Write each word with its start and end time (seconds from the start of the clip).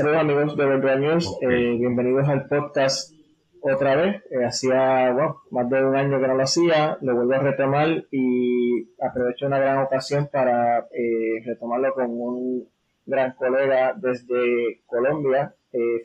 Saludos 0.00 0.20
amigos 0.20 0.56
de 0.56 0.64
World 0.64 0.98
News, 1.00 1.38
eh, 1.42 1.76
bienvenidos 1.78 2.26
al 2.26 2.48
podcast 2.48 3.12
otra 3.60 3.96
vez. 3.96 4.22
Eh, 4.30 4.46
hacía 4.46 5.14
más 5.50 5.68
de 5.68 5.84
un 5.84 5.94
año 5.94 6.18
que 6.18 6.26
no 6.26 6.36
lo 6.36 6.42
hacía, 6.42 6.96
lo 7.02 7.16
vuelvo 7.16 7.34
a 7.34 7.40
retomar 7.40 8.06
y 8.10 8.88
aprovecho 8.98 9.44
una 9.44 9.58
gran 9.58 9.76
ocasión 9.82 10.30
para 10.32 10.88
eh, 10.90 11.42
retomarlo 11.44 11.92
con 11.92 12.06
un 12.08 12.68
gran 13.04 13.34
colega 13.34 13.92
desde 13.94 14.80
Colombia, 14.86 15.54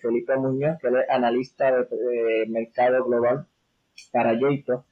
Felipe 0.01 0.35
Muñoz, 0.35 0.77
que 0.81 0.89
es 0.89 0.93
analista 1.09 1.71
de, 1.71 2.47
mercado 2.49 3.01
global 3.05 3.47
para 4.11 4.33
Yeito. 4.33 4.83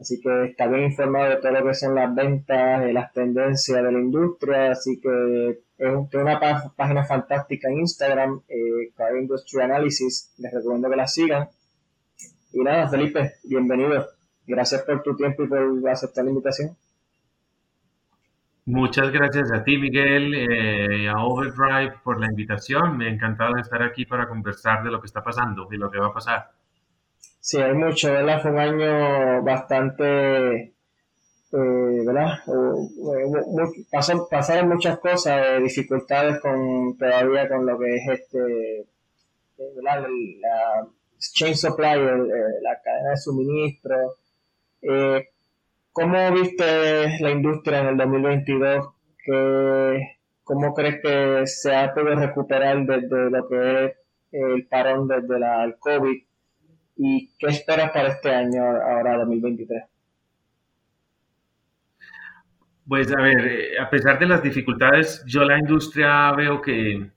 Así 0.00 0.22
que 0.22 0.44
está 0.44 0.68
bien 0.68 0.84
informado 0.84 1.28
de 1.28 1.36
todo 1.36 1.52
lo 1.52 1.66
que 1.66 1.74
son 1.74 1.94
las 1.94 2.14
ventas, 2.14 2.80
de 2.80 2.94
las 2.94 3.12
tendencias 3.12 3.76
de 3.76 3.92
la 3.92 3.98
industria, 3.98 4.70
así 4.70 4.98
que 5.02 5.67
es 5.78 6.14
una 6.14 6.40
página 6.76 7.04
fantástica 7.04 7.68
en 7.68 7.78
Instagram, 7.78 8.42
eh, 8.48 8.92
Industry 9.20 9.62
Analysis, 9.62 10.34
les 10.38 10.52
recomiendo 10.52 10.90
que 10.90 10.96
la 10.96 11.06
sigan. 11.06 11.48
Y 12.52 12.60
nada, 12.60 12.88
Felipe, 12.88 13.34
bienvenido. 13.44 14.08
Gracias 14.46 14.82
por 14.82 15.02
tu 15.02 15.14
tiempo 15.16 15.44
y 15.44 15.46
por 15.46 15.88
aceptar 15.88 16.24
la 16.24 16.30
invitación. 16.30 16.76
Muchas 18.64 19.10
gracias 19.12 19.52
a 19.52 19.62
ti, 19.62 19.78
Miguel, 19.78 20.34
eh, 20.34 21.04
y 21.04 21.06
a 21.06 21.18
Overdrive 21.18 21.94
por 22.02 22.20
la 22.20 22.26
invitación. 22.26 22.98
Me 22.98 23.06
ha 23.06 23.12
encantado 23.12 23.56
estar 23.56 23.82
aquí 23.82 24.04
para 24.04 24.28
conversar 24.28 24.82
de 24.82 24.90
lo 24.90 25.00
que 25.00 25.06
está 25.06 25.22
pasando 25.22 25.68
y 25.70 25.76
lo 25.76 25.90
que 25.90 25.98
va 25.98 26.08
a 26.08 26.12
pasar. 26.12 26.50
Sí, 27.40 27.58
hay 27.58 27.72
mucho, 27.72 28.12
¿verdad? 28.12 28.42
Fue 28.42 28.50
un 28.50 28.58
año 28.58 29.42
bastante 29.42 30.74
eh, 31.50 32.04
¿verdad? 32.04 32.40
pasaron 34.30 34.68
muchas 34.68 34.98
cosas, 34.98 35.46
eh, 35.46 35.60
dificultades 35.62 36.40
con 36.40 36.96
todavía 36.98 37.48
con 37.48 37.64
lo 37.64 37.78
que 37.78 37.96
es 37.96 38.08
este, 38.08 38.80
eh, 38.80 38.86
¿verdad? 39.76 40.06
La, 40.40 40.86
chain 41.18 41.56
supply, 41.56 41.96
la 42.62 42.80
cadena 42.82 43.10
de 43.10 43.16
suministro. 43.16 43.96
¿Cómo 45.92 46.32
viste 46.32 47.18
la 47.20 47.30
industria 47.30 47.80
en 47.80 47.86
el 47.88 47.96
2022? 47.96 48.86
¿Qué, 49.24 50.18
¿Cómo 50.44 50.74
crees 50.74 51.02
que 51.02 51.46
se 51.46 51.74
ha 51.74 51.92
podido 51.92 52.14
recuperar 52.14 52.86
desde 52.86 53.30
lo 53.30 53.48
que 53.48 53.84
es 53.86 53.92
el 54.30 54.66
parón 54.68 55.08
desde 55.08 55.40
la, 55.40 55.64
el 55.64 55.76
COVID? 55.78 56.22
¿Y 56.96 57.30
qué 57.38 57.46
esperas 57.46 57.90
para 57.90 58.10
este 58.10 58.30
año, 58.30 58.62
ahora 58.64 59.16
2023? 59.18 59.82
Pues 62.88 63.12
a 63.12 63.20
ver, 63.20 63.46
eh, 63.46 63.78
a 63.78 63.90
pesar 63.90 64.18
de 64.18 64.26
las 64.26 64.42
dificultades, 64.42 65.22
yo 65.26 65.44
la 65.44 65.58
industria 65.58 66.32
veo 66.32 66.62
que, 66.62 67.10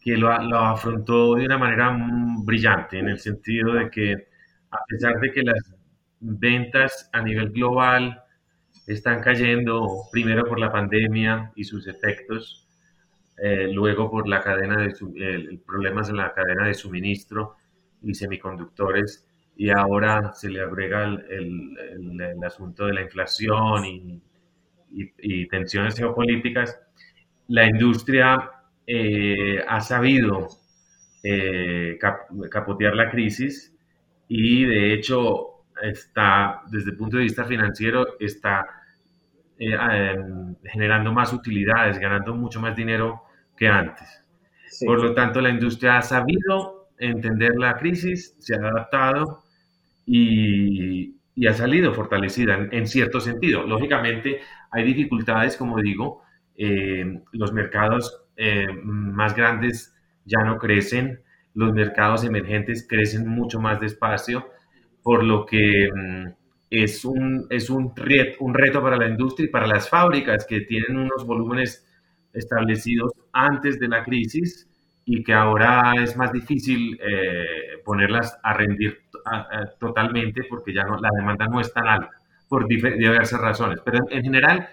que 0.00 0.16
lo, 0.16 0.36
lo, 0.42 0.58
afrontó 0.58 1.36
de 1.36 1.46
una 1.46 1.56
manera 1.58 1.96
brillante, 2.44 2.98
en 2.98 3.08
el 3.08 3.18
sentido 3.20 3.74
de 3.74 3.90
que 3.90 4.28
a 4.70 4.78
pesar 4.88 5.20
de 5.20 5.30
que 5.32 5.42
las 5.42 5.74
ventas 6.20 7.08
a 7.12 7.22
nivel 7.22 7.50
global 7.50 8.22
están 8.88 9.22
cayendo, 9.22 9.88
primero 10.10 10.44
por 10.44 10.58
la 10.58 10.72
pandemia 10.72 11.52
y 11.54 11.64
sus 11.64 11.86
efectos, 11.86 12.66
eh, 13.38 13.68
luego 13.72 14.10
por 14.10 14.28
la 14.28 14.42
cadena 14.42 14.78
de 14.78 14.94
el, 15.16 15.60
problemas 15.64 16.08
en 16.10 16.16
la 16.16 16.32
cadena 16.34 16.66
de 16.66 16.74
suministro 16.74 17.56
y 18.02 18.14
semiconductores, 18.14 19.26
y 19.56 19.70
ahora 19.70 20.32
se 20.34 20.50
le 20.50 20.60
agrega 20.60 21.04
el, 21.04 21.20
el, 21.30 22.20
el 22.20 22.44
asunto 22.44 22.86
de 22.86 22.94
la 22.94 23.02
inflación 23.02 23.84
y 23.84 24.22
y, 24.90 25.46
tensiones 25.48 25.96
geopolíticas, 25.96 26.80
la 27.48 27.66
industria 27.66 28.50
eh, 28.86 29.62
ha 29.66 29.80
sabido 29.80 30.48
eh, 31.22 31.98
capotear 32.50 32.94
la 32.94 33.10
crisis 33.10 33.74
y 34.28 34.64
de 34.64 34.94
hecho 34.94 35.64
está, 35.82 36.62
desde 36.70 36.90
el 36.90 36.96
punto 36.96 37.16
de 37.16 37.24
vista 37.24 37.44
financiero, 37.44 38.18
está 38.20 38.66
eh, 39.58 39.74
em, 39.74 40.54
generando 40.64 41.12
más 41.12 41.32
utilidades, 41.32 41.98
ganando 41.98 42.34
mucho 42.34 42.60
más 42.60 42.76
dinero 42.76 43.22
que 43.56 43.68
antes. 43.68 44.24
Por 44.84 45.02
lo 45.02 45.14
tanto, 45.14 45.40
la 45.40 45.50
industria 45.50 45.98
ha 45.98 46.02
sabido 46.02 46.88
entender 46.98 47.56
la 47.56 47.76
crisis, 47.76 48.36
se 48.38 48.54
ha 48.54 48.58
adaptado 48.58 49.42
y, 50.06 51.16
y 51.38 51.46
ha 51.46 51.54
salido 51.54 51.94
fortalecida 51.94 52.68
en, 52.72 52.86
cierto 52.88 53.20
sentido. 53.20 53.62
Lógicamente 53.62 54.40
hay 54.72 54.82
dificultades, 54.82 55.56
como 55.56 55.80
digo, 55.80 56.22
eh, 56.56 57.22
los 57.30 57.52
mercados 57.52 58.24
eh, 58.36 58.66
más 58.82 59.36
grandes 59.36 59.94
ya 60.24 60.40
no 60.42 60.58
crecen, 60.58 61.20
los 61.54 61.72
mercados 61.72 62.24
emergentes 62.24 62.84
crecen 62.88 63.28
mucho 63.28 63.60
más 63.60 63.78
despacio, 63.78 64.48
por 65.00 65.22
lo 65.22 65.46
que 65.46 65.88
mm, 65.94 66.26
es, 66.70 67.04
un, 67.04 67.46
es 67.50 67.70
un, 67.70 67.94
un 68.40 68.54
reto 68.54 68.82
para 68.82 68.96
la 68.96 69.06
industria 69.06 69.46
y 69.46 69.50
para 69.50 69.68
las 69.68 69.88
fábricas 69.88 70.44
que 70.44 70.62
tienen 70.62 70.96
unos 70.96 71.24
volúmenes 71.24 71.86
establecidos 72.32 73.12
antes 73.32 73.78
de 73.78 73.86
la 73.86 74.02
crisis 74.02 74.68
y 75.04 75.22
que 75.22 75.34
ahora 75.34 75.92
es 76.02 76.16
más 76.16 76.32
difícil 76.32 76.98
eh, 77.00 77.78
ponerlas 77.84 78.36
a 78.42 78.54
rendir 78.54 79.02
totalmente 79.78 80.42
porque 80.48 80.72
ya 80.74 80.84
no, 80.84 80.96
la 80.98 81.10
demanda 81.14 81.46
no 81.46 81.60
es 81.60 81.72
tan 81.72 81.86
alta 81.86 82.10
por 82.48 82.66
diversas 82.66 83.40
razones. 83.40 83.80
Pero 83.84 83.98
en, 84.10 84.22
general 84.22 84.68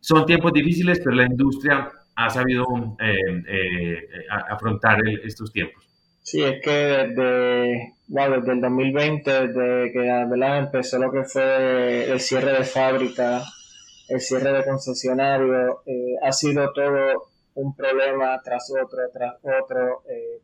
son 0.00 0.26
tiempos 0.26 0.52
difíciles, 0.52 1.00
pero 1.02 1.16
la 1.16 1.26
industria 1.26 1.88
ha 2.16 2.30
sabido 2.30 2.64
eh, 3.00 3.42
eh, 3.48 4.08
afrontar 4.48 4.98
estos 5.24 5.52
tiempos. 5.52 5.84
Sí, 6.22 6.42
es 6.42 6.60
que 6.60 6.70
desde, 6.70 7.94
desde 8.08 8.34
el 8.34 8.60
2020, 8.60 9.48
desde 9.48 9.92
que 9.92 10.58
empezó 10.58 10.98
lo 10.98 11.12
que 11.12 11.22
fue 11.22 12.10
el 12.10 12.18
cierre 12.18 12.52
de 12.52 12.64
fábrica, 12.64 13.42
el 14.08 14.20
cierre 14.20 14.52
de 14.52 14.64
concesionario, 14.64 15.82
ha 16.22 16.32
sido 16.32 16.72
todo 16.72 17.28
un 17.56 17.74
problema 17.74 18.40
tras 18.42 18.70
otro, 18.70 18.98
tras 19.12 19.36
otro. 19.42 20.02
Eh, 20.08 20.40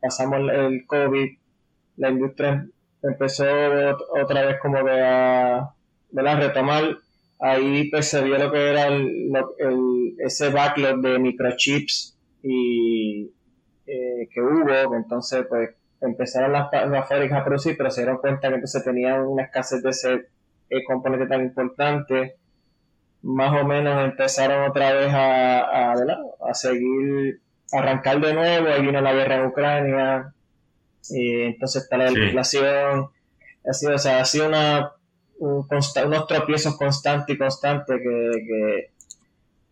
pasamos 0.00 0.40
el 0.52 0.86
COVID, 0.86 1.38
la 1.96 2.10
industria 2.10 2.66
empezó 3.02 3.44
otra 4.22 4.46
vez 4.46 4.56
como 4.60 4.82
de 4.82 5.02
a, 5.02 5.74
retomar. 6.12 6.96
Ahí 7.40 7.90
pues 7.90 8.08
se 8.08 8.26
lo 8.26 8.50
que 8.50 8.70
era 8.70 8.86
el, 8.86 9.32
ese 10.18 10.50
backlog 10.50 11.00
de 11.00 11.18
microchips 11.18 12.16
y 12.42 13.30
eh, 13.86 14.28
que 14.32 14.40
hubo, 14.40 14.94
entonces 14.94 15.44
pues 15.48 15.70
empezaron 16.00 16.52
las, 16.52 16.68
las, 16.72 17.08
fábricas 17.08 17.40
a 17.40 17.44
producir, 17.44 17.76
pero 17.76 17.90
se 17.90 18.02
dieron 18.02 18.18
cuenta 18.18 18.48
que 18.48 18.54
entonces 18.54 18.84
tenían 18.84 19.22
una 19.22 19.44
escasez 19.44 19.82
de 19.82 19.90
ese 19.90 20.12
eh, 20.70 20.84
componente 20.86 21.26
tan 21.26 21.42
importante. 21.42 22.36
Más 23.22 23.60
o 23.60 23.64
menos 23.66 24.04
empezaron 24.04 24.70
otra 24.70 24.92
vez 24.92 25.12
a, 25.12 25.92
a, 25.92 26.54
seguir, 26.54 27.40
a 27.72 27.78
arrancar 27.78 28.20
de 28.20 28.34
nuevo, 28.34 28.68
ahí 28.68 28.82
vino 28.82 29.00
la 29.00 29.14
guerra 29.14 29.36
en 29.36 29.46
Ucrania, 29.46 30.34
y 31.10 31.42
entonces 31.42 31.82
está 31.82 31.96
la 31.96 32.10
inflación, 32.10 33.08
ha 33.68 33.72
sido, 33.72 33.94
o 33.94 33.98
sea, 33.98 34.20
ha 34.20 34.24
sido 34.24 34.48
una, 34.48 34.92
unos 35.38 36.26
tropiezos 36.26 36.76
constantes 36.76 37.34
y 37.34 37.38
constantes 37.38 38.00
que, 38.00 38.90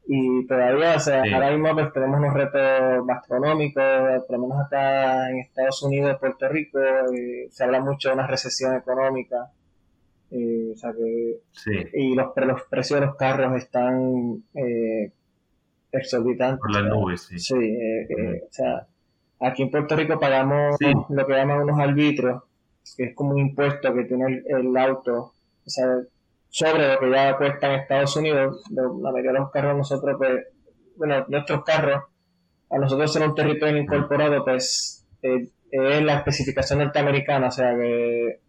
y 0.09 0.47
todavía, 0.47 0.97
o 0.97 1.01
sea, 1.01 1.23
ahora 1.33 1.51
mismo 1.51 1.73
pues, 1.75 1.93
tenemos 1.93 2.19
unos 2.19 2.35
retos 2.35 3.07
gastronómicos, 3.07 3.83
por 4.27 4.39
lo 4.39 4.47
menos 4.47 4.67
acá 4.67 5.31
en 5.31 5.39
Estados 5.39 5.83
Unidos, 5.83 6.19
Puerto 6.19 6.49
Rico, 6.49 6.79
eh, 6.81 7.49
se 7.51 7.65
habla 7.65 7.81
mucho 7.81 8.09
de 8.09 8.15
una 8.15 8.27
recesión 8.27 8.75
económica 8.75 9.51
eh, 10.33 10.73
o 10.73 10.77
sea 10.77 10.93
que, 10.93 11.91
Y 11.93 12.15
los, 12.15 12.29
los 12.35 12.63
precios 12.63 13.01
de 13.01 13.07
los 13.07 13.17
carros 13.17 13.55
están 13.57 14.43
eh, 14.55 15.13
exorbitantes. 15.93 16.59
Por 16.59 16.73
las 16.73 16.85
nubes, 16.85 17.21
sí. 17.23 17.39
Sí, 17.39 17.55
eh, 17.55 18.07
eh, 18.09 18.43
o 18.43 18.53
sea, 18.53 18.87
aquí 19.43 19.63
en 19.63 19.71
Puerto 19.71 19.97
Rico 19.97 20.19
pagamos 20.19 20.77
lo 21.09 21.27
que 21.27 21.33
llaman 21.33 21.63
unos 21.63 21.79
arbitrios, 21.79 22.43
que 22.97 23.05
es 23.05 23.15
como 23.15 23.33
un 23.33 23.39
impuesto 23.39 23.93
que 23.95 24.05
tiene 24.05 24.43
el, 24.47 24.77
auto, 24.77 25.35
o 25.65 25.71
sea, 25.71 25.87
sobre 26.49 26.93
lo 26.93 27.01
que 27.01 27.11
ya 27.11 27.37
cuesta 27.37 27.67
en 27.67 27.81
Estados 27.81 28.17
Unidos. 28.17 28.63
La 28.71 29.11
mayoría 29.11 29.33
de 29.33 29.39
los 29.39 29.51
carros 29.51 29.77
nosotros, 29.77 30.17
pues, 30.19 30.47
bueno, 30.97 31.25
nuestros 31.29 31.65
carros, 31.65 32.03
a 32.71 32.79
nosotros 32.79 33.13
ser 33.13 33.23
un 33.23 33.35
territorio 33.35 33.77
incorporado, 33.77 34.45
pues, 34.45 35.07
es 35.23 36.03
la 36.03 36.17
especificación 36.17 36.81
norteamericana, 36.81 37.49
o 37.49 37.51
sea 37.51 37.75
que 37.77 38.41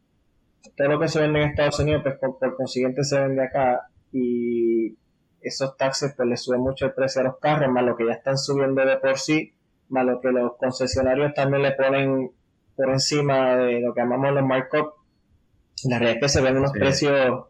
todo 0.76 0.88
lo 0.90 1.00
que 1.00 1.08
se 1.08 1.22
vende 1.22 1.42
en 1.42 1.50
Estados 1.50 1.80
Unidos, 1.80 2.04
pues 2.04 2.16
por, 2.20 2.56
consiguiente 2.56 3.04
se 3.04 3.20
vende 3.20 3.44
acá 3.44 3.88
y 4.12 4.98
esos 5.42 5.76
taxes 5.78 6.14
pues 6.16 6.28
le 6.28 6.38
suben 6.38 6.62
mucho 6.62 6.86
el 6.86 6.94
precio 6.94 7.22
a 7.22 7.26
los 7.26 7.38
carros, 7.40 7.72
más 7.72 7.84
lo 7.84 7.96
que 7.96 8.06
ya 8.06 8.14
están 8.14 8.38
subiendo 8.38 8.86
de 8.86 8.98
por 8.98 9.18
sí, 9.18 9.54
más 9.94 10.06
lo 10.06 10.20
que 10.20 10.32
los 10.32 10.58
concesionarios 10.58 11.34
también 11.34 11.64
le 11.64 11.72
ponen 11.72 12.32
por 12.76 12.90
encima 12.90 13.56
de 13.56 13.80
lo 13.80 13.94
que 13.94 14.02
llamamos 14.02 14.34
los 14.34 14.44
markup. 14.44 14.94
La 15.86 16.00
realidad 16.00 16.18
es 16.18 16.22
que 16.22 16.40
se 16.40 16.42
ven 16.42 16.58
unos 16.58 16.72
precios 16.72 17.46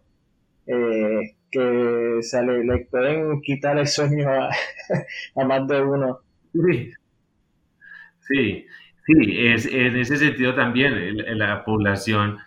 eh, 0.68 1.36
que 1.50 2.18
se 2.22 2.44
le, 2.44 2.86
pueden 2.90 3.42
quitar 3.42 3.78
el 3.78 3.88
sueño 3.88 4.28
a, 4.30 4.50
más 5.46 5.68
de 5.68 5.82
uno. 5.82 6.20
Sí, 6.52 6.92
sí, 8.28 8.66
es, 9.48 9.66
en 9.66 9.96
ese 9.98 10.18
sentido 10.18 10.56
también 10.56 10.94
la 11.38 11.64
población, 11.64 12.38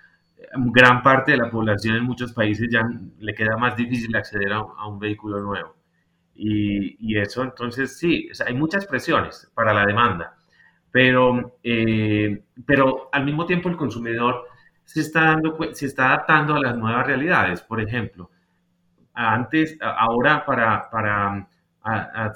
gran 0.54 1.02
parte 1.02 1.32
de 1.32 1.38
la 1.38 1.50
población 1.50 1.96
en 1.96 2.04
muchos 2.04 2.32
países 2.32 2.68
ya 2.70 2.88
le 3.18 3.34
queda 3.34 3.56
más 3.56 3.76
difícil 3.76 4.14
acceder 4.16 4.52
a, 4.52 4.86
un 4.86 4.98
vehículo 4.98 5.40
nuevo. 5.40 5.75
Y, 6.38 7.16
eso 7.18 7.42
entonces 7.42 7.98
sí, 7.98 8.28
hay 8.46 8.54
muchas 8.54 8.86
presiones 8.86 9.50
para 9.54 9.72
la 9.72 9.86
demanda, 9.86 10.36
pero, 10.90 11.58
eh, 11.62 12.42
pero 12.66 13.08
al 13.12 13.24
mismo 13.24 13.46
tiempo 13.46 13.68
el 13.68 13.76
consumidor 13.76 14.46
se 14.84 15.00
está, 15.00 15.22
dando, 15.22 15.58
se 15.72 15.86
está 15.86 16.08
adaptando 16.08 16.54
a 16.54 16.60
las 16.60 16.76
nuevas 16.76 17.06
realidades. 17.06 17.62
Por 17.62 17.80
ejemplo, 17.80 18.30
antes, 19.14 19.78
ahora 19.80 20.44
para, 20.44 20.90
para 20.90 21.48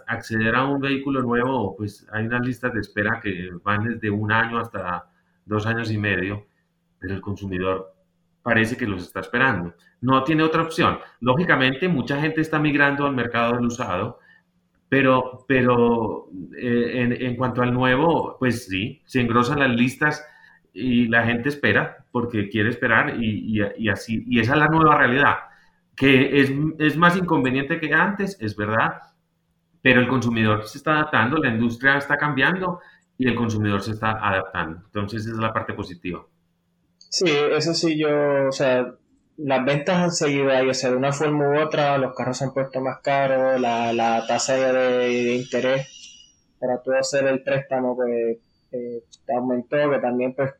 acceder 0.07 0.55
a 0.55 0.65
un 0.65 0.81
vehículo 0.81 1.23
nuevo, 1.23 1.77
pues 1.77 2.07
hay 2.13 2.27
unas 2.27 2.47
listas 2.47 2.73
de 2.73 2.81
espera 2.81 3.21
que 3.21 3.51
van 3.63 3.85
desde 3.85 4.11
un 4.11 4.33
año 4.33 4.59
hasta 4.59 5.07
dos 5.45 5.67
años 5.67 5.91
y 5.91 5.99
medio, 5.99 6.47
pero 6.99 7.15
el 7.15 7.21
consumidor 7.21 7.95
parece 8.43 8.77
que 8.77 8.87
los 8.87 9.03
está 9.03 9.21
esperando. 9.21 9.75
No 10.01 10.25
tiene 10.25 10.43
otra 10.43 10.63
opción. 10.63 10.99
Lógicamente, 11.21 11.89
mucha 11.89 12.21
gente 12.21 12.41
está 12.41 12.59
migrando 12.59 13.07
al 13.07 13.15
mercado 13.15 13.55
del 13.55 13.67
usado, 13.67 14.19
pero, 14.89 15.45
pero 15.47 16.29
eh, 16.57 16.93
en, 17.03 17.13
en, 17.13 17.37
cuanto 17.37 17.63
al 17.63 17.73
nuevo, 17.73 18.37
pues 18.39 18.67
sí, 18.67 19.03
se 19.07 19.21
engrosan 19.21 19.61
las 19.61 19.71
listas 19.71 20.25
y 20.73 21.07
la 21.09 21.25
gente 21.25 21.49
espera 21.49 22.05
porque 22.11 22.49
quiere 22.49 22.71
esperar 22.71 23.17
y, 23.23 23.61
y, 23.77 23.89
así, 23.89 24.25
y 24.29 24.41
esa 24.41 24.55
es 24.55 24.59
la 24.59 24.69
nueva 24.69 24.97
realidad, 24.97 25.37
que 25.97 26.41
es, 26.41 26.53
es, 26.79 26.97
más 26.97 27.17
inconveniente 27.17 27.81
que 27.81 27.93
antes, 27.93 28.37
es 28.41 28.57
verdad, 28.57 29.01
pero 29.83 30.01
el 30.01 30.09
consumidor 30.09 30.65
se 30.67 30.79
está 30.79 30.95
adaptando, 30.95 31.37
la 31.39 31.51
industria 31.51 31.97
está 31.97 32.17
cambiando 32.17 32.81
y 33.19 33.29
el 33.29 33.35
consumidor 33.35 33.83
se 33.83 33.93
está 33.93 34.13
adaptando. 34.13 34.83
Entonces 34.87 35.23
esa 35.23 35.33
es 35.33 35.39
la 35.39 35.53
parte 35.53 35.75
positiva. 35.75 36.25
Sí, 37.11 37.27
eso 37.29 37.75
sí, 37.75 37.99
yo, 37.99 38.09
o 38.49 38.53
sea, 38.53 38.95
las 39.37 39.65
ventas 39.65 39.97
han 39.97 40.13
seguido 40.13 40.51
ahí, 40.51 40.69
o 40.69 40.75
sea, 40.75 40.91
de 40.91 40.97
una 40.97 41.13
forma 41.13 41.49
u 41.49 41.61
otra, 41.61 41.99
los 41.99 42.15
carros 42.15 42.39
se 42.39 42.45
han 42.45 42.53
puesto 42.55 42.81
más 42.81 43.01
caros, 43.03 43.61
la, 43.61 43.93
la 43.93 44.25
tasa 44.27 44.55
de, 44.55 44.73
de 44.73 45.35
interés 45.35 45.89
para 46.61 46.81
tú 46.83 46.93
hacer 46.93 47.27
el 47.27 47.43
préstamo, 47.43 47.97
pues 47.97 48.39
eh, 48.73 49.03
aumentó, 49.37 49.91
que 49.91 49.99
también 49.99 50.35
pues 50.35 50.53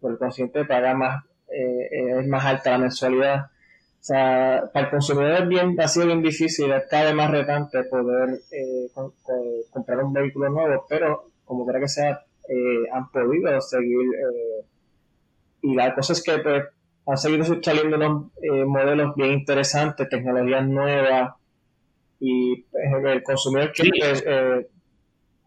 por 0.00 0.12
el 0.12 0.18
consciente 0.18 0.64
paga 0.64 0.94
más, 0.94 1.24
eh, 1.48 1.88
eh, 1.92 2.20
es 2.20 2.26
más 2.26 2.44
alta 2.44 2.72
la 2.72 2.78
mensualidad. 2.78 3.46
O 4.00 4.04
sea, 4.04 4.64
para 4.72 4.86
el 4.86 4.90
consumidor 4.90 5.46
bien, 5.46 5.80
ha 5.80 5.86
sido 5.86 6.06
bien 6.06 6.22
difícil, 6.22 6.72
es 6.72 6.84
cada 6.90 7.04
vez 7.04 7.14
más 7.14 7.30
retante 7.30 7.84
poder 7.84 8.40
eh, 8.50 8.90
comprar 9.70 10.02
un 10.02 10.12
vehículo 10.12 10.48
nuevo, 10.50 10.84
pero 10.88 11.30
como 11.44 11.64
quiera 11.64 11.80
que 11.80 11.88
sea, 11.88 12.20
han 12.92 13.10
podido 13.10 13.60
seguir. 13.60 14.06
Y 15.62 15.74
la 15.74 15.94
cosa 15.94 16.12
es 16.12 16.22
que 16.22 16.38
pues, 16.38 16.64
han 17.06 17.16
seguido 17.16 17.44
saliendo 17.62 17.96
unos 17.96 18.32
modelos 18.66 19.14
bien 19.16 19.32
interesantes, 19.32 20.08
tecnologías 20.08 20.66
nuevas, 20.66 21.34
y 22.20 22.62
pues, 22.70 22.84
el 23.04 23.22
consumidor 23.22 23.72
quiere 23.72 24.12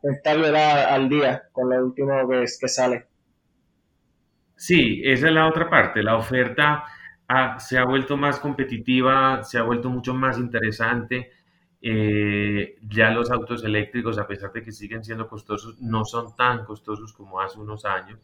estar 0.03 0.55
al 0.55 1.09
día 1.09 1.43
con 1.51 1.69
lo 1.69 1.85
último 1.85 2.27
que, 2.29 2.45
que 2.59 2.67
sale. 2.67 3.07
Sí, 4.55 5.01
esa 5.03 5.27
es 5.27 5.33
la 5.33 5.47
otra 5.47 5.69
parte. 5.69 6.01
La 6.01 6.15
oferta 6.15 6.83
se 7.57 7.77
ha 7.77 7.85
vuelto 7.85 8.17
más 8.17 8.39
competitiva, 8.39 9.43
se 9.43 9.57
ha 9.57 9.63
vuelto 9.63 9.89
mucho 9.89 10.13
más 10.13 10.37
interesante. 10.37 11.31
Eh, 11.81 12.77
ya 12.81 13.11
los 13.11 13.29
autos 13.29 13.63
eléctricos, 13.63 14.17
a 14.17 14.27
pesar 14.27 14.51
de 14.51 14.63
que 14.63 14.71
siguen 14.71 15.03
siendo 15.03 15.27
costosos, 15.27 15.79
no 15.81 16.03
son 16.05 16.35
tan 16.35 16.65
costosos 16.65 17.13
como 17.13 17.39
hace 17.39 17.59
unos 17.59 17.85
años. 17.85 18.19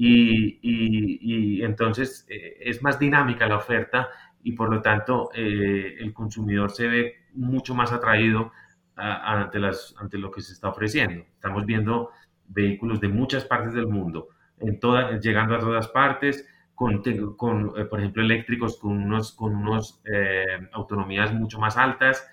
Y, 0.00 1.62
entonces 1.62 2.24
eh, 2.30 2.56
es 2.60 2.82
más 2.82 2.98
dinámica 2.98 3.46
la 3.48 3.56
oferta 3.56 4.08
y 4.44 4.52
por 4.52 4.72
lo 4.72 4.80
tanto 4.80 5.30
eh, 5.34 5.96
el 5.98 6.12
consumidor 6.12 6.70
se 6.70 6.86
ve 6.86 7.14
mucho 7.34 7.74
más 7.74 7.92
atraído 7.92 8.52
ante, 8.94 9.58
las, 9.58 9.94
ante 9.98 10.18
lo 10.18 10.30
que 10.30 10.40
se 10.40 10.52
está 10.52 10.68
ofreciendo. 10.68 11.24
Estamos 11.34 11.66
viendo 11.66 12.10
vehículos 12.48 13.00
de 13.00 13.08
muchas 13.08 13.44
partes 13.44 13.74
del 13.74 13.86
mundo, 13.86 14.28
en 14.60 14.80
llegando 15.20 15.54
a 15.54 15.60
todas 15.60 15.88
partes, 15.88 16.48
con, 16.74 17.02
con 17.36 17.72
eh, 17.76 17.84
por 17.86 17.98
ejemplo, 17.98 18.22
eléctricos 18.22 18.78
con 18.78 18.92
unos, 18.92 19.32
con 19.32 19.54
unos 19.54 20.00
eh, 20.04 20.44
autonomías 20.72 21.32
mucho 21.34 21.58
más 21.58 21.76
altas, 21.76 22.24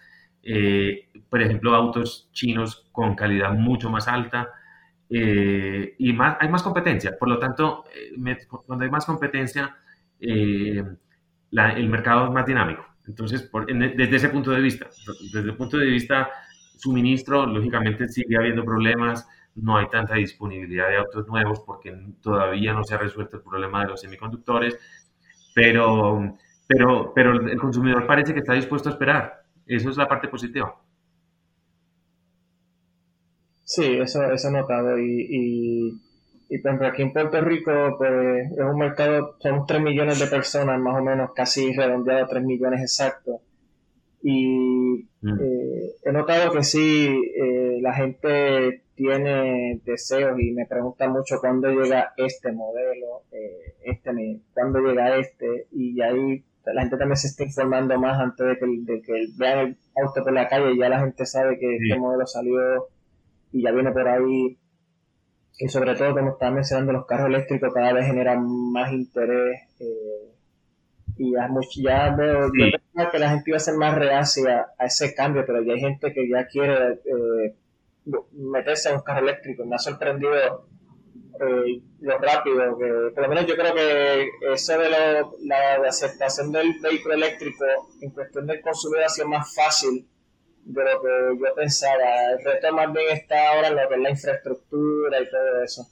eh, 0.43 1.09
por 1.29 1.41
ejemplo, 1.41 1.73
autos 1.73 2.29
chinos 2.31 2.87
con 2.91 3.15
calidad 3.15 3.53
mucho 3.53 3.89
más 3.89 4.07
alta. 4.07 4.49
Y 5.09 6.13
más, 6.13 6.37
hay 6.39 6.49
más 6.49 6.63
competencia, 6.63 7.15
por 7.17 7.29
lo 7.29 7.39
tanto, 7.39 7.85
cuando 8.65 8.85
hay 8.85 8.91
más 8.91 9.05
competencia, 9.05 9.75
el 10.19 10.97
mercado 11.89 12.25
es 12.25 12.31
más 12.31 12.45
dinámico. 12.45 12.85
Entonces, 13.07 13.49
desde 13.67 14.15
ese 14.15 14.29
punto 14.29 14.51
de 14.51 14.61
vista, 14.61 14.87
desde 15.31 15.49
el 15.49 15.55
punto 15.55 15.77
de 15.77 15.85
vista 15.85 16.29
suministro, 16.77 17.45
lógicamente 17.45 18.07
sigue 18.07 18.35
habiendo 18.35 18.65
problemas, 18.65 19.27
no 19.55 19.77
hay 19.77 19.87
tanta 19.87 20.15
disponibilidad 20.15 20.89
de 20.89 20.97
autos 20.97 21.27
nuevos 21.27 21.61
porque 21.61 21.95
todavía 22.21 22.73
no 22.73 22.83
se 22.83 22.95
ha 22.95 22.97
resuelto 22.97 23.37
el 23.37 23.43
problema 23.43 23.83
de 23.83 23.89
los 23.89 24.01
semiconductores, 24.01 24.77
pero, 25.53 26.35
pero, 26.67 27.13
pero 27.15 27.47
el 27.47 27.57
consumidor 27.57 28.05
parece 28.05 28.33
que 28.33 28.39
está 28.39 28.53
dispuesto 28.53 28.89
a 28.89 28.91
esperar. 28.93 29.43
Eso 29.65 29.89
es 29.89 29.97
la 29.97 30.07
parte 30.07 30.27
positiva. 30.27 30.75
Sí, 33.65 33.97
eso, 33.99 34.31
eso 34.31 34.47
he 34.47 34.51
notado. 34.51 34.97
Y, 34.99 35.27
y, 35.27 36.01
y 36.49 36.57
por 36.59 36.69
ejemplo, 36.69 36.87
aquí 36.87 37.01
en 37.01 37.13
Puerto 37.13 37.41
Rico, 37.41 37.71
pues 37.97 38.51
es 38.51 38.59
un 38.59 38.77
mercado, 38.77 39.35
son 39.39 39.65
3 39.65 39.81
millones 39.81 40.19
de 40.19 40.27
personas, 40.27 40.79
más 40.79 41.01
o 41.01 41.03
menos, 41.03 41.31
casi 41.35 41.73
redondeado 41.73 42.27
3 42.27 42.43
millones 42.43 42.81
exactos. 42.81 43.41
Y 44.21 45.07
mm. 45.21 45.39
eh, 45.41 45.91
he 46.03 46.11
notado 46.11 46.51
que 46.51 46.63
sí, 46.63 47.07
eh, 47.35 47.79
la 47.81 47.93
gente 47.93 48.83
tiene 48.95 49.81
deseos 49.83 50.39
y 50.39 50.51
me 50.51 50.67
pregunta 50.67 51.09
mucho 51.09 51.39
cuándo 51.41 51.69
llega 51.69 52.13
este 52.17 52.51
modelo, 52.51 53.23
eh, 53.31 53.75
este, 53.83 54.39
cuándo 54.53 54.79
llega 54.79 55.17
este, 55.17 55.67
y 55.71 55.99
ahí 56.01 56.43
la 56.65 56.81
gente 56.81 56.97
también 56.97 57.17
se 57.17 57.27
está 57.27 57.43
informando 57.43 57.99
más 57.99 58.19
antes 58.19 58.47
de 58.47 58.57
que, 58.57 58.65
de 58.65 59.01
que 59.01 59.13
vean 59.37 59.59
el 59.59 59.77
auto 60.03 60.23
por 60.23 60.33
la 60.33 60.47
calle, 60.47 60.73
y 60.73 60.79
ya 60.79 60.89
la 60.89 61.01
gente 61.01 61.25
sabe 61.25 61.59
que 61.59 61.75
este 61.75 61.99
modelo 61.99 62.25
salió 62.25 62.87
y 63.55 63.61
ya 63.63 63.71
viene 63.71 63.91
por 63.91 64.07
ahí. 64.07 64.57
Y 65.57 65.69
sobre 65.69 65.95
todo, 65.95 66.13
como 66.13 66.31
estaba 66.31 66.51
mencionando, 66.51 66.91
los 66.91 67.05
carros 67.05 67.27
eléctricos 67.27 67.73
cada 67.73 67.93
vez 67.93 68.05
generan 68.05 68.45
más 68.73 68.91
interés. 68.91 69.61
Eh, 69.79 70.33
y 71.17 71.31
ya, 71.31 71.49
ya 71.77 72.15
veo, 72.17 72.51
que 72.51 73.19
la 73.19 73.29
gente 73.29 73.49
iba 73.49 73.55
a 73.55 73.61
ser 73.61 73.75
más 73.75 73.95
reacia 73.95 74.67
a 74.77 74.85
ese 74.85 75.15
cambio, 75.15 75.45
pero 75.47 75.63
ya 75.63 75.73
hay 75.73 75.79
gente 75.79 76.11
que 76.11 76.27
ya 76.27 76.45
quiere 76.47 76.99
eh, 77.05 77.55
meterse 78.33 78.89
en 78.89 78.95
un 78.95 79.01
carro 79.01 79.21
eléctrico. 79.21 79.65
Me 79.65 79.75
ha 79.75 79.79
sorprendido 79.79 80.33
eh, 81.39 81.81
lo 82.01 82.17
rápido 82.17 82.77
que, 82.77 83.11
por 83.13 83.23
lo 83.23 83.29
menos 83.29 83.45
yo 83.45 83.55
creo 83.55 83.73
que 83.73 84.27
eso 84.53 84.77
de 84.77 84.89
la 84.89 85.75
aceptación 85.87 86.51
del 86.51 86.73
vehículo 86.81 87.13
eléctrico 87.13 87.63
en 88.01 88.09
cuestión 88.09 88.47
del 88.47 88.59
consumidor 88.59 89.05
ha 89.05 89.09
sido 89.09 89.29
más 89.29 89.55
fácil 89.55 90.05
de 90.65 90.83
lo 90.83 91.01
que 91.01 91.39
yo 91.39 91.55
pensaba. 91.55 92.31
El 92.31 92.43
reto 92.43 92.73
más 92.73 92.91
bien 92.91 93.05
está 93.11 93.53
ahora 93.53 93.67
en 93.69 93.75
lo 93.75 93.87
que 93.87 93.95
es 93.95 94.01
la 94.01 94.09
infraestructura 94.09 95.21
y 95.21 95.29
todo 95.29 95.63
eso. 95.63 95.87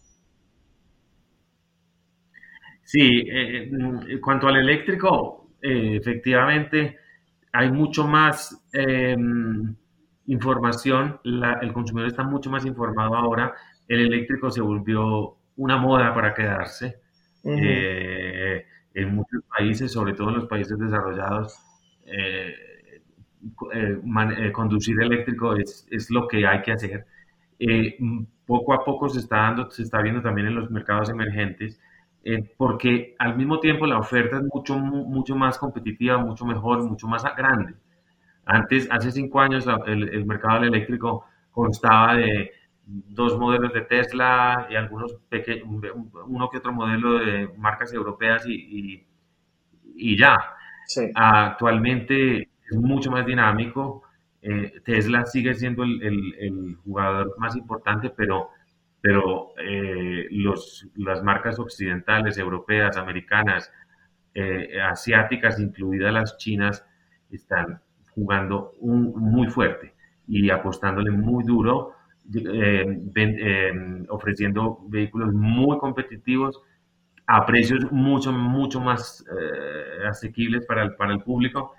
Sí, 2.84 3.24
eh, 3.32 3.70
en 3.72 4.20
cuanto 4.20 4.48
al 4.48 4.58
eléctrico, 4.58 5.56
eh, 5.62 5.98
efectivamente 5.98 6.98
hay 7.52 7.72
mucho 7.72 8.06
más 8.08 8.68
em, 8.74 9.76
información, 10.28 11.20
el 11.24 11.74
consumidor 11.74 12.10
está 12.10 12.24
mucho 12.24 12.50
más 12.50 12.66
informado 12.66 13.16
ahora, 13.16 13.54
el 13.88 14.02
eléctrico 14.02 14.50
se 14.50 14.62
volvió 14.62 15.38
una 15.58 15.78
moda 15.78 16.14
para 16.14 16.34
quedarse. 16.34 17.02
Eh, 17.46 18.66
en 18.94 19.16
muchos 19.16 19.44
países, 19.58 19.92
sobre 19.92 20.14
todo 20.14 20.30
en 20.30 20.36
los 20.36 20.46
países 20.48 20.78
desarrollados, 20.78 21.58
eh, 22.06 22.54
eh, 23.74 24.52
conducir 24.52 25.02
eléctrico 25.02 25.56
es, 25.56 25.88
es, 25.92 26.10
lo 26.10 26.28
que 26.28 26.46
hay 26.48 26.62
que 26.62 26.72
hacer. 26.72 27.06
poco 28.46 28.74
a 28.74 28.84
poco 28.84 29.10
se 29.10 29.20
está, 29.20 29.38
dando, 29.38 29.70
se 29.72 29.84
está 29.84 30.02
viendo 30.02 30.22
también 30.22 30.48
en 30.48 30.56
los 30.56 30.72
mercados 30.72 31.10
emergentes, 31.10 31.80
porque 32.58 33.16
al 33.20 33.36
mismo 33.38 33.60
tiempo 33.60 33.86
la 33.86 34.00
oferta 34.00 34.38
es 34.38 34.44
mucho, 34.54 34.78
mucho 34.78 35.36
más 35.36 35.58
competitiva, 35.58 36.18
mucho 36.18 36.46
mejor, 36.46 36.84
mucho 36.84 37.08
más 37.08 37.24
grande. 37.36 37.76
Antes, 38.46 38.88
hace 38.92 39.12
cinco 39.12 39.40
años, 39.40 39.66
el, 39.86 40.26
mercado 40.26 40.62
del 40.62 40.74
eléctrico 40.74 41.26
constaba 41.52 42.16
de 42.16 42.52
dos 42.86 43.38
modelos 43.40 43.72
de 43.74 43.82
Tesla 43.82 44.68
y 44.70 44.76
algunos 44.76 45.16
pequeños, 45.30 45.66
uno 46.28 46.50
que 46.50 46.58
otro 46.58 46.74
modelo 46.74 47.20
de 47.20 47.50
marcas 47.58 47.94
europeas 47.94 48.46
y, 48.48 49.06
y, 49.96 50.18
ya. 50.18 50.38
Actualmente 51.16 52.50
es 52.74 52.80
mucho 52.80 53.12
más 53.12 53.26
dinámico. 53.26 54.04
Eh, 54.42 54.82
Tesla 54.84 55.26
sigue 55.26 55.54
siendo 55.54 55.84
el, 55.84 56.78
jugador 56.84 57.36
más 57.38 57.56
importante, 57.56 58.10
pero, 58.10 58.50
pero 59.00 59.54
eh, 59.58 60.28
los, 60.32 60.88
las 60.96 61.24
marcas 61.24 61.60
occidentales, 61.60 62.38
europeas, 62.38 62.98
americanas, 62.98 63.72
eh, 64.34 64.82
asiáticas, 64.82 65.60
incluidas 65.60 66.14
las 66.14 66.38
chinas, 66.38 66.86
están 67.32 67.80
jugando 68.12 68.74
muy 68.82 69.48
fuerte 69.48 69.94
y 70.28 70.50
apostándole 70.50 71.10
muy 71.12 71.44
duro, 71.44 71.94
ofreciendo 74.10 74.80
vehículos 74.88 75.34
muy 75.34 75.78
competitivos 75.80 76.62
a 77.26 77.46
precios 77.46 77.92
mucho, 77.92 78.32
mucho 78.32 78.80
más 78.80 79.26
asequibles 80.08 80.66
para 80.66 80.84
el, 80.84 80.96
para 80.96 81.14
el 81.14 81.22
público 81.22 81.74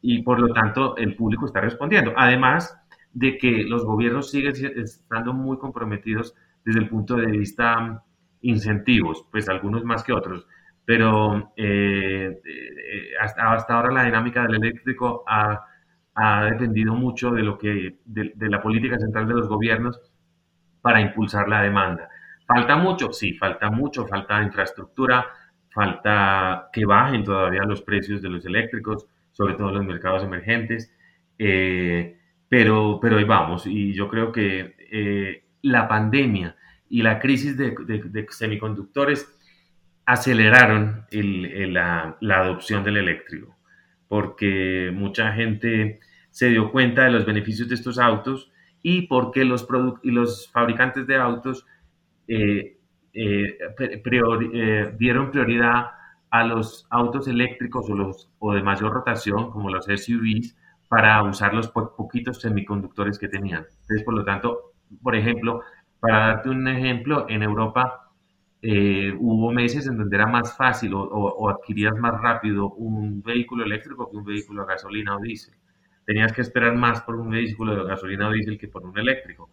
y 0.00 0.22
por 0.22 0.40
lo 0.40 0.52
tanto 0.52 0.96
el 0.96 1.16
público 1.16 1.46
está 1.46 1.60
respondiendo. 1.60 2.12
Además 2.16 2.76
de 3.12 3.38
que 3.38 3.64
los 3.64 3.84
gobiernos 3.84 4.30
siguen 4.30 4.54
estando 4.76 5.32
muy 5.32 5.58
comprometidos 5.58 6.34
desde 6.64 6.80
el 6.80 6.88
punto 6.88 7.16
de 7.16 7.26
vista 7.26 8.02
incentivos, 8.42 9.26
pues 9.30 9.48
algunos 9.48 9.84
más 9.84 10.04
que 10.04 10.12
otros, 10.12 10.46
pero 10.84 11.52
eh, 11.56 12.40
eh, 12.44 13.10
hasta, 13.20 13.52
hasta, 13.52 13.74
ahora 13.74 13.92
la 13.92 14.04
dinámica 14.04 14.42
del 14.42 14.56
eléctrico 14.56 15.24
ha, 15.26 15.64
ha 16.14 16.44
dependido 16.44 16.94
mucho 16.94 17.30
de, 17.32 17.42
lo 17.42 17.58
que, 17.58 17.98
de, 18.04 18.32
de 18.34 18.48
la 18.48 18.62
política 18.62 18.98
central 18.98 19.26
de 19.28 19.34
los 19.34 19.48
gobiernos 19.48 20.00
para 20.80 21.00
impulsar 21.00 21.48
la 21.48 21.62
demanda. 21.62 22.08
¿Falta 22.46 22.76
mucho? 22.76 23.12
Sí, 23.12 23.34
falta 23.34 23.70
mucho, 23.70 24.06
falta 24.06 24.42
infraestructura, 24.42 25.26
falta 25.70 26.70
que 26.72 26.86
bajen 26.86 27.24
todavía 27.24 27.62
los 27.64 27.82
precios 27.82 28.22
de 28.22 28.30
los 28.30 28.46
eléctricos, 28.46 29.06
sobre 29.38 29.54
todo 29.54 29.68
en 29.68 29.74
los 29.76 29.86
mercados 29.86 30.24
emergentes. 30.24 30.92
Eh, 31.38 32.18
pero, 32.48 32.98
pero 33.00 33.18
ahí 33.18 33.24
vamos, 33.24 33.66
y 33.66 33.92
yo 33.94 34.08
creo 34.08 34.32
que 34.32 34.74
eh, 34.90 35.44
la 35.62 35.86
pandemia 35.86 36.56
y 36.88 37.02
la 37.02 37.20
crisis 37.20 37.56
de, 37.56 37.74
semiconductores 38.30 39.28
aceleraron 40.06 41.04
la, 41.12 42.16
adopción 42.20 42.82
del 42.82 42.96
eléctrico, 42.96 43.56
porque 44.08 44.90
mucha 44.92 45.32
gente 45.34 46.00
se 46.30 46.48
dio 46.48 46.72
cuenta 46.72 47.04
de 47.04 47.10
los 47.10 47.26
beneficios 47.26 47.68
de 47.68 47.74
estos 47.76 47.98
autos 47.98 48.50
y 48.82 49.02
porque 49.02 49.44
los, 49.44 49.68
y 50.02 50.10
los 50.10 50.50
fabricantes 50.50 51.06
de 51.06 51.16
autos 51.16 51.66
eh, 52.26 52.78
dieron 54.98 55.30
prioridad 55.30 55.97
a 56.30 56.44
los 56.44 56.86
autos 56.90 57.28
eléctricos 57.28 57.88
o, 57.88 57.94
los, 57.94 58.30
o 58.38 58.52
de 58.52 58.62
mayor 58.62 58.92
rotación, 58.92 59.50
como 59.50 59.70
los 59.70 59.86
SUVs, 59.86 60.56
para 60.88 61.22
usar 61.22 61.54
los 61.54 61.68
poquitos 61.68 62.40
semiconductores 62.40 63.18
que 63.18 63.28
tenían. 63.28 63.66
Entonces, 63.82 64.02
por 64.04 64.14
lo 64.14 64.24
tanto, 64.24 64.72
por 65.02 65.14
ejemplo, 65.14 65.60
para 66.00 66.18
darte 66.28 66.50
un 66.50 66.66
ejemplo, 66.68 67.26
en 67.28 67.42
Europa 67.42 68.08
eh, 68.62 69.14
hubo 69.18 69.52
meses 69.52 69.86
en 69.86 69.98
donde 69.98 70.16
era 70.16 70.26
más 70.26 70.56
fácil 70.56 70.92
o, 70.94 71.48
adquirías 71.48 71.94
más 71.96 72.20
rápido 72.20 72.70
un 72.70 73.22
vehículo 73.22 73.64
eléctrico 73.64 74.10
que 74.10 74.16
un 74.16 74.24
vehículo 74.24 74.62
a 74.62 74.66
gasolina 74.66 75.16
o 75.16 75.20
diésel. 75.20 75.54
Tenías 76.04 76.32
que 76.32 76.40
esperar 76.40 76.74
más 76.74 77.02
por 77.02 77.16
un 77.16 77.30
vehículo 77.30 77.76
de 77.76 77.84
gasolina 77.84 78.28
o 78.28 78.32
diésel 78.32 78.58
que 78.58 78.68
por 78.68 78.84
un 78.84 78.98
eléctrico. 78.98 79.50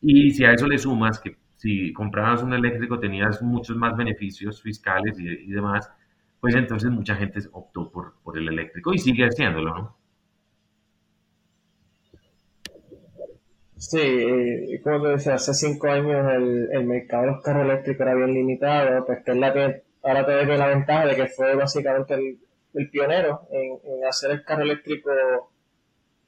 Y 0.00 0.30
si 0.30 0.44
a 0.44 0.52
eso 0.52 0.66
le 0.68 0.78
sumas 0.78 1.18
que 1.18 1.36
si 1.56 1.92
comprabas 1.92 2.42
un 2.42 2.52
eléctrico 2.52 2.98
tenías 2.98 3.42
muchos 3.42 3.76
más 3.76 3.96
beneficios 3.96 4.62
fiscales 4.62 5.18
y, 5.18 5.28
y 5.28 5.50
demás, 5.50 5.90
pues 6.46 6.54
entonces 6.54 6.92
mucha 6.92 7.16
gente 7.16 7.40
optó 7.50 7.90
por, 7.90 8.14
por 8.22 8.38
el 8.38 8.46
eléctrico 8.46 8.94
y 8.94 8.98
sigue 8.98 9.24
haciéndolo, 9.24 9.74
¿no? 9.74 9.96
Sí, 13.76 14.78
como 14.84 15.02
te 15.02 15.08
decía, 15.08 15.34
hace 15.34 15.54
cinco 15.54 15.88
años 15.88 16.24
el, 16.32 16.68
el, 16.70 16.84
mercado 16.86 17.24
de 17.24 17.32
los 17.32 17.42
carros 17.42 17.64
eléctricos 17.64 18.06
era 18.06 18.14
bien 18.14 18.32
limitado, 18.32 19.04
pues 19.04 19.24
que 19.24 19.32
es 19.32 19.36
la 19.38 19.52
que 19.52 19.82
ahora 20.04 20.24
te 20.24 20.44
doy 20.44 20.56
la 20.56 20.68
ventaja 20.68 21.06
de 21.06 21.16
que 21.16 21.26
fue 21.26 21.56
básicamente 21.56 22.14
el, 22.14 22.38
el 22.74 22.90
pionero 22.90 23.48
en, 23.50 23.80
en, 23.82 24.04
hacer 24.04 24.30
el 24.30 24.44
carro 24.44 24.62
eléctrico, 24.62 25.10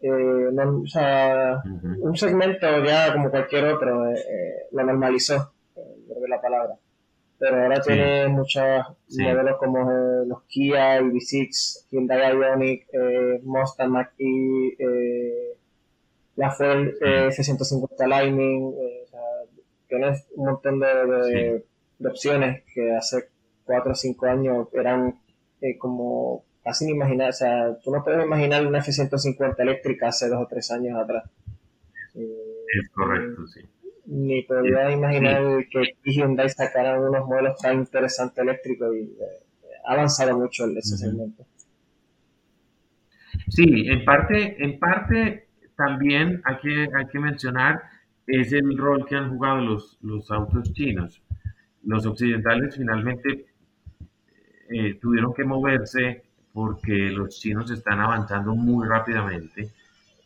eh, 0.01 0.49
no, 0.53 0.81
o 0.81 0.87
sea, 0.89 1.63
un 2.01 2.17
segmento 2.17 2.67
ya 2.85 3.13
como 3.13 3.31
cualquier 3.31 3.67
otro, 3.67 4.11
eh, 4.11 4.19
eh 4.19 4.67
lo 4.73 4.83
normalizó, 4.83 5.53
creo 5.75 6.21
que 6.21 6.29
la 6.29 6.41
palabra 6.41 6.75
pero 7.39 7.63
ahora 7.63 7.81
tiene 7.81 8.29
muchos 8.29 8.65
modelos 9.11 9.59
como 9.59 9.91
eh, 9.91 10.27
los 10.27 10.43
Kia 10.45 11.01
EV6, 11.01 11.87
Hyundai 11.91 12.33
Ioniq, 12.33 12.87
eh, 12.93 13.41
Mustang 13.45 13.91
Mach-E, 13.91 14.77
eh, 14.79 15.57
la 16.37 16.51
Ford 16.51 16.89
eh, 17.01 17.31
650 17.31 18.07
Lightning, 18.09 18.75
eh, 18.75 19.03
o 19.05 19.07
sea, 19.07 19.21
tienes 19.89 20.27
un 20.35 20.47
montón 20.47 20.81
de, 20.81 21.65
de, 21.99 22.09
opciones 22.09 22.65
que 22.75 22.95
hace 22.95 23.29
4 23.65 23.93
o 23.93 23.95
5 23.95 24.27
años 24.27 24.69
eran 24.73 25.21
como 25.79 26.45
casi 26.63 26.87
ni 26.87 26.93
imaginar, 26.93 27.31
o 27.31 27.33
sea, 27.33 27.79
tú 27.83 27.91
no 27.91 28.03
puedes 28.05 28.25
imaginar 28.25 28.67
una 28.67 28.79
F-150 28.79 29.55
eléctrica 29.59 30.09
hace 30.09 30.29
2 30.29 30.41
o 30.41 30.47
3 30.47 30.71
años 30.73 30.99
atrás. 30.99 31.25
es 32.15 32.91
correcto, 32.93 33.47
sí 33.47 33.61
ni 34.09 34.43
podría 34.43 34.91
imaginar 34.91 35.67
que 35.71 35.97
Hyundai 36.05 36.49
sacara 36.49 36.99
unos 36.99 37.27
modelos 37.27 37.59
tan 37.61 37.79
interesantes 37.79 38.39
eléctricos 38.39 38.97
y 38.97 39.03
eh, 39.03 39.45
ha 39.87 39.93
avanzado 39.93 40.39
mucho 40.39 40.65
en 40.65 40.79
ese 40.79 40.97
segmento. 40.97 41.45
Sí, 43.49 43.87
en 43.87 44.05
parte, 44.05 44.57
en 44.65 44.79
parte 44.79 45.49
también 45.77 46.41
hay 46.45 46.57
que, 46.57 46.89
hay 46.95 47.07
que 47.13 47.19
mencionar 47.19 47.83
es 48.27 48.53
el 48.53 48.77
rol 48.77 49.07
que 49.07 49.17
han 49.17 49.31
jugado 49.31 49.61
los, 49.61 49.99
los 50.03 50.31
autos 50.31 50.73
chinos. 50.73 51.23
Los 51.85 52.05
occidentales 52.07 52.77
finalmente 52.77 53.47
eh, 54.71 54.95
tuvieron 55.01 55.33
que 55.35 55.45
moverse 55.45 56.25
porque 56.53 57.11
los 57.11 57.39
chinos 57.39 57.71
están 57.71 58.01
avanzando 58.01 58.55
muy 58.55 58.87
rápidamente 58.87 59.71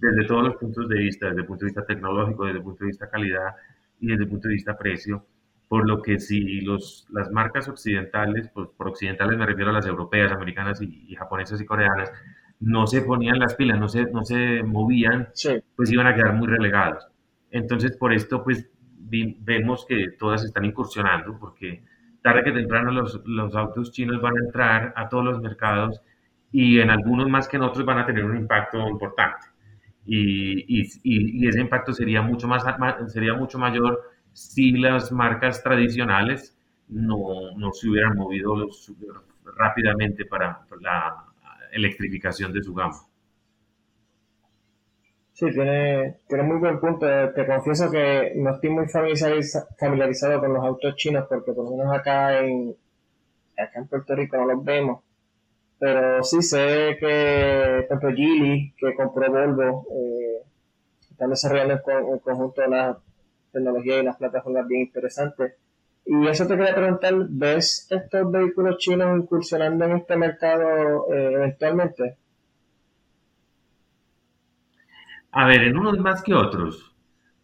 desde 0.00 0.26
todos 0.26 0.44
los 0.44 0.56
puntos 0.56 0.88
de 0.88 0.98
vista, 0.98 1.26
desde 1.26 1.42
el 1.42 1.46
punto 1.46 1.64
de 1.64 1.70
vista 1.70 1.86
tecnológico, 1.86 2.44
desde 2.44 2.58
el 2.58 2.64
punto 2.64 2.84
de 2.84 2.88
vista 2.88 3.08
calidad, 3.08 3.54
y 4.02 4.08
desde 4.08 4.24
el 4.24 4.28
punto 4.28 4.48
de 4.48 4.54
vista 4.54 4.76
precio, 4.76 5.24
por 5.68 5.88
lo 5.88 6.02
que 6.02 6.18
si 6.18 6.60
los, 6.60 7.06
las 7.10 7.30
marcas 7.30 7.68
occidentales, 7.68 8.50
pues 8.52 8.68
por 8.76 8.88
occidentales 8.88 9.38
me 9.38 9.46
refiero 9.46 9.70
a 9.70 9.74
las 9.74 9.86
europeas, 9.86 10.32
americanas 10.32 10.82
y, 10.82 11.14
japonesas 11.14 11.60
y 11.60 11.64
coreanas, 11.64 12.12
no 12.60 12.86
se 12.86 13.02
ponían 13.02 13.38
las 13.38 13.54
pilas, 13.54 13.78
no 13.78 13.88
se, 13.88 14.04
no 14.10 14.24
se 14.24 14.62
movían, 14.64 15.28
pues 15.76 15.90
iban 15.90 16.08
a 16.08 16.14
quedar 16.14 16.34
muy 16.34 16.48
relegados. 16.48 17.06
Entonces, 17.50 17.96
por 17.96 18.12
esto, 18.12 18.42
pues 18.42 18.68
vemos 18.98 19.86
que 19.88 20.08
todas 20.18 20.44
están 20.44 20.64
incursionando, 20.64 21.38
porque 21.38 21.84
tarde 22.22 22.44
que 22.44 22.52
temprano 22.52 22.90
los, 22.90 23.22
los 23.24 23.54
autos 23.54 23.92
chinos 23.92 24.20
van 24.20 24.36
a 24.36 24.44
entrar 24.44 24.92
a 24.96 25.08
todos 25.08 25.24
los 25.24 25.40
mercados 25.40 26.02
y 26.50 26.80
en 26.80 26.90
algunos 26.90 27.28
más 27.28 27.48
que 27.48 27.56
en 27.56 27.62
otros 27.62 27.84
van 27.86 27.98
a 27.98 28.06
tener 28.06 28.24
un 28.24 28.36
impacto 28.36 28.88
importante 28.88 29.51
y, 30.04 31.48
ese 31.48 31.60
impacto 31.60 31.92
sería 31.92 32.22
mucho, 32.22 32.48
más, 32.48 32.64
sería 33.12 33.34
mucho 33.34 33.58
mayor 33.58 34.00
si 34.32 34.72
las 34.72 35.12
marcas 35.12 35.62
tradicionales 35.62 36.56
no, 36.88 37.52
no 37.56 37.72
se 37.72 37.88
hubieran 37.88 38.16
movido 38.16 38.56
los, 38.56 38.92
rápidamente 39.56 40.24
para 40.24 40.60
la 40.80 41.26
electrificación 41.72 42.52
de 42.52 42.62
su 42.62 42.74
gama. 42.74 42.98
Sí, 45.32 45.50
tiene, 45.50 46.18
tiene 46.28 46.44
muy 46.44 46.58
buen 46.58 46.78
punto. 46.78 47.06
Te 47.34 47.46
confieso 47.46 47.90
que 47.90 48.32
no 48.36 48.54
estoy 48.54 48.70
muy 48.70 48.86
familiarizado 48.86 50.40
con 50.40 50.52
los 50.52 50.62
autos 50.62 50.94
chinos 50.96 51.24
porque 51.28 51.52
por 51.52 51.64
lo 51.64 51.76
menos 51.76 51.94
acá 51.94 52.40
en, 52.40 52.76
acá 53.56 53.78
en 53.78 53.88
Puerto 53.88 54.14
Rico 54.14 54.36
no 54.36 54.46
los 54.46 54.64
vemos 54.64 55.02
pero 55.82 56.22
sí 56.22 56.40
sé 56.42 56.96
que, 57.00 57.86
por 57.88 57.98
ejemplo, 57.98 58.10
Geely, 58.14 58.72
que 58.76 58.94
compró 58.94 59.32
Volvo, 59.32 59.84
eh, 59.90 60.46
están 61.10 61.30
desarrollando 61.30 61.74
en, 61.74 62.18
conjunto 62.20 62.62
unas 62.64 62.98
tecnologías 63.50 63.96
y 63.96 64.00
unas 64.02 64.16
plataformas 64.16 64.68
bien 64.68 64.82
interesantes. 64.82 65.56
Y 66.06 66.28
eso 66.28 66.46
te 66.46 66.56
quería 66.56 66.76
preguntar, 66.76 67.14
¿ves 67.28 67.88
estos 67.90 68.30
vehículos 68.30 68.78
chinos 68.78 69.18
incursionando 69.18 69.84
en 69.86 69.96
este 69.96 70.16
mercado 70.16 71.12
eh, 71.12 71.32
eventualmente? 71.32 72.16
A 75.32 75.48
ver, 75.48 75.64
en 75.64 75.76
unos 75.76 75.98
más 75.98 76.22
que 76.22 76.32
otros. 76.32 76.94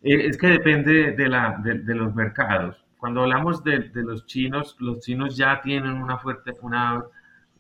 Eh, 0.00 0.28
es 0.28 0.38
que 0.38 0.46
depende 0.46 1.10
de, 1.10 1.28
la, 1.28 1.60
de, 1.60 1.94
los 1.96 2.14
mercados. 2.14 2.86
Cuando 2.98 3.22
hablamos 3.22 3.64
de, 3.64 3.80
de, 3.88 4.02
los 4.04 4.26
chinos, 4.26 4.76
los 4.78 5.00
chinos 5.00 5.36
ya 5.36 5.60
tienen 5.60 5.94
una 5.94 6.18
fuerte, 6.18 6.52
una 6.62 7.04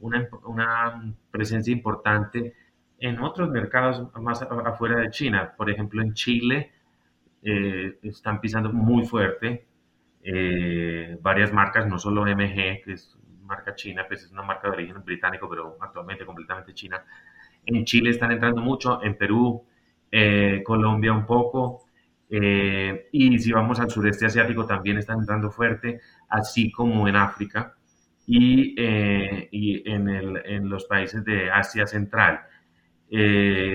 una, 0.00 0.28
una 0.44 1.14
presencia 1.30 1.72
importante 1.72 2.54
en 2.98 3.20
otros 3.20 3.50
mercados 3.50 4.02
más 4.20 4.42
afuera 4.42 5.00
de 5.00 5.10
China. 5.10 5.54
Por 5.56 5.70
ejemplo, 5.70 6.02
en 6.02 6.14
Chile 6.14 6.72
eh, 7.42 7.98
están 8.02 8.40
pisando 8.40 8.72
muy 8.72 9.06
fuerte 9.06 9.66
eh, 10.22 11.18
varias 11.22 11.52
marcas, 11.52 11.86
no 11.86 11.98
solo 11.98 12.26
MG, 12.26 12.82
que 12.84 12.92
es 12.92 13.16
marca 13.42 13.74
china, 13.74 14.04
pues 14.06 14.24
es 14.24 14.32
una 14.32 14.42
marca 14.42 14.68
de 14.68 14.74
origen 14.74 15.04
británico, 15.04 15.48
pero 15.48 15.76
actualmente 15.80 16.26
completamente 16.26 16.74
china. 16.74 17.02
En 17.66 17.84
Chile 17.84 18.10
están 18.10 18.32
entrando 18.32 18.60
mucho, 18.60 19.02
en 19.02 19.16
Perú, 19.16 19.64
eh, 20.10 20.62
Colombia 20.64 21.12
un 21.12 21.26
poco, 21.26 21.84
Eh, 22.30 23.08
y 23.10 23.38
si 23.38 23.52
vamos 23.52 23.80
al 23.80 23.88
sureste 23.90 24.26
asiático 24.26 24.66
también 24.66 24.98
están 24.98 25.20
entrando 25.20 25.50
fuerte, 25.50 26.00
así 26.28 26.70
como 26.70 27.08
en 27.08 27.16
África 27.16 27.77
y, 28.30 28.74
eh, 28.76 29.48
y 29.50 29.90
en, 29.90 30.06
el, 30.06 30.42
en, 30.44 30.68
los 30.68 30.84
países 30.84 31.24
de 31.24 31.50
Asia 31.50 31.86
Central. 31.86 32.40
Eh, 33.10 33.74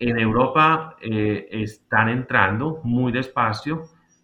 en 0.00 0.18
Europa 0.20 0.96
están 1.00 2.08
entrando 2.08 2.80
muy 2.84 3.10
despacio, 3.10 3.82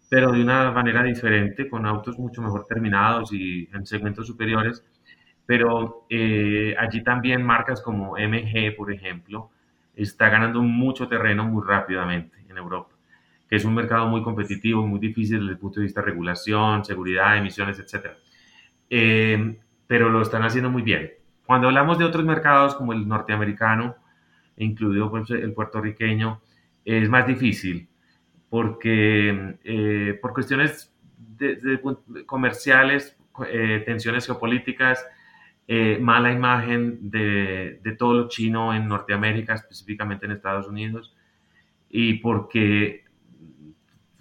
pero 0.09 0.31
de 0.31 0.41
una 0.41 0.71
manera 0.71 1.03
diferente, 1.03 1.67
con 1.69 1.85
autos 1.85 2.17
mucho 2.17 2.41
mejor 2.41 2.65
terminados 2.65 3.33
y 3.33 3.67
en 3.73 3.85
segmentos 3.85 4.25
superiores. 4.25 4.85
Pero 5.45 6.07
allí 6.79 7.03
también 7.03 7.43
marcas 7.43 7.81
como 7.81 8.15
MG, 8.17 8.73
por 8.77 8.93
ejemplo, 8.93 9.51
está 9.93 10.29
ganando 10.29 10.61
mucho 10.61 11.09
terreno 11.09 11.43
muy 11.43 11.61
rápidamente 11.67 12.37
en 12.47 12.57
Europa, 12.57 12.95
que 13.49 13.57
es 13.57 13.65
un 13.65 13.75
mercado 13.75 14.07
muy 14.07 14.23
competitivo, 14.23 14.87
muy 14.87 14.99
difícil 14.99 15.39
desde 15.39 15.51
el 15.51 15.57
punto 15.57 15.81
de 15.81 15.87
vista 15.87 15.99
de 15.99 16.07
regulación, 16.07 16.85
seguridad, 16.85 17.37
emisiones, 17.37 17.77
etc. 17.79 18.15
Eh, 18.89 19.57
pero 19.87 20.09
lo 20.09 20.21
están 20.21 20.43
haciendo 20.43 20.69
muy 20.69 20.81
bien. 20.81 21.11
Cuando 21.45 21.67
hablamos 21.67 21.99
de 21.99 22.05
otros 22.05 22.25
mercados 22.25 22.75
como 22.75 22.93
el 22.93 23.07
norteamericano, 23.07 23.95
incluido 24.57 25.09
pues, 25.11 25.29
el 25.29 25.53
puertorriqueño, 25.53 26.41
es 26.83 27.09
más 27.09 27.27
difícil 27.27 27.87
porque 28.55 29.57
eh, 29.63 30.17
por 30.21 30.33
cuestiones 30.33 30.93
de, 31.17 31.81
comerciales, 32.25 33.17
eh, 33.47 33.83
tensiones 33.85 34.25
geopolíticas, 34.25 35.05
eh, 35.67 35.97
mala 35.99 36.31
imagen 36.31 37.09
de, 37.09 37.79
de, 37.83 37.91
todo 37.97 38.13
lo 38.13 38.27
chino 38.29 38.73
en 38.73 38.87
Norteamérica, 38.87 39.55
específicamente 39.55 40.25
en 40.25 40.31
Estados 40.31 40.67
Unidos, 40.67 41.13
y 41.89 42.13
porque, 42.15 43.03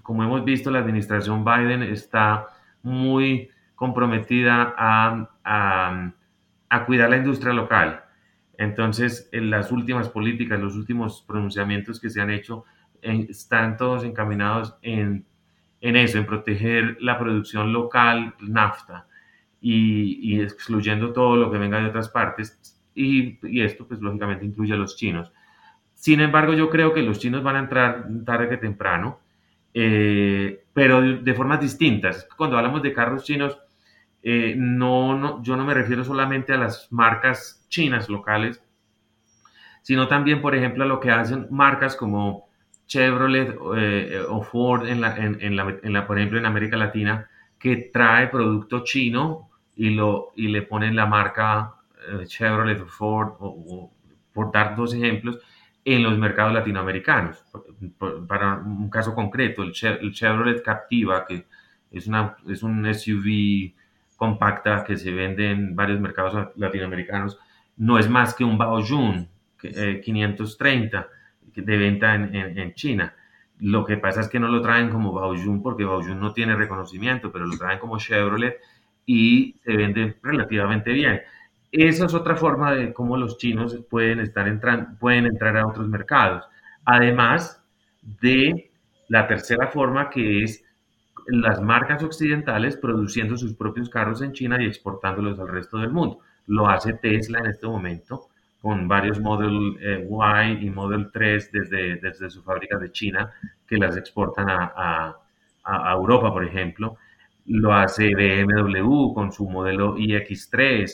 como 0.03 0.25
hemos 0.25 0.45
visto, 0.45 0.69
la 0.71 0.81
administración 0.81 1.45
Biden 1.45 1.83
está 1.85 2.49
muy 2.83 3.51
comprometida 3.75 4.75
a, 4.77 5.29
a, 5.45 6.13
a 6.69 6.85
cuidar 6.87 7.11
la 7.11 7.17
industria 7.17 7.53
local. 7.53 8.05
Entonces, 8.57 9.29
en 9.33 9.51
las 9.51 9.73
últimas 9.73 10.09
políticas, 10.09 10.61
los 10.61 10.77
últimos 10.77 11.23
pronunciamientos 11.27 12.01
que 12.01 12.11
se 12.11 12.21
han 12.21 12.31
hecho, 12.31 12.65
están 13.03 13.77
todos 13.77 14.05
encaminados 14.05 14.77
en, 14.83 15.27
en 15.81 15.97
eso, 15.97 16.19
en 16.19 16.27
proteger 16.27 16.97
la 17.01 17.19
producción 17.19 17.73
local, 17.73 18.35
NAFTA 18.41 19.07
y, 19.61 20.41
excluyendo 20.41 21.13
todo 21.13 21.37
lo 21.37 21.51
que 21.51 21.59
venga 21.59 21.81
de 21.81 21.89
otras 21.89 22.09
partes. 22.09 22.81
Y, 22.95 23.39
y, 23.43 23.63
esto, 23.63 23.87
pues 23.87 24.01
lógicamente, 24.01 24.45
incluye 24.45 24.73
a 24.73 24.77
los 24.77 24.97
chinos. 24.97 25.33
Sin 25.95 26.21
embargo, 26.21 26.53
yo 26.53 26.71
creo 26.71 26.93
que 26.93 27.03
los 27.03 27.19
chinos 27.19 27.43
van 27.43 27.57
a 27.57 27.61
entrar 27.61 28.07
tarde 28.25 28.49
que 28.49 28.57
temprano, 28.57 29.21
eh, 29.73 30.65
pero 30.73 31.01
de, 31.01 31.35
formas 31.35 31.61
distintas. 31.61 32.29
Cuando 32.37 32.57
hablamos 32.57 32.83
de 32.83 32.93
carros 32.93 33.25
chinos, 33.25 33.59
eh, 34.27 34.55
no, 34.57 35.19
no, 35.19 35.43
yo 35.43 35.55
no 35.55 35.67
me 35.67 35.75
refiero 35.75 36.03
solamente 36.03 36.55
a 36.55 36.57
las 36.57 36.91
marcas 36.91 37.67
chinas 37.69 38.09
locales, 38.09 38.65
sino 39.83 40.09
también, 40.09 40.41
por 40.41 40.55
ejemplo, 40.55 40.83
a 40.83 40.87
lo 40.87 40.99
que 40.99 41.11
hacen 41.11 41.47
marcas 41.51 41.95
como 41.95 42.49
Chevrolet 42.87 43.55
eh, 43.77 44.23
o 44.27 44.43
Ford, 44.43 44.89
en 44.89 45.03
la, 45.03 45.15
en, 45.15 45.37
en, 45.43 45.57
la, 45.57 45.77
en 45.83 45.93
la, 45.93 46.07
por 46.07 46.17
ejemplo, 46.17 46.39
en 46.39 46.47
América 46.47 46.79
Latina, 46.79 47.29
que 47.59 47.91
trae 47.93 48.29
producto 48.29 48.83
chino 48.83 49.51
y, 49.77 49.91
lo, 49.91 50.33
y 50.37 50.49
le 50.49 50.63
ponen 50.63 50.97
la 50.97 51.05
marca 51.05 51.75
eh, 52.09 52.25
Chevrolet 52.27 52.83
Ford, 52.87 53.35
o, 53.41 53.93
por 54.33 54.51
dar 54.51 54.75
dos 54.75 54.95
ejemplos, 54.95 55.39
en 55.85 56.03
los 56.03 56.17
mercados 56.17 56.55
latinoamericanos. 56.55 57.45
Para 58.27 58.55
un 58.55 58.89
caso 58.89 59.15
concreto, 59.15 59.63
el, 59.63 59.73
Chevrolet 59.73 60.63
Captiva, 60.63 61.27
que 61.27 61.45
es, 61.91 62.07
una, 62.07 62.37
es 62.49 62.63
un 62.63 62.87
SUV 62.95 63.75
compacta 64.25 64.85
que 64.85 64.97
se 64.97 65.11
vende 65.11 65.51
en 65.51 65.77
varios 65.77 66.01
mercados 66.01 66.49
latinoamericanos, 66.57 67.39
no 67.77 67.99
es 67.99 68.09
más 68.09 68.35
que 68.35 68.43
un 68.43 68.57
Baojun 68.57 69.29
530 69.61 70.99
eh, 70.99 71.63
de 71.63 71.77
venta 71.77 72.15
en, 72.15 72.73
China. 72.75 73.15
Lo 73.61 73.85
que 73.85 73.99
pasa 73.99 74.23
es 74.23 74.29
que 74.29 74.41
no 74.41 74.49
lo 74.49 74.63
traen 74.63 74.89
como 74.89 75.13
Baojun 75.13 75.63
porque 75.63 75.85
Baojun 75.85 76.19
no 76.19 76.33
tiene 76.33 76.57
reconocimiento, 76.57 77.31
pero 77.31 77.45
lo 77.45 77.59
traen 77.59 77.79
como 77.79 77.99
Chevrolet 77.99 78.57
y 79.05 79.57
se 79.63 79.77
vende 79.77 80.17
relativamente 80.23 80.91
bien. 80.93 81.21
Esa 81.71 82.07
es 82.07 82.15
otra 82.15 82.35
forma 82.37 82.73
de 82.73 82.95
cómo 82.95 83.19
los 83.19 83.37
chinos 83.37 83.79
pueden, 83.91 84.21
estar 84.21 84.47
pueden 84.99 85.27
entrar 85.27 85.57
a 85.59 85.67
otros 85.67 85.87
mercados. 85.89 86.47
Además 86.87 87.63
de 88.21 88.71
la 89.09 89.27
tercera 89.27 89.67
forma 89.67 90.09
que 90.09 90.45
es 90.45 90.64
las 91.27 91.61
marcas 91.61 92.03
occidentales 92.03 92.77
produciendo 92.77 93.37
sus 93.37 93.55
propios 93.55 93.89
carros 93.89 94.23
en 94.23 94.33
China 94.33 94.63
y 94.63 94.67
exportándolos 94.67 95.39
al 95.39 95.49
resto 95.49 95.79
del 95.79 95.91
mundo. 95.91 96.21
Lo 96.47 96.69
hace 96.69 96.95
Tesla 96.95 97.39
en 97.39 97.47
este 97.47 97.67
momento 97.67 98.29
con 98.61 98.89
varios 98.89 99.21
Model 99.21 99.77
eh, 99.81 100.09
Y 100.09 100.67
y 100.67 100.71
Model 100.71 101.11
3 101.13 101.53
desde, 101.53 101.97
desde 101.97 102.31
su 102.31 102.43
fábrica 102.43 102.79
de 102.79 102.91
China 102.93 103.31
que 103.67 103.77
las 103.77 103.97
exportan 103.97 104.49
a, 104.49 104.73
a, 104.75 105.17
a 105.65 105.93
Europa, 105.93 106.33
por 106.33 106.45
ejemplo. 106.45 106.97
Lo 107.47 107.75
hace 107.75 108.15
BMW 108.15 109.13
con 109.13 109.33
su 109.33 109.49
modelo 109.49 109.97
iX3, 109.97 110.91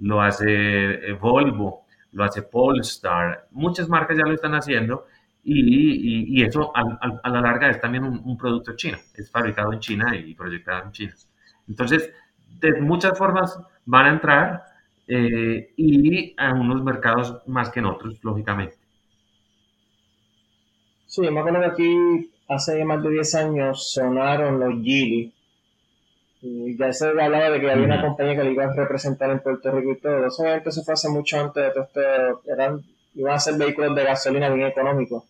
lo 0.00 0.20
hace 0.20 0.46
eh, 0.48 1.12
Volvo, 1.14 1.86
lo 2.12 2.24
hace 2.24 2.42
Polestar, 2.42 3.46
muchas 3.52 3.88
marcas 3.88 4.18
ya 4.18 4.24
lo 4.24 4.34
están 4.34 4.54
haciendo 4.54 5.06
y, 5.44 6.40
y, 6.40 6.42
eso 6.42 6.72
a, 6.74 7.28
la 7.28 7.40
larga 7.40 7.70
es 7.70 7.80
también 7.80 8.04
un, 8.04 8.36
producto 8.36 8.74
chino, 8.76 8.98
es 9.14 9.30
fabricado 9.30 9.72
en 9.72 9.80
China 9.80 10.16
y 10.16 10.34
proyectado 10.34 10.84
en 10.84 10.92
China. 10.92 11.14
Entonces, 11.68 12.10
de 12.60 12.80
muchas 12.80 13.16
formas 13.18 13.58
van 13.84 14.06
a 14.06 14.10
entrar 14.10 14.64
eh, 15.06 15.72
y 15.76 16.34
a 16.38 16.54
unos 16.54 16.82
mercados 16.82 17.42
más 17.46 17.70
que 17.70 17.80
en 17.80 17.86
otros, 17.86 18.18
lógicamente. 18.22 18.76
Sí, 21.06 21.20
me 21.30 21.40
acuerdo 21.40 21.60
que 21.60 21.66
aquí 21.66 22.30
hace 22.48 22.84
más 22.84 23.02
de 23.02 23.10
10 23.10 23.34
años 23.34 23.92
sonaron 23.92 24.60
los 24.60 24.74
y 26.46 26.76
ya 26.76 26.92
se 26.92 27.08
hablaba 27.08 27.50
de 27.50 27.60
que 27.60 27.70
había 27.70 27.86
una 27.86 28.02
compañía 28.02 28.36
que 28.36 28.44
le 28.44 28.52
iba 28.52 28.64
a 28.64 28.74
representar 28.74 29.30
en 29.30 29.40
Puerto 29.40 29.70
Rico 29.70 29.92
y 29.92 29.98
todo. 29.98 30.26
Eso 30.26 30.44
se 30.70 30.82
fue 30.82 30.92
hace 30.92 31.08
mucho 31.08 31.40
antes 31.40 31.64
de 31.64 31.70
todo 31.70 31.84
esto. 31.84 32.52
Eran, 32.52 32.82
iban 33.14 33.34
a 33.34 33.38
ser 33.38 33.54
vehículos 33.56 33.94
de 33.94 34.04
gasolina 34.04 34.50
bien 34.50 34.68
económicos. 34.68 35.24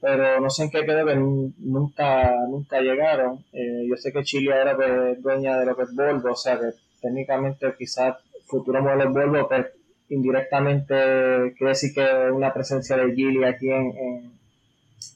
Pero 0.00 0.40
no 0.40 0.50
sé 0.50 0.64
en 0.64 0.70
qué 0.70 0.84
quedó, 0.84 1.06
que 1.06 1.16
nunca, 1.16 2.34
nunca 2.48 2.80
llegaron. 2.80 3.44
Eh, 3.52 3.86
yo 3.88 3.96
sé 3.96 4.12
que 4.12 4.22
Chile 4.22 4.52
ahora 4.52 4.76
pues, 4.76 5.16
es 5.16 5.22
dueña 5.22 5.58
de 5.58 5.66
lo 5.66 5.76
que 5.76 5.82
es 5.84 5.94
Volvo, 5.94 6.32
o 6.32 6.36
sea 6.36 6.58
que 6.58 6.70
técnicamente 7.00 7.74
quizás 7.78 8.16
futuro 8.46 8.82
modelo 8.82 9.10
Volvo, 9.12 9.48
pues 9.48 9.66
indirectamente 10.08 11.54
quiere 11.56 11.70
decir 11.70 11.92
que 11.94 12.30
una 12.30 12.52
presencia 12.52 12.96
de 12.96 13.14
Geely 13.14 13.44
aquí 13.44 13.70
en, 13.70 13.96
en 13.96 14.32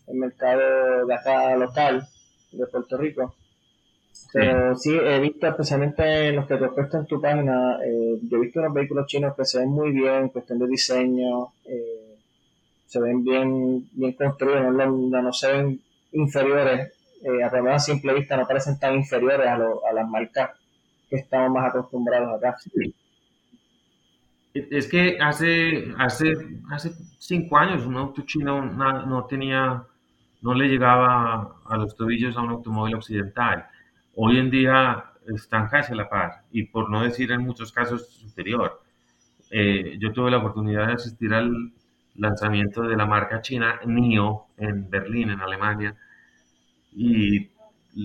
el 0.09 0.17
mercado 0.17 1.07
de 1.07 1.15
acá 1.15 1.55
local 1.57 2.07
de 2.53 2.67
Puerto 2.67 2.97
Rico. 2.97 3.35
Pero 4.33 4.77
sí, 4.77 4.97
he 4.97 5.19
visto, 5.19 5.47
especialmente 5.47 6.29
en 6.29 6.37
los 6.37 6.47
que 6.47 6.57
te 6.57 6.65
he 6.65 6.69
puesto 6.69 6.99
en 6.99 7.07
tu 7.07 7.21
página, 7.21 7.79
eh, 7.85 8.19
yo 8.23 8.37
he 8.37 8.41
visto 8.41 8.61
unos 8.61 8.75
vehículos 8.75 9.07
chinos 9.07 9.35
que 9.37 9.45
se 9.45 9.59
ven 9.59 9.69
muy 9.69 9.91
bien 9.91 10.15
en 10.15 10.29
cuestión 10.29 10.59
de 10.59 10.69
diseño, 10.69 11.49
eh, 11.65 11.90
se 12.91 13.01
ven 13.01 13.23
bien, 13.23 13.89
bien 13.93 14.13
construidos, 14.15 14.75
no, 14.75 15.23
no 15.23 15.33
se 15.33 15.53
ven 15.53 15.81
inferiores, 16.11 16.93
eh, 17.23 17.45
a 17.45 17.49
primera 17.49 17.79
simple 17.79 18.13
vista 18.15 18.37
no 18.37 18.49
parecen 18.49 18.81
tan 18.81 18.97
inferiores 18.97 19.47
a, 19.47 19.55
a 19.55 19.93
las 19.95 20.09
marcas 20.09 20.51
que 21.09 21.15
estamos 21.15 21.53
más 21.53 21.71
acostumbrados 21.71 22.37
acá. 22.37 22.57
Es 24.53 24.89
que 24.89 25.19
hace, 25.21 25.95
hace, 25.99 26.33
hace 26.69 26.91
cinco 27.21 27.57
años 27.59 27.87
un 27.87 27.97
auto 27.97 28.23
chino 28.23 28.61
no, 28.61 29.07
no 29.07 29.25
tenía, 29.27 29.85
no 30.43 30.53
le 30.53 30.67
llegaba 30.67 31.61
a 31.65 31.77
los 31.77 31.95
tobillos 31.95 32.37
a 32.37 32.41
un 32.41 32.51
automóvil 32.51 32.97
occidental 32.97 33.69
hoy 34.17 34.37
en 34.39 34.51
día 34.51 35.05
están 35.33 35.69
casi 35.69 35.93
a 35.93 35.95
la 35.95 36.09
par 36.09 36.43
y 36.51 36.65
por 36.65 36.91
no 36.91 37.05
decir 37.05 37.31
en 37.31 37.43
muchos 37.43 37.71
casos 37.71 38.09
superior. 38.09 38.83
Eh, 39.53 39.97
yo 40.01 40.13
tuve 40.13 40.33
la 40.33 40.39
oportunidad 40.39 40.89
de 40.89 40.95
asistir 40.95 41.33
al 41.33 41.73
lanzamiento 42.21 42.83
de 42.83 42.97
la 42.97 43.07
marca 43.07 43.41
china 43.41 43.81
NIO 43.87 44.49
en 44.59 44.89
Berlín, 44.89 45.31
en 45.31 45.41
Alemania, 45.41 45.97
y 46.93 47.51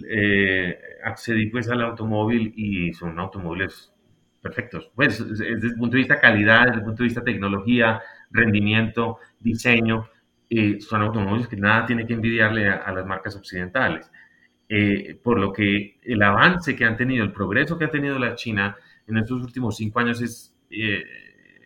eh, 0.10 0.80
accedí 1.04 1.47
pues 1.47 1.69
al 1.69 1.82
automóvil 1.82 2.54
y 2.56 2.93
son 2.93 3.19
automóviles 3.19 3.93
perfectos. 4.41 4.91
Pues 4.95 5.28
desde 5.28 5.67
el 5.67 5.75
punto 5.75 5.93
de 5.93 5.99
vista 5.99 6.19
calidad, 6.19 6.65
desde 6.65 6.80
el 6.80 6.84
punto 6.84 7.04
de 7.04 7.08
vista 7.08 7.23
tecnología, 7.23 8.01
rendimiento, 8.32 9.19
diseño, 9.39 10.08
eh, 10.49 10.80
son 10.80 11.01
automóviles 11.01 11.47
que 11.47 11.58
nada 11.58 11.86
tiene 11.86 12.06
que 12.06 12.13
envidiarle 12.13 12.69
a 12.69 12.91
las 12.91 13.06
marcas 13.06 13.36
occidentales. 13.36 14.10
Eh, 14.67 15.19
por 15.23 15.39
lo 15.39 15.54
que 15.54 15.99
el 16.01 16.23
avance 16.23 16.75
que 16.75 16.86
han 16.86 16.97
tenido, 16.97 17.23
el 17.23 17.32
progreso 17.32 17.78
que 17.78 17.86
ha 17.86 17.91
tenido 17.91 18.17
la 18.17 18.36
China 18.36 18.75
en 19.08 19.17
estos 19.17 19.43
últimos 19.43 19.78
cinco 19.78 19.99
años 19.99 20.21
es 20.21 20.56
eh, 20.71 21.04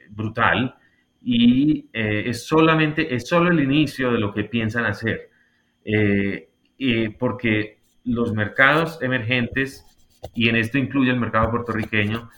brutal 0.09 0.75
y 1.21 1.89
eh, 1.93 2.23
es 2.27 2.45
solamente, 2.45 3.13
es 3.13 3.27
solo 3.27 3.51
el 3.51 3.59
inicio 3.59 4.11
de 4.11 4.19
lo 4.19 4.33
que 4.33 4.43
piensan 4.43 4.85
hacer. 4.85 5.29
y 6.77 7.09
porque 7.09 7.79
los 8.05 8.33
mercados 8.33 8.99
emergentes, 9.01 9.85
y 10.33 10.49
en 10.49 10.55
esto 10.55 10.77
incluye 10.77 11.11
el 11.11 11.19
mercado 11.19 11.49
puertorriqueño, 11.51 12.29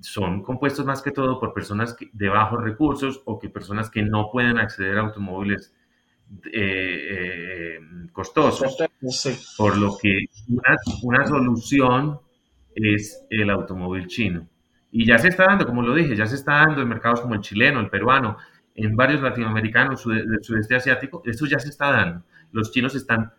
son 0.00 0.42
compuestos 0.42 0.84
más 0.86 1.02
que 1.02 1.10
todo 1.10 1.38
por 1.38 1.52
personas 1.52 1.96
de 2.12 2.28
bajos 2.28 2.62
recursos 2.62 3.22
o 3.24 3.38
que 3.38 3.48
personas 3.48 3.90
que 3.90 4.02
no 4.02 4.30
pueden 4.32 4.58
acceder 4.58 4.98
a 4.98 5.02
automóviles 5.02 5.72
eh, 6.52 7.76
eh, 7.76 7.80
costosos. 8.12 8.76
Por 9.56 9.76
lo 9.76 9.96
que 10.00 10.26
una, 10.48 10.76
una, 11.02 11.26
solución 11.26 12.20
es 12.74 13.26
el 13.30 13.50
automóvil 13.50 14.06
chino. 14.06 14.48
Y 14.92 15.06
ya 15.06 15.18
se 15.18 15.28
está 15.28 15.44
dando, 15.46 15.66
como 15.66 15.82
lo 15.82 15.94
dije, 15.94 16.16
ya 16.16 16.26
se 16.26 16.34
está 16.34 16.54
dando 16.66 16.82
en 16.82 16.88
mercados 16.88 17.20
como 17.20 17.34
el 17.34 17.40
chileno, 17.40 17.80
el 17.80 17.90
peruano, 17.90 18.38
en 18.74 18.96
varios 18.96 19.20
latinoamericanos 19.20 20.06
del 20.06 20.42
sudeste 20.42 20.76
asiático, 20.76 21.22
eso 21.24 21.46
ya 21.46 21.58
se 21.58 21.68
está 21.68 21.90
dando. 21.90 22.24
Los 22.52 22.72
chinos 22.72 22.94
están 22.94 23.32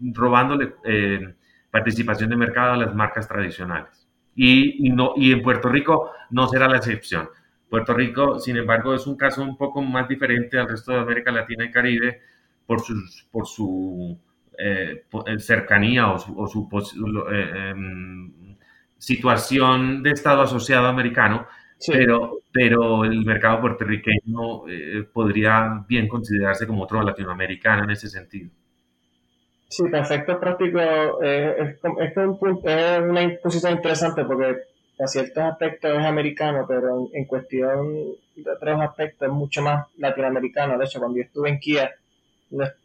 robándole 0.00 0.74
eh, 0.84 1.34
participación 1.70 2.30
de 2.30 2.36
mercado 2.36 2.72
a 2.72 2.76
las 2.76 2.94
marcas 2.94 3.28
tradicionales 3.28 4.06
y, 4.36 4.90
no, 4.90 5.14
y 5.16 5.32
en 5.32 5.42
Puerto 5.42 5.68
Rico 5.68 6.12
no 6.30 6.46
será 6.46 6.68
la 6.68 6.76
excepción. 6.76 7.28
Puerto 7.68 7.94
Rico, 7.94 8.38
sin 8.38 8.56
embargo, 8.56 8.94
es 8.94 9.06
un 9.06 9.16
caso 9.16 9.42
un 9.42 9.56
poco 9.56 9.82
más 9.82 10.08
diferente 10.08 10.58
al 10.58 10.68
resto 10.68 10.92
de 10.92 10.98
América 11.00 11.32
Latina 11.32 11.64
y 11.64 11.70
Caribe 11.70 12.20
por, 12.66 12.80
sus, 12.80 13.26
por 13.30 13.46
su 13.46 14.18
eh, 14.58 15.04
eh, 15.26 15.38
cercanía 15.38 16.12
o 16.12 16.18
su, 16.18 16.68
eh, 17.32 17.70
em, 17.70 18.55
situación 18.98 20.02
de 20.02 20.10
Estado 20.10 20.42
asociado 20.42 20.86
americano, 20.86 21.46
pero, 21.86 22.40
pero 22.52 23.04
el 23.04 23.24
mercado 23.24 23.60
puertorriqueño 23.60 24.62
podría 25.12 25.84
bien 25.88 26.08
considerarse 26.08 26.66
como 26.66 26.84
otro 26.84 27.02
latinoamericano 27.02 27.84
en 27.84 27.90
ese 27.90 28.08
sentido. 28.08 28.50
Sí, 29.68 29.82
perfecto 29.90 30.38
práctico 30.38 30.78
eh, 31.22 31.56
es, 31.58 31.76
es, 31.76 32.16
un, 32.16 32.60
es, 32.64 33.00
una 33.00 33.36
posición 33.42 33.72
interesante 33.72 34.24
porque 34.24 34.56
a 34.98 35.06
ciertos 35.06 35.42
aspectos 35.44 35.98
es 35.98 36.04
americano, 36.04 36.64
pero 36.68 37.08
en, 37.12 37.24
cuestión 37.26 38.14
de 38.36 38.50
otros 38.50 38.80
aspectos 38.80 39.28
es 39.28 39.34
mucho 39.34 39.62
más 39.62 39.86
latinoamericano. 39.98 40.78
De 40.78 40.84
hecho, 40.84 41.00
cuando 41.00 41.18
yo 41.18 41.24
estuve 41.24 41.50
en 41.50 41.58
Kia, 41.58 41.94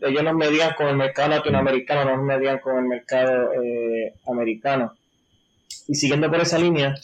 ellos 0.02 0.24
nos 0.24 0.34
medían 0.34 0.74
con 0.74 0.88
el 0.88 0.97
mercado 0.97 1.30
latinoamericano, 1.30 2.04
no 2.04 2.17
nos 2.17 2.26
medían 2.26 2.60
con 2.60 2.78
el 2.78 2.86
mercado 2.86 3.54
eh, 3.54 4.15
americano. 4.28 4.93
Y 5.92 5.96
siguiendo 5.96 6.32
por 6.32 6.40
esa 6.40 6.58
línea, 6.58 6.96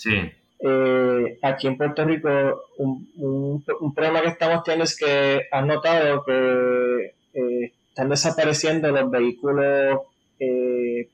eh, 0.62 1.40
aquí 1.42 1.68
en 1.68 1.76
Puerto 1.76 2.06
Rico, 2.06 2.30
un, 2.78 3.12
un, 3.18 3.66
un, 3.82 3.94
problema 3.94 4.22
que 4.22 4.30
estamos 4.30 4.64
teniendo 4.64 4.86
es 4.86 4.96
que 4.96 5.42
han 5.52 5.68
notado 5.68 6.24
que 6.24 7.14
eh, 7.34 7.74
están 7.90 8.08
desapareciendo 8.08 8.90
los 8.90 9.12
vehículos, 9.12 10.00
eh, 10.40 11.02
eh, 11.02 11.10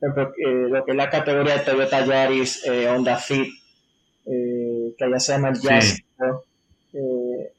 lo 0.00 0.84
que 0.84 0.92
es 0.92 0.96
la 0.96 1.10
categoría 1.10 1.58
de 1.58 1.64
Toyota 1.64 2.06
Yaris, 2.06 2.64
Honda 2.88 3.16
Fit, 3.16 3.48
que 4.24 5.04
allá 5.04 5.18
se 5.18 5.32
llama 5.32 5.48
el 5.48 5.60
Jazz. 5.60 6.00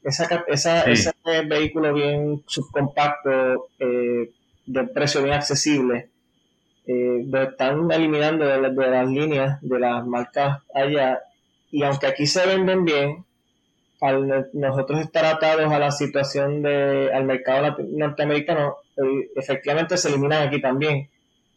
esa, 0.02 0.44
esa, 0.48 0.82
ese 0.84 1.12
vehículo 1.46 1.92
bien 1.92 2.42
subcompacto, 2.46 3.68
de 3.78 4.84
precio 4.94 5.22
bien 5.22 5.34
accesible, 5.34 6.08
lo 7.26 7.42
están 7.42 7.90
eliminando 7.90 8.46
de, 8.46 8.90
las 8.90 9.08
líneas 9.08 9.58
de 9.60 9.78
las 9.78 10.06
marcas 10.06 10.62
allá. 10.74 11.20
Y 11.70 11.82
aunque 11.82 12.06
aquí 12.06 12.26
se 12.26 12.46
venden 12.46 12.84
bien, 12.84 13.24
al 14.00 14.48
nosotros 14.54 15.00
estar 15.00 15.24
atados 15.26 15.70
a 15.70 15.78
la 15.78 15.90
situación 15.90 16.62
de, 16.62 17.10
al 17.12 17.24
mercado 17.24 17.76
norteamericano, 17.90 18.76
eh, 18.96 19.30
efectivamente 19.36 19.96
se 19.96 20.08
eliminan 20.08 20.48
aquí 20.48 20.60
también. 20.60 21.08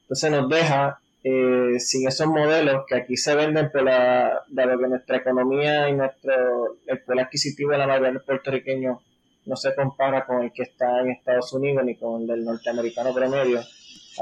Entonces 0.02 0.32
nos 0.32 0.50
deja 0.50 1.00
eh, 1.24 1.80
sin 1.80 2.08
esos 2.08 2.28
modelos 2.28 2.84
que 2.86 2.96
aquí 2.96 3.16
se 3.16 3.34
venden 3.36 3.72
por 3.72 3.84
la, 3.84 4.44
de 4.48 4.66
lo 4.66 4.78
que 4.78 4.88
nuestra 4.88 5.18
economía 5.18 5.90
y 5.90 5.94
nuestro 5.94 6.78
el 6.86 7.00
poder 7.02 7.26
adquisitivo 7.26 7.72
de 7.72 7.78
la 7.78 7.88
mayoría 7.88 8.10
de 8.10 8.14
los 8.16 8.24
puertorriqueños 8.24 8.98
no 9.46 9.56
se 9.56 9.74
compara 9.76 10.26
con 10.26 10.44
el 10.44 10.52
que 10.52 10.64
está 10.64 11.00
en 11.02 11.12
Estados 11.12 11.52
Unidos 11.54 11.84
ni 11.86 11.96
con 11.96 12.22
el 12.22 12.28
del 12.28 12.46
norteamericano 12.46 13.14
promedio. 13.14 13.62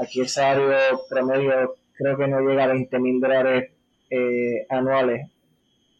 Aquí 0.00 0.20
el 0.20 0.28
salario 0.28 0.72
promedio 1.08 1.76
creo 1.92 2.16
que 2.16 2.26
no 2.26 2.40
llega 2.40 2.64
a 2.64 2.68
20 2.68 2.98
mil 2.98 3.20
dólares 3.20 3.70
eh, 4.10 4.66
anuales. 4.68 5.26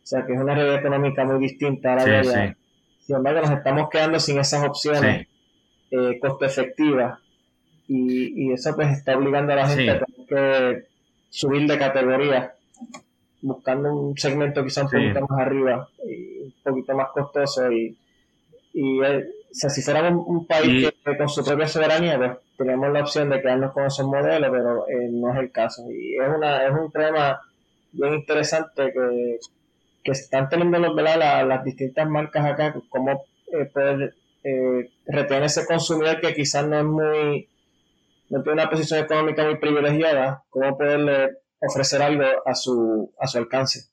O 0.03 0.07
sea 0.07 0.27
que 0.27 0.33
es 0.33 0.41
una 0.41 0.55
realidad 0.55 0.81
económica 0.81 1.25
muy 1.25 1.41
distinta 1.41 1.93
a 1.93 1.97
la 1.97 2.05
de 2.05 2.17
allá. 2.17 2.57
Sin 3.01 3.17
embargo, 3.17 3.41
nos 3.41 3.51
estamos 3.51 3.89
quedando 3.91 4.19
sin 4.21 4.39
esas 4.39 4.65
opciones 4.65 5.27
eh, 5.91 6.19
costo 6.21 6.45
efectivas 6.45 7.19
y, 7.89 8.47
y, 8.47 8.53
eso 8.53 8.75
pues 8.75 8.91
está 8.91 9.17
obligando 9.17 9.53
a 9.53 9.57
la 9.57 9.69
gente 9.69 9.91
a 9.91 10.01
tener 10.01 10.27
que 10.27 10.89
subir 11.29 11.67
de 11.67 11.79
categoría 11.79 12.55
buscando 13.43 13.93
un 13.93 14.17
segmento 14.17 14.65
quizá 14.65 14.85
un 14.85 14.91
poquito 14.91 15.27
más 15.27 15.41
arriba 15.41 15.89
y 16.07 16.45
un 16.45 16.55
poquito 16.63 16.95
más 16.95 17.09
costoso 17.09 17.71
y, 17.71 17.97
y 18.73 18.99
eh, 19.53 19.71
si 19.71 19.83
fuéramos 19.83 20.25
un, 20.27 20.47
país 20.47 20.93
que, 21.05 21.17
con 21.17 21.29
su 21.29 21.45
propia 21.45 21.69
soberanía 21.69 22.19
pues 22.19 22.39
tenemos 22.57 22.93
la 22.93 23.01
opción 23.01 23.31
de 23.31 23.41
quedarnos 23.41 23.73
con 23.73 23.85
esos 23.85 24.07
modelos 24.07 24.51
pero 24.51 24.89
eh, 24.89 25.09
no 25.11 25.33
es 25.33 25.39
el 25.39 25.53
caso 25.53 25.83
y 25.91 26.17
es 26.17 26.29
una 26.37 26.67
es 26.67 26.73
un 26.73 26.91
tema 26.91 27.41
bien 27.93 28.15
interesante 28.15 28.93
que 28.93 29.39
que 30.03 30.13
están 30.13 30.49
teniendo 30.49 30.79
los, 30.79 30.95
las 30.97 31.65
distintas 31.65 32.09
marcas 32.09 32.45
acá, 32.45 32.75
cómo 32.89 33.25
eh, 33.53 33.67
poder 33.67 34.15
eh, 34.43 34.91
retener 35.07 35.45
ese 35.45 35.67
consumidor 35.67 36.21
que 36.21 36.35
quizás 36.35 36.67
no 36.67 36.79
es 36.79 36.85
muy, 36.85 37.49
no 38.29 38.43
tiene 38.43 38.63
una 38.63 38.71
posición 38.71 39.01
económica 39.01 39.45
muy 39.45 39.59
privilegiada, 39.59 40.45
cómo 40.51 40.77
poderle 40.77 41.39
ofrecer 41.61 42.03
algo 42.03 42.25
a 42.45 42.55
su, 42.55 43.13
a 43.19 43.27
su 43.27 43.39
alcance. 43.39 43.92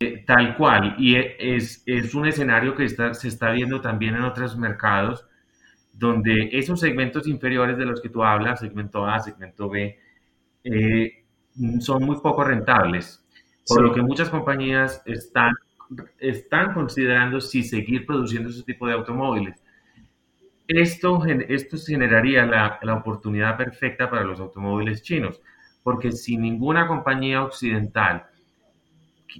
Eh, 0.00 0.22
tal 0.24 0.56
cual, 0.56 0.94
y 0.98 1.16
e, 1.16 1.36
es, 1.56 1.82
es 1.84 2.14
un 2.14 2.26
escenario 2.26 2.74
que 2.76 2.84
está, 2.84 3.14
se 3.14 3.28
está 3.28 3.50
viendo 3.50 3.80
también 3.80 4.14
en 4.14 4.22
otros 4.22 4.56
mercados, 4.56 5.26
donde 5.92 6.50
esos 6.52 6.78
segmentos 6.78 7.26
inferiores 7.26 7.76
de 7.76 7.84
los 7.84 8.00
que 8.00 8.08
tú 8.08 8.22
hablas, 8.22 8.60
segmento 8.60 9.04
A, 9.04 9.18
segmento 9.18 9.68
B, 9.68 9.98
eh, 10.62 11.24
son 11.80 12.04
muy 12.04 12.16
poco 12.20 12.44
rentables, 12.44 13.24
por 13.66 13.82
lo 13.82 13.92
que 13.92 14.02
muchas 14.02 14.30
compañías 14.30 15.02
están, 15.04 15.52
están 16.18 16.74
considerando 16.74 17.40
si 17.40 17.64
seguir 17.64 18.06
produciendo 18.06 18.50
ese 18.50 18.62
tipo 18.62 18.86
de 18.86 18.92
automóviles. 18.92 19.60
Esto, 20.68 21.24
esto 21.26 21.76
generaría 21.84 22.46
la, 22.46 22.78
la 22.82 22.94
oportunidad 22.94 23.56
perfecta 23.56 24.08
para 24.08 24.22
los 24.22 24.38
automóviles 24.38 25.02
chinos, 25.02 25.40
porque 25.82 26.12
si 26.12 26.36
ninguna 26.36 26.86
compañía 26.86 27.42
occidental 27.42 28.26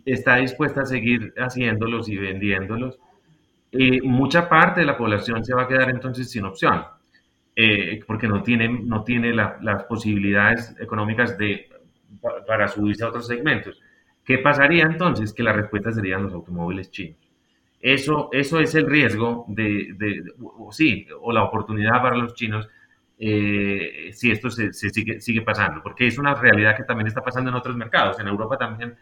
está 0.05 0.37
dispuesta 0.37 0.83
a 0.83 0.87
seguir 0.87 1.33
haciéndolos 1.37 2.09
y 2.09 2.17
vendiéndolos, 2.17 2.99
eh, 3.73 4.01
mucha 4.03 4.49
parte 4.49 4.81
de 4.81 4.87
la 4.87 4.97
población 4.97 5.45
se 5.45 5.55
va 5.55 5.65
a 5.65 5.69
quedar 5.69 5.91
entonces 5.91 6.31
sin 6.31 6.45
opción, 6.45 6.85
eh, 7.55 8.01
porque 8.07 8.29
no 8.29 8.43
tiene, 8.43 8.69
no 8.69 9.05
tiene 9.05 9.35
las 9.35 9.85
posibilidades 9.85 10.75
económicas 10.81 11.37
de 11.37 11.69
para 12.47 12.69
subirse 12.69 13.05
a 13.05 13.09
otros 13.09 13.27
segmentos. 13.27 13.81
¿Qué 14.25 14.39
pasaría 14.39 14.85
entonces? 14.85 15.33
Que 15.33 15.43
la 15.43 15.53
respuesta 15.53 15.93
serían 15.93 16.23
los 16.23 16.33
automóviles 16.33 16.91
chinos. 16.91 17.19
Eso, 17.81 18.29
eso 18.33 18.59
es 18.59 18.75
el 18.75 18.87
riesgo 18.87 19.45
de, 19.49 19.95
de, 19.97 20.23
sí, 20.71 21.07
o 21.21 21.33
la 21.33 21.45
oportunidad 21.45 22.03
para 22.03 22.17
los 22.17 22.35
chinos 22.35 22.69
eh, 23.21 24.11
si 24.13 24.31
esto 24.31 24.51
se, 24.51 24.73
sigue, 24.73 25.21
sigue, 25.21 25.43
pasando, 25.43 25.83
porque 25.83 26.07
es 26.07 26.19
una 26.19 26.35
realidad 26.35 26.77
que 26.77 26.85
también 26.85 27.09
está 27.09 27.21
pasando 27.23 27.51
en 27.51 27.57
otros 27.57 27.77
mercados. 27.77 28.19
En 28.21 28.29
Europa 28.29 28.57
también 28.57 28.97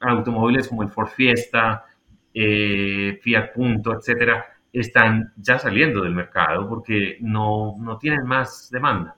automóviles 0.00 0.68
como 0.68 0.82
el 0.82 0.90
Ford 0.90 1.08
Fiesta, 1.08 1.84
eh, 2.32 3.18
Fiat 3.22 3.52
Punto, 3.54 3.94
etcétera, 3.94 4.44
están 4.72 5.32
ya 5.36 5.58
saliendo 5.58 6.02
del 6.02 6.14
mercado 6.14 6.68
porque 6.68 7.16
no, 7.20 7.74
no 7.78 7.98
tienen 7.98 8.24
más 8.24 8.70
demanda. 8.70 9.16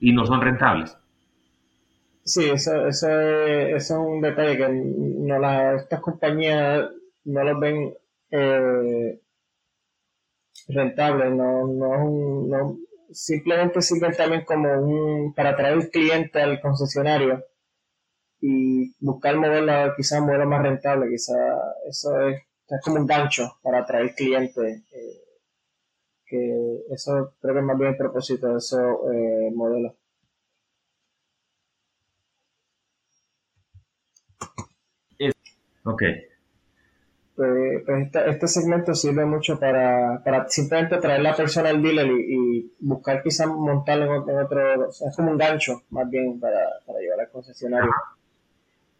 Y 0.00 0.12
no 0.12 0.26
son 0.26 0.40
rentables. 0.40 0.96
Sí, 2.24 2.50
eso, 2.50 2.86
eso, 2.86 3.08
es, 3.10 3.90
un 3.90 4.20
detalle 4.20 4.56
que 4.56 4.68
no 4.68 5.38
la, 5.38 5.74
estas 5.74 6.00
compañías 6.00 6.88
no 7.24 7.44
los 7.44 7.60
ven 7.60 7.94
eh, 8.30 9.20
rentables, 10.68 11.32
no, 11.32 11.66
no, 11.66 12.46
no, 12.46 12.78
simplemente 13.10 13.82
sirven 13.82 14.12
también 14.16 14.44
como 14.44 14.72
un, 14.72 15.34
para 15.34 15.50
atraer 15.50 15.90
cliente 15.90 16.40
al 16.40 16.60
concesionario 16.60 17.44
y 18.46 18.94
buscar 19.00 19.36
modelo, 19.38 19.94
quizás 19.96 20.20
modelo 20.20 20.46
más 20.46 20.62
rentable, 20.62 21.08
quizás 21.08 21.38
eso 21.88 22.28
es, 22.28 22.42
es, 22.68 22.80
como 22.84 22.96
un 22.96 23.06
gancho 23.06 23.56
para 23.62 23.78
atraer 23.78 24.14
clientes, 24.14 24.82
eh, 24.92 25.22
que 26.26 26.82
eso 26.90 27.32
creo 27.40 27.54
que 27.54 27.60
es 27.60 27.64
más 27.64 27.78
bien 27.78 27.92
el 27.92 27.96
propósito 27.96 28.48
de 28.48 28.58
esos 28.58 28.80
eh, 29.14 29.50
modelos. 29.54 29.94
Ok. 35.86 36.02
pues, 37.36 37.82
pues 37.86 38.08
este, 38.26 38.48
segmento 38.48 38.94
sirve 38.94 39.24
mucho 39.24 39.58
para, 39.58 40.22
para 40.22 40.48
simplemente 40.48 40.98
traer 40.98 41.20
la 41.22 41.34
persona 41.34 41.70
al 41.70 41.82
dealer 41.82 42.10
y, 42.10 42.74
buscar 42.80 43.22
quizás 43.22 43.46
montarlo 43.46 44.28
en, 44.28 44.38
otro, 44.38 44.90
es 44.90 45.16
como 45.16 45.30
un 45.30 45.38
gancho 45.38 45.82
más 45.90 46.08
bien 46.10 46.38
para, 46.38 46.60
para 46.86 46.98
llevar 47.00 47.20
al 47.20 47.30
concesionario. 47.30 47.90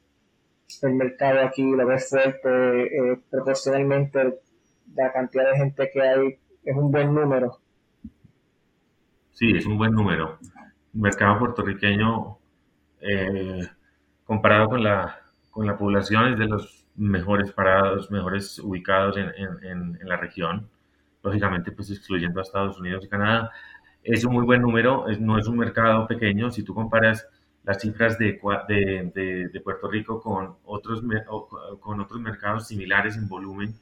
el 0.83 0.95
mercado 0.95 1.41
aquí? 1.41 1.63
¿Lo 1.63 1.87
ves 1.87 2.09
fuerte? 2.09 2.49
Eh, 2.49 3.19
proporcionalmente, 3.31 4.39
la 4.95 5.13
cantidad 5.13 5.51
de 5.51 5.59
gente 5.59 5.91
que 5.93 6.03
hay 6.03 6.39
es 6.65 6.77
un 6.77 6.91
buen 6.91 7.15
número. 7.15 7.59
Sí, 9.37 9.53
es 9.55 9.67
un 9.67 9.77
buen 9.77 9.93
número. 9.93 10.39
El 10.95 11.01
mercado 11.03 11.39
puertorriqueño, 11.39 12.39
eh, 13.03 13.69
comparado 14.25 14.71
con 14.71 14.83
la, 14.83 15.21
con 15.51 15.67
la 15.67 15.77
población, 15.77 16.33
es 16.33 16.39
de 16.39 16.47
los 16.47 16.87
mejores 16.97 17.53
parados, 17.53 18.11
mejores 18.11 18.59
ubicados 18.59 19.19
en, 19.19 19.29
en, 19.63 19.99
en 20.01 20.09
la 20.09 20.17
región. 20.17 20.71
Lógicamente, 21.23 21.71
pues 21.71 21.91
excluyendo 21.91 22.41
a 22.41 22.45
Estados 22.45 22.81
Unidos 22.81 23.05
y 23.05 23.09
Canadá 23.09 23.51
es 24.03 24.25
un 24.25 24.33
muy 24.33 24.45
buen 24.47 24.63
número, 24.63 25.05
no 25.21 25.39
es 25.39 25.47
un 25.49 25.59
mercado 25.59 26.07
pequeño. 26.07 26.51
Si 26.51 26.63
tú 26.63 26.75
comparas 26.75 27.29
las 27.65 27.79
cifras 27.83 28.19
de, 28.19 28.41
de, 28.69 29.49
de, 29.53 29.61
Puerto 29.61 29.89
Rico 29.89 30.23
con 30.23 30.57
otros, 30.65 31.03
con 31.81 32.01
otros 32.01 32.21
mercados 32.23 32.69
similares 32.69 33.19
en 33.19 33.29
volumen, 33.29 33.75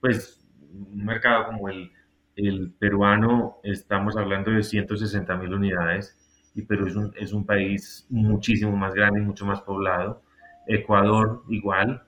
pues 0.00 0.38
un 0.70 1.06
mercado 1.06 1.46
como 1.46 1.70
el, 1.70 1.90
el 2.36 2.72
peruano, 2.78 3.58
estamos 3.62 4.16
hablando 4.16 4.50
de 4.50 4.62
160 4.62 5.36
mil 5.36 5.54
unidades, 5.54 6.16
y 6.54 6.62
Perú 6.62 6.86
es 6.86 6.96
un, 6.96 7.12
es 7.16 7.32
un 7.32 7.46
país 7.46 8.06
muchísimo 8.10 8.76
más 8.76 8.94
grande 8.94 9.20
y 9.20 9.24
mucho 9.24 9.46
más 9.46 9.60
poblado. 9.62 10.22
Ecuador 10.66 11.42
igual, 11.48 12.02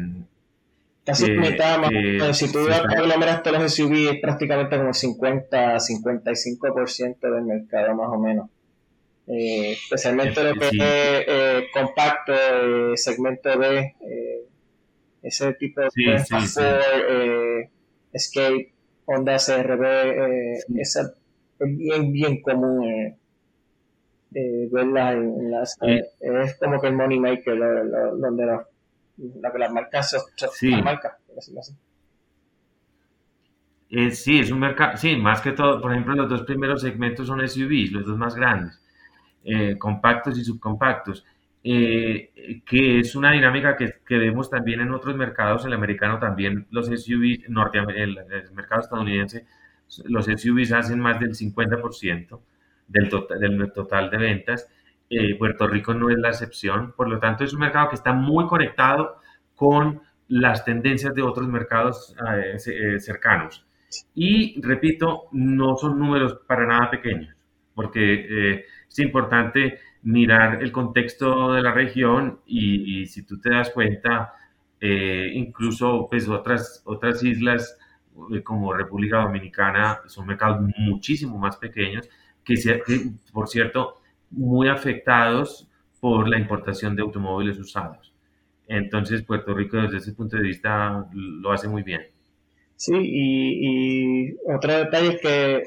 Casi 1.04 1.32
mitad 1.32 1.78
más. 1.78 2.36
si 2.38 2.52
tú 2.52 2.60
aglomeras 2.68 3.42
todos 3.42 3.60
los 3.60 3.74
SUVs, 3.74 4.12
es 4.12 4.20
prácticamente 4.20 4.76
como 4.78 4.94
50, 4.94 5.76
55% 5.76 7.18
del 7.20 7.44
mercado 7.44 7.94
más 7.96 8.08
o 8.08 8.18
menos. 8.18 8.48
Eh, 9.26 9.72
especialmente 9.72 10.42
lo 10.42 10.54
que 10.54 10.66
es 10.66 10.72
eh, 10.78 11.64
compacto, 11.72 12.32
segmento 12.96 13.58
B, 13.58 13.94
ese 15.22 15.52
tipo 15.54 15.80
de 15.80 15.90
sí, 15.90 16.04
Escape, 18.12 18.72
Honda 19.06 19.36
CRB, 19.36 19.84
eh, 19.84 20.58
es 20.76 20.98
bien, 21.60 22.12
bien 22.12 22.42
común 22.42 22.84
eh, 22.84 23.16
eh 24.34 24.68
verla 24.70 25.12
en, 25.12 25.50
las... 25.50 25.76
Eh, 25.82 26.02
es 26.20 26.58
como 26.58 26.80
que 26.80 26.88
el 26.88 26.94
money 26.94 27.18
maker, 27.18 27.58
donde 28.18 28.46
la, 28.46 28.66
la, 29.40 29.52
las 29.58 29.72
marcas 29.72 30.16
sí. 30.54 30.70
marcas, 30.82 31.16
sí, 34.12 34.38
es 34.38 34.50
un 34.50 34.58
mercado, 34.58 34.96
sí, 34.96 35.16
más 35.16 35.40
que 35.40 35.52
todo, 35.52 35.80
por 35.80 35.92
ejemplo, 35.92 36.14
los 36.14 36.28
dos 36.28 36.42
primeros 36.42 36.80
segmentos 36.82 37.26
son 37.26 37.46
SUVs, 37.46 37.92
los 37.92 38.06
dos 38.06 38.16
más 38.16 38.34
grandes, 38.34 38.80
compactos 39.78 40.38
y 40.38 40.44
subcompactos. 40.44 41.24
Eh, 41.64 42.62
que 42.66 42.98
es 42.98 43.14
una 43.14 43.30
dinámica 43.30 43.76
que, 43.76 44.00
que, 44.04 44.18
vemos 44.18 44.50
también 44.50 44.80
en 44.80 44.90
otros 44.90 45.14
mercados, 45.14 45.64
el 45.64 45.72
americano 45.72 46.18
también, 46.18 46.66
los 46.70 46.86
SUVs, 46.86 47.48
norteamericanos, 47.48 48.26
el, 48.30 48.52
mercado 48.52 48.80
estadounidense, 48.80 49.46
los 50.06 50.24
SUVs 50.26 50.72
hacen 50.72 50.98
más 50.98 51.20
del 51.20 51.34
50% 51.34 52.40
del 52.88 53.08
total, 53.08 53.38
del 53.38 53.72
total 53.72 54.10
de 54.10 54.16
ventas. 54.16 54.68
Eh, 55.12 55.36
Puerto 55.38 55.66
Rico 55.66 55.92
no 55.94 56.10
es 56.10 56.18
la 56.18 56.28
excepción, 56.28 56.92
por 56.96 57.08
lo 57.08 57.18
tanto 57.18 57.44
es 57.44 57.52
un 57.52 57.60
mercado 57.60 57.90
que 57.90 57.96
está 57.96 58.12
muy 58.12 58.46
conectado 58.46 59.16
con 59.54 60.00
las 60.28 60.64
tendencias 60.64 61.14
de 61.14 61.22
otros 61.22 61.46
mercados 61.48 62.16
eh, 62.66 62.98
cercanos. 62.98 63.66
Y 64.14 64.60
repito, 64.62 65.24
no 65.32 65.76
son 65.76 65.98
números 65.98 66.38
para 66.46 66.66
nada 66.66 66.90
pequeños, 66.90 67.34
porque 67.74 68.64
es 68.88 68.98
importante 68.98 69.78
mirar 70.02 70.62
el 70.62 70.72
contexto 70.72 71.52
de 71.52 71.62
la 71.62 71.72
región 71.72 72.40
y, 72.46 73.06
si 73.06 73.22
tú 73.24 73.40
te 73.40 73.50
das 73.50 73.70
cuenta, 73.70 74.34
eh, 74.80 75.30
incluso 75.34 76.08
pues 76.10 76.28
otras, 76.28 76.82
otras 76.84 77.22
islas 77.22 77.78
eh, 78.32 78.42
como 78.42 78.72
República 78.74 79.18
Dominicana 79.18 80.00
son 80.06 80.26
mercados 80.26 80.60
muchísimo 80.76 81.38
más 81.38 81.56
pequeños 81.56 82.08
que, 82.44 82.54
que, 82.54 83.12
por 83.32 83.48
cierto, 83.48 84.01
muy 84.32 84.68
afectados 84.68 85.68
por 86.00 86.28
la 86.28 86.38
importación 86.38 86.96
de 86.96 87.02
automóviles 87.02 87.58
usados. 87.58 88.12
Entonces, 88.66 89.22
Puerto 89.22 89.54
Rico 89.54 89.76
desde 89.76 89.98
ese 89.98 90.12
punto 90.12 90.36
de 90.36 90.42
vista 90.42 91.06
lo 91.12 91.52
hace 91.52 91.68
muy 91.68 91.82
bien. 91.82 92.02
Sí, 92.76 92.92
y, 92.96 94.28
y 94.30 94.36
otro 94.52 94.72
detalle 94.72 95.08
es 95.14 95.20
que 95.20 95.62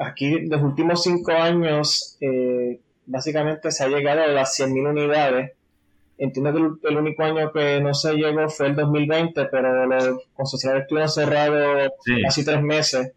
aquí 0.00 0.40
los 0.46 0.62
últimos 0.62 1.02
cinco 1.02 1.32
años 1.32 2.16
eh, 2.20 2.80
básicamente 3.06 3.70
se 3.70 3.84
ha 3.84 3.88
llegado 3.88 4.22
a 4.22 4.28
las 4.28 4.58
100.000 4.58 4.90
unidades. 4.90 5.52
Entiendo 6.18 6.52
que 6.52 6.88
el, 6.88 6.96
único 6.98 7.22
año 7.22 7.50
que 7.52 7.80
no 7.80 7.94
se 7.94 8.14
llegó 8.14 8.48
fue 8.48 8.68
el 8.68 8.76
2020, 8.76 9.46
pero 9.46 9.86
los 9.86 10.28
concesionarios 10.34 10.84
estuvieron 10.84 11.08
cerrados 11.08 11.92
casi 12.22 12.44
tres 12.44 12.62
meses. 12.62 13.12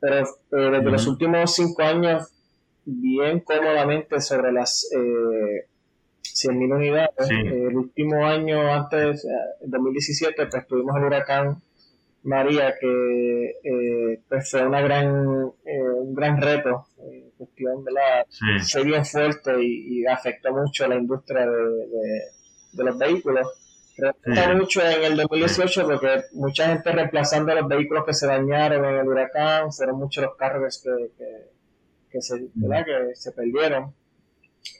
Pero 0.00 0.20
eh, 0.20 0.24
desde 0.50 0.90
los 0.90 1.06
últimos 1.06 1.54
cinco 1.54 1.82
años, 1.82 2.32
bien 2.84 3.40
cómodamente 3.40 4.20
sobre 4.20 4.52
las 4.52 4.88
eh, 4.92 5.66
100.000 6.22 6.74
unidades. 6.74 7.30
el 7.30 7.76
último 7.76 8.24
año, 8.24 8.72
antes, 8.72 9.26
en 9.60 9.70
2017, 9.70 10.46
pues 10.46 10.66
tuvimos 10.66 10.96
el 10.96 11.04
huracán 11.04 11.62
María, 12.24 12.74
que 12.80 13.50
eh, 13.62 14.20
pues 14.28 14.50
fue 14.50 14.66
una 14.66 14.80
gran, 14.80 15.52
eh, 15.64 15.82
un 15.94 16.14
gran 16.14 16.40
reto, 16.40 16.86
eh, 16.98 17.30
cuestión, 17.36 17.84
¿verdad? 17.84 18.24
Sí. 18.30 18.72
Fue 18.72 18.82
bien 18.82 19.04
fuerte 19.04 19.52
y, 19.62 20.06
afectó 20.06 20.52
mucho 20.52 20.84
a 20.84 20.88
la 20.88 20.96
industria 20.96 21.46
de, 21.46 21.86
de, 22.72 22.84
los 22.84 22.98
vehículos. 22.98 23.46
Afectó 23.98 24.54
mucho 24.56 24.80
en 24.82 25.04
el 25.04 25.16
2018 25.18 25.84
porque 25.86 26.22
mucha 26.32 26.68
gente 26.68 26.92
reemplazando 26.92 27.54
los 27.54 27.68
vehículos 27.68 28.04
que 28.06 28.14
se 28.14 28.26
dañaron 28.26 28.84
en 28.86 29.00
el 29.00 29.06
huracán, 29.08 29.70
fueron 29.70 29.98
muchos 29.98 30.24
los 30.24 30.34
carros 30.36 30.82
que, 30.82 31.10
que, 31.18 31.53
se, 32.20 32.46
¿verdad? 32.54 32.84
que 32.84 33.14
se 33.14 33.32
perdieron. 33.32 33.94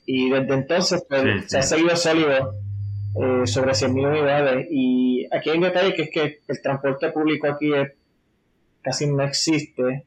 Y 0.07 0.31
desde 0.31 0.55
entonces 0.55 1.05
pues, 1.09 1.51
se 1.51 1.59
ha 1.59 1.63
seguido 1.63 1.97
sólido 1.97 2.55
eh, 3.17 3.47
sobre 3.47 3.73
100.000 3.73 4.09
unidades. 4.09 4.67
Y 4.71 5.27
aquí 5.31 5.51
hay 5.51 5.57
un 5.57 5.65
detalle 5.65 5.95
que 5.95 6.03
es 6.03 6.11
que 6.11 6.41
el 6.47 6.63
transporte 6.63 7.11
público 7.11 7.47
aquí 7.47 7.71
casi 8.83 9.07
no 9.07 9.23
existe, 9.23 10.07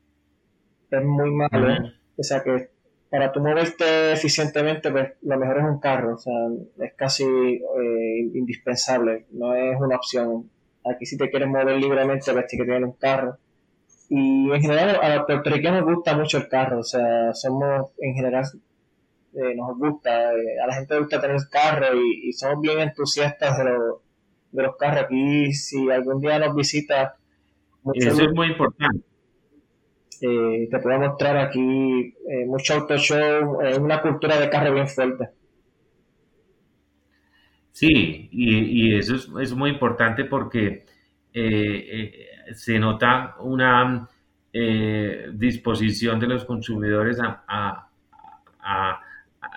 es 0.92 1.04
muy 1.04 1.32
malo. 1.32 1.90
O 2.18 2.24
sea 2.24 2.44
que 2.44 2.70
para 3.10 3.32
tú 3.32 3.40
moverte 3.40 4.12
eficientemente, 4.12 4.92
pues 4.92 5.14
lo 5.22 5.38
mejor 5.38 5.60
es 5.60 5.64
un 5.64 5.80
carro, 5.80 6.16
o 6.16 6.18
sea, 6.18 6.34
es 6.80 6.94
casi 6.96 7.24
eh, 7.24 8.20
indispensable, 8.34 9.26
no 9.32 9.56
es 9.56 9.80
una 9.80 9.96
opción. 9.96 10.50
Aquí 10.86 11.06
si 11.06 11.18
te 11.18 11.30
quieres 11.30 11.48
mover 11.48 11.78
libremente, 11.78 12.32
pues 12.32 12.48
tienes 12.48 12.66
que 12.66 12.72
tener 12.72 12.84
un 12.84 12.94
carro. 12.94 13.38
Y 14.10 14.52
en 14.52 14.62
general 14.62 15.00
a 15.02 15.16
los 15.18 15.26
puertorriqueños 15.26 15.82
nos 15.82 15.96
gusta 15.96 16.16
mucho 16.16 16.38
el 16.38 16.48
carro, 16.48 16.80
o 16.80 16.84
sea, 16.84 17.34
somos 17.34 17.92
en 18.00 18.16
general, 18.16 18.46
eh, 19.34 19.54
nos 19.56 19.78
gusta, 19.78 20.34
eh, 20.34 20.60
a 20.64 20.68
la 20.68 20.76
gente 20.76 20.94
le 20.94 21.02
gusta 21.02 21.20
tener 21.20 21.38
carro 21.52 21.88
y, 21.96 22.32
somos 22.32 22.62
bien 22.62 22.80
entusiastas 22.80 23.58
de, 23.58 23.72
de 24.52 24.64
los 24.64 24.78
carros. 24.78 25.04
Aquí 25.04 25.52
si 25.54 25.90
algún 25.92 26.22
día 26.22 26.40
nos 26.40 26.56
visita... 26.56 27.16
Eso 27.94 28.24
es 28.24 28.34
muy 28.34 28.48
importante 28.48 29.02
eh, 30.20 30.68
te 30.72 30.80
puedo 30.80 30.98
mostrar 30.98 31.38
aquí 31.38 32.16
mucho 32.48 32.74
auto 32.74 32.98
show, 32.98 33.60
una 33.80 34.02
cultura 34.02 34.40
de 34.40 34.50
carro 34.50 34.74
bien 34.74 34.88
fuerte. 34.88 35.30
Sí, 37.72 38.28
y, 38.32 38.96
eso 38.98 39.40
es, 39.40 39.54
muy 39.54 39.70
importante 39.70 40.26
porque 40.26 40.86
se 42.54 42.80
nota 42.80 43.36
una 43.40 44.08
disposición 45.34 46.20
de 46.20 46.28
los 46.28 46.46
consumidores 46.46 47.20
a, 47.22 47.84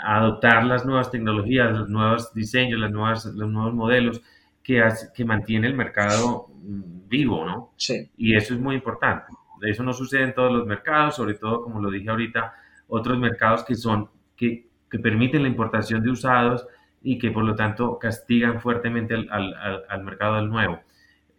adoptar 0.02 0.64
las 0.64 0.84
nuevas 0.84 1.10
tecnologías, 1.10 1.72
los 1.72 1.88
nuevos 1.88 2.32
diseños, 2.34 2.78
las 2.78 2.90
nuevas, 2.90 3.24
los 3.26 3.50
nuevos 3.50 3.74
modelos 3.74 4.22
que, 4.62 4.82
que 5.14 5.24
mantiene 5.24 5.66
el 5.66 5.74
mercado 5.74 6.48
vivo, 6.62 7.44
¿no? 7.44 7.72
Sí. 7.76 8.10
Y 8.16 8.36
eso 8.36 8.54
es 8.54 8.60
muy 8.60 8.76
importante. 8.76 9.32
Eso 9.62 9.82
no 9.82 9.92
sucede 9.92 10.22
en 10.24 10.34
todos 10.34 10.52
los 10.52 10.66
mercados, 10.66 11.16
sobre 11.16 11.34
todo, 11.34 11.62
como 11.62 11.80
lo 11.80 11.90
dije 11.90 12.08
ahorita, 12.08 12.54
otros 12.88 13.18
mercados 13.18 13.64
que 13.64 13.74
son, 13.74 14.08
que, 14.36 14.68
que 14.90 14.98
permiten 14.98 15.42
la 15.42 15.48
importación 15.48 16.02
de 16.02 16.10
usados 16.10 16.66
y 17.02 17.18
que 17.18 17.30
por 17.30 17.44
lo 17.44 17.54
tanto 17.54 17.98
castigan 17.98 18.60
fuertemente 18.60 19.14
al, 19.14 19.28
al, 19.88 20.04
mercado 20.04 20.36
del 20.36 20.48
nuevo. 20.48 20.80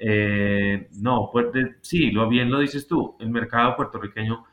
Eh, 0.04 0.88
no, 1.00 1.30
pues, 1.32 1.46
sí, 1.82 2.10
lo 2.10 2.28
bien 2.28 2.50
lo 2.50 2.60
dices 2.60 2.88
tú, 2.88 3.16
el 3.20 3.30
mercado 3.30 3.76
puertorriqueño 3.76 4.44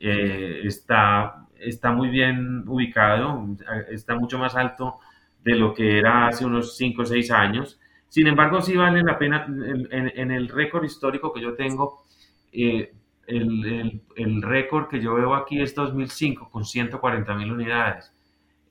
eh, 0.00 0.62
está, 0.64 1.46
está 1.56 1.92
muy 1.92 2.08
bien 2.08 2.64
ubicado, 2.66 3.46
está 3.90 4.16
mucho 4.16 4.38
más 4.38 4.56
alto 4.56 4.98
de 5.44 5.54
lo 5.54 5.72
que 5.72 5.98
era 5.98 6.26
hace 6.26 6.44
unos 6.44 6.76
5 6.76 7.02
o 7.02 7.04
6 7.04 7.30
años. 7.30 7.78
Sin 8.08 8.26
embargo, 8.26 8.60
sí 8.60 8.74
vale 8.76 9.02
la 9.02 9.16
pena, 9.16 9.46
en, 9.46 10.30
el 10.32 10.48
récord 10.48 10.82
histórico 10.82 11.32
que 11.32 11.42
yo 11.42 11.54
tengo, 11.54 12.02
eh, 12.50 12.92
el, 13.28 14.02
el, 14.16 14.42
récord 14.42 14.88
que 14.88 15.00
yo 15.00 15.14
veo 15.14 15.34
aquí 15.34 15.60
es 15.60 15.76
2005 15.76 16.50
con 16.50 16.64
140 16.64 17.34
mil 17.34 17.52
unidades 17.52 18.12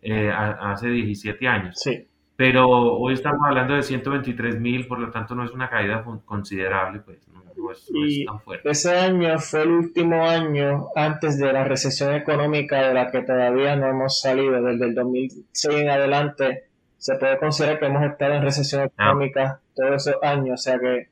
eh, 0.01 0.29
hace 0.29 0.89
17 0.89 1.47
años. 1.47 1.79
Sí. 1.79 2.05
Pero 2.37 2.69
hoy 2.69 3.15
estamos 3.15 3.41
hablando 3.47 3.73
de 3.73 3.81
123 3.81 4.59
mil, 4.59 4.87
por 4.87 4.99
lo 4.99 5.09
tanto 5.09 5.33
no 5.33 5.43
es 5.43 5.51
una 5.51 5.71
caída 5.71 6.05
considerable, 6.23 6.99
pues 6.99 7.27
no, 7.29 7.71
es, 7.71 8.25
tan 8.27 8.39
fuerte. 8.41 8.69
Ese 8.69 8.95
año 8.95 9.39
fue 9.39 9.63
el 9.63 9.71
último 9.71 10.23
año 10.23 10.89
antes 10.95 11.39
de 11.39 11.51
la 11.51 11.63
recesión 11.63 12.13
económica 12.13 12.87
de 12.87 12.93
la 12.93 13.09
que 13.09 13.23
todavía 13.23 13.75
no 13.75 13.87
hemos 13.87 14.21
salido. 14.21 14.61
Desde 14.61 14.85
el 14.85 14.93
2006 14.93 15.75
en 15.79 15.89
adelante 15.89 16.65
se 16.99 17.15
puede 17.15 17.39
considerar 17.39 17.79
que 17.79 17.87
hemos 17.87 18.03
estado 18.03 18.35
en 18.35 18.43
recesión 18.43 18.81
ah. 18.81 18.85
económica 18.85 19.59
todos 19.75 20.07
esos 20.07 20.21
años, 20.21 20.59
o 20.59 20.63
sea 20.63 20.79
que 20.79 21.09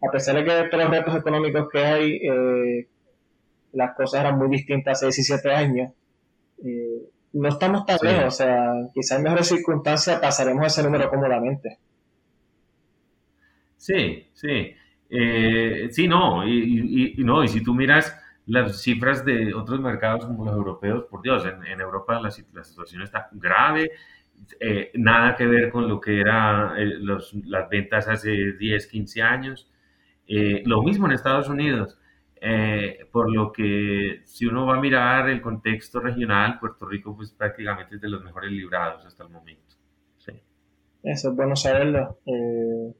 a 0.00 0.10
pesar 0.12 0.36
de 0.36 0.44
que 0.44 0.68
todos 0.70 0.84
los 0.84 0.92
retos 0.92 1.16
económicos 1.16 1.68
que 1.70 1.78
hay, 1.84 2.20
eh, 2.22 2.88
las 3.72 3.96
cosas 3.96 4.20
eran 4.20 4.38
muy 4.38 4.48
distintas 4.48 4.98
hace 4.98 5.06
17 5.06 5.50
años. 5.50 5.92
Eh, 6.64 7.10
no 7.32 7.48
estamos 7.48 7.86
tan 7.86 7.98
lejos, 8.02 8.26
o 8.26 8.30
sea, 8.30 8.72
quizás 8.92 9.18
en 9.18 9.24
mejores 9.24 9.48
circunstancias 9.48 10.20
pasaremos 10.20 10.66
ese 10.66 10.82
número 10.82 11.08
cómodamente. 11.08 11.78
Sí, 13.76 14.28
sí. 14.32 14.74
Eh, 15.10 15.88
sí, 15.90 16.08
no, 16.08 16.46
y, 16.46 17.14
no, 17.18 17.44
y 17.44 17.48
si 17.48 17.62
tú 17.62 17.74
miras 17.74 18.16
las 18.46 18.80
cifras 18.80 19.24
de 19.24 19.52
otros 19.54 19.80
mercados 19.80 20.26
como 20.26 20.44
los 20.44 20.54
europeos, 20.54 21.04
por 21.10 21.22
Dios, 21.22 21.44
en, 21.44 21.80
Europa 21.80 22.20
la, 22.20 22.30
situación 22.30 23.02
está 23.02 23.28
grave, 23.32 23.90
nada 24.94 25.36
que 25.36 25.46
ver 25.46 25.70
con 25.70 25.88
lo 25.88 26.00
que 26.00 26.20
eran 26.20 26.74
las 27.46 27.68
ventas 27.68 28.08
hace 28.08 28.52
10, 28.52 28.86
15 28.86 29.22
años. 29.22 29.68
Eh, 30.26 30.62
lo 30.64 30.82
mismo 30.82 31.06
en 31.06 31.12
Estados 31.12 31.48
Unidos, 31.48 31.98
eh, 32.44 33.06
por 33.12 33.32
lo 33.32 33.52
que 33.52 34.22
si 34.24 34.46
uno 34.46 34.66
va 34.66 34.76
a 34.76 34.80
mirar 34.80 35.30
el 35.30 35.40
contexto 35.40 36.00
regional, 36.00 36.58
Puerto 36.58 36.86
Rico 36.86 37.14
pues 37.14 37.30
prácticamente 37.30 37.94
es 37.94 38.00
de 38.00 38.08
los 38.08 38.24
mejores 38.24 38.50
librados 38.50 39.06
hasta 39.06 39.22
el 39.22 39.30
momento. 39.30 39.62
Eso 41.04 41.30
es 41.30 41.36
bueno 41.36 41.54
saberlo. 41.54 42.18
Eh, 42.26 42.92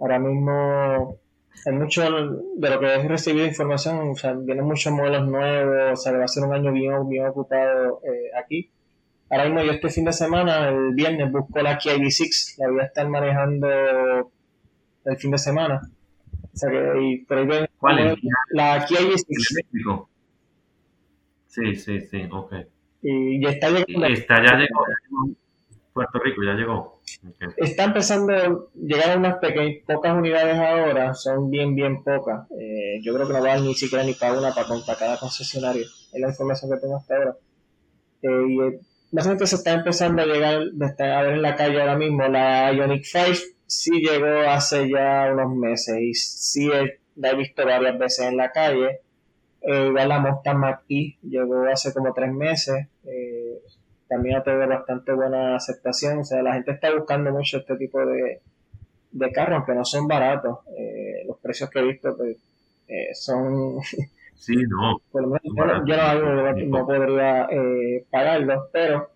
ahora 0.00 0.18
mismo 0.18 1.18
hay 1.64 1.72
mucho 1.72 2.02
de 2.02 2.70
lo 2.70 2.80
que 2.80 2.86
he 2.86 3.08
recibido 3.08 3.46
información, 3.46 4.10
o 4.10 4.16
sea, 4.16 4.32
vienen 4.32 4.64
muchos 4.64 4.92
modelos 4.92 5.28
nuevos, 5.28 5.92
o 5.92 5.96
sea, 5.96 6.18
va 6.18 6.24
a 6.24 6.28
ser 6.28 6.44
un 6.44 6.52
año 6.52 6.72
bien, 6.72 7.08
bien 7.08 7.26
ocupado 7.26 8.00
aquí. 8.36 8.70
Ahora 9.30 9.44
mismo 9.44 9.62
yo 9.62 9.72
este 9.72 9.90
fin 9.90 10.04
de 10.04 10.12
semana, 10.12 10.68
el 10.68 10.92
viernes, 10.92 11.30
busco 11.30 11.60
la 11.60 11.78
Kia 11.78 11.94
EV6, 11.94 12.58
la 12.58 12.70
voy 12.70 12.80
a 12.80 12.84
estar 12.84 13.08
manejando 13.08 13.68
el 15.04 15.16
fin 15.18 15.30
de 15.30 15.38
semana. 15.38 15.82
O 16.52 16.56
sea 16.56 16.70
que, 16.70 17.24
¿Cuál 17.78 17.98
es? 17.98 18.18
La 18.50 18.84
Kia 18.86 19.00
EV6. 19.00 20.06
Sí, 21.46 21.74
sí, 21.76 22.00
sí, 22.00 22.28
ok. 22.30 22.52
Y 23.02 23.42
ya 23.42 23.50
está 23.50 23.70
llegando. 23.70 24.06
Está, 24.06 24.44
ya 24.44 24.56
llegó. 24.56 24.84
Puerto 25.92 26.18
Rico 26.18 26.42
ya 26.44 26.52
llegó. 26.52 27.00
Está 27.56 27.84
empezando 27.84 28.34
a 28.34 28.66
llegar 28.74 29.12
a 29.12 29.16
unas 29.16 29.36
pequeñas, 29.38 29.82
pocas 29.86 30.14
unidades 30.14 30.58
ahora, 30.58 31.14
son 31.14 31.50
bien, 31.50 31.74
bien 31.74 32.02
pocas. 32.02 32.50
Eh, 32.50 33.00
yo 33.02 33.14
creo 33.14 33.26
que 33.26 33.32
no 33.32 33.42
van 33.42 33.64
ni 33.64 33.74
siquiera 33.74 34.04
ni 34.04 34.12
para 34.12 34.38
una 34.38 34.52
para, 34.52 34.68
para 34.84 34.98
cada 34.98 35.18
concesionario. 35.18 35.86
Es 36.12 36.20
la 36.20 36.28
información 36.28 36.70
que 36.70 36.80
tengo 36.80 36.96
hasta 36.96 37.16
ahora. 37.16 37.36
Eh, 38.22 38.46
y 38.48 38.60
eh, 38.60 38.80
básicamente 39.10 39.46
se 39.46 39.56
está 39.56 39.72
empezando 39.72 40.20
a 40.20 40.26
llegar, 40.26 40.54
a 40.54 41.22
ver 41.22 41.34
en 41.34 41.42
la 41.42 41.54
calle 41.54 41.80
ahora 41.80 41.96
mismo 41.96 42.28
la 42.28 42.72
Ionic 42.72 43.04
5 43.04 43.56
sí 43.66 43.90
llegó 44.00 44.48
hace 44.48 44.88
ya 44.88 45.30
unos 45.32 45.56
meses 45.56 45.96
y 46.00 46.14
sí 46.14 46.70
la 47.16 47.30
he 47.30 47.36
visto 47.36 47.64
varias 47.64 47.98
veces 47.98 48.26
en 48.26 48.36
la 48.36 48.50
calle. 48.52 49.00
Eh, 49.62 49.86
igual 49.88 50.08
la 50.08 50.20
Mustang 50.20 50.58
mach 50.58 50.80
llegó 50.88 51.64
hace 51.66 51.92
como 51.92 52.12
tres 52.12 52.32
meses. 52.32 52.86
Eh, 53.04 53.58
también 54.08 54.36
ha 54.36 54.42
tenido 54.42 54.68
bastante 54.68 55.12
buena 55.12 55.56
aceptación. 55.56 56.18
O 56.18 56.24
sea, 56.24 56.42
la 56.42 56.54
gente 56.54 56.72
está 56.72 56.94
buscando 56.94 57.30
mucho 57.32 57.58
este 57.58 57.76
tipo 57.76 58.04
de, 58.04 58.40
de 59.10 59.32
carros, 59.32 59.56
aunque 59.56 59.74
no 59.74 59.84
son 59.84 60.06
baratos. 60.06 60.58
Eh, 60.76 61.24
los 61.26 61.38
precios 61.38 61.70
que 61.70 61.80
he 61.80 61.84
visto 61.84 62.16
pues, 62.16 62.36
eh, 62.88 63.14
son... 63.14 63.78
Sí, 64.38 64.54
no. 64.68 65.00
Por 65.10 65.22
lo 65.22 65.28
menos 65.28 65.82
yo, 65.86 65.96
no, 65.96 66.52
no, 66.52 66.86
podría 66.86 67.48
pagarlos, 68.10 68.68
pero... 68.70 69.08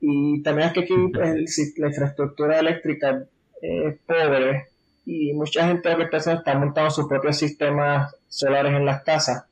Y 0.00 0.42
también 0.42 0.68
es 0.68 0.74
que 0.74 0.80
aquí 0.80 0.94
la 1.76 1.88
infraestructura 1.88 2.58
eléctrica 2.58 3.26
eh, 3.62 3.96
pobre 4.04 4.66
y 5.04 5.32
mucha 5.32 5.66
gente 5.66 5.96
lo 5.96 6.08
que 6.08 6.16
está 6.16 6.58
montando 6.58 6.90
sus 6.90 7.08
propios 7.08 7.36
sistemas 7.36 8.14
solares 8.28 8.72
en 8.72 8.86
las 8.86 9.02
casas 9.02 9.46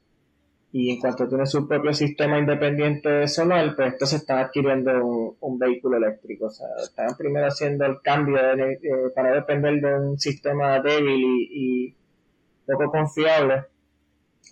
y 0.72 0.90
en 0.90 1.00
cuanto 1.00 1.26
tiene 1.26 1.46
su 1.46 1.66
propio 1.66 1.92
sistema 1.92 2.38
independiente 2.38 3.26
solar, 3.26 3.74
pues 3.74 3.92
entonces 3.92 4.20
están 4.20 4.38
adquiriendo 4.38 5.04
un, 5.40 5.58
vehículo 5.58 5.96
eléctrico. 5.96 6.46
O 6.46 6.50
sea, 6.50 6.68
están 6.80 7.16
primero 7.16 7.48
haciendo 7.48 7.84
el 7.86 8.00
cambio 8.00 8.36
de, 8.36 8.78
para 9.14 9.32
depender 9.32 9.80
de 9.80 9.94
un 9.94 10.18
sistema 10.18 10.78
débil 10.80 11.20
y, 11.50 11.94
poco 12.66 12.88
confiable. 12.88 13.64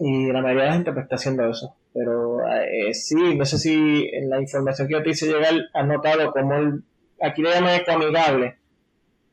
Y 0.00 0.32
la 0.32 0.42
mayoría 0.42 0.64
de 0.64 0.68
la 0.68 0.74
gente 0.74 0.92
pues 0.92 1.04
está 1.04 1.14
haciendo 1.14 1.48
eso. 1.48 1.76
Pero 1.94 2.40
eh, 2.48 2.92
sí, 2.94 3.36
no 3.36 3.44
sé 3.44 3.58
si 3.58 4.08
en 4.12 4.28
la 4.28 4.40
información 4.40 4.88
que 4.88 4.94
yo 4.94 5.02
te 5.02 5.10
hice 5.10 5.26
llegar 5.26 5.54
has 5.72 5.86
notado 5.86 6.32
como 6.32 6.54
el, 6.56 6.82
aquí 7.20 7.42
le 7.42 7.50
llaman 7.50 7.76
ecoamigable 7.76 8.56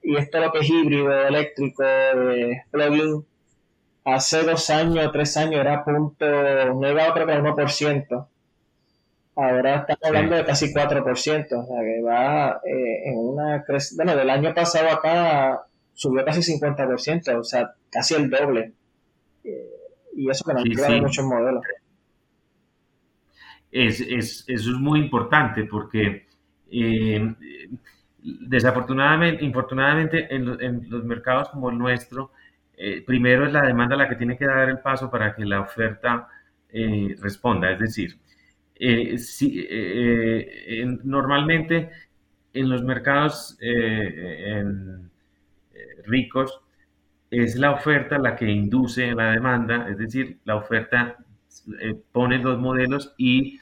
y 0.05 0.15
esto 0.15 0.39
lo 0.39 0.51
que 0.51 0.59
es 0.59 0.69
híbrido, 0.69 1.11
eléctrico, 1.27 1.83
de 1.83 2.61
plugin, 2.69 3.25
hace 4.03 4.43
dos 4.43 4.69
años, 4.69 5.11
tres 5.11 5.35
años 5.35 5.61
era 5.61 5.83
punto, 5.83 6.25
no 6.75 6.89
iba 6.89 7.05
a 7.05 7.09
otro 7.09 7.25
que 7.25 7.33
1%. 7.33 8.27
Ahora 9.37 9.75
estamos 9.77 10.03
hablando 10.03 10.35
de 10.35 10.45
casi 10.45 10.71
4%, 10.71 11.03
o 11.03 11.65
sea 11.65 11.81
que 11.81 12.01
va 12.01 12.61
eh, 12.63 13.09
en 13.09 13.17
una 13.17 13.65
bueno, 13.97 14.15
del 14.15 14.29
año 14.29 14.53
pasado 14.53 14.89
acá 14.89 15.65
subió 15.93 16.23
casi 16.23 16.39
50%, 16.53 17.37
o 17.37 17.43
sea, 17.43 17.73
casi 17.89 18.13
el 18.13 18.29
doble. 18.29 18.73
Eh, 19.43 19.69
y 20.15 20.29
eso 20.29 20.45
que 20.45 20.53
no 20.53 20.61
sí, 20.61 21.01
muchos 21.01 21.25
modelos. 21.25 21.63
es, 23.71 23.99
eso 23.99 24.45
es 24.47 24.67
muy 24.79 24.99
importante 24.99 25.65
porque 25.65 26.27
eh, 26.71 27.35
desafortunadamente, 28.47 29.43
infortunadamente, 29.43 30.33
en, 30.33 30.89
los 30.89 31.03
mercados 31.03 31.49
como 31.49 31.69
el 31.69 31.77
nuestro, 31.77 32.31
eh, 32.77 33.03
primero 33.05 33.45
es 33.45 33.53
la 33.53 33.61
demanda 33.61 33.95
la 33.95 34.09
que 34.09 34.15
tiene 34.15 34.37
que 34.37 34.45
dar 34.45 34.69
el 34.69 34.79
paso 34.79 35.09
para 35.09 35.35
que 35.35 35.45
la 35.45 35.61
oferta 35.61 36.27
eh, 36.69 37.15
responda. 37.21 37.71
Es 37.71 37.79
decir, 37.79 38.17
si, 39.17 39.67
normalmente 41.03 41.89
en 42.53 42.69
los 42.69 42.83
mercados 42.83 43.57
ricos 46.05 46.61
es 47.31 47.55
la 47.55 47.71
oferta 47.71 48.17
la 48.17 48.35
que 48.35 48.49
induce 48.49 49.13
la 49.13 49.31
demanda, 49.31 49.87
es 49.89 49.97
decir, 49.97 50.39
la 50.45 50.55
oferta 50.55 51.17
pone 52.11 52.39
los 52.39 52.59
modelos 52.59 53.13
y 53.17 53.59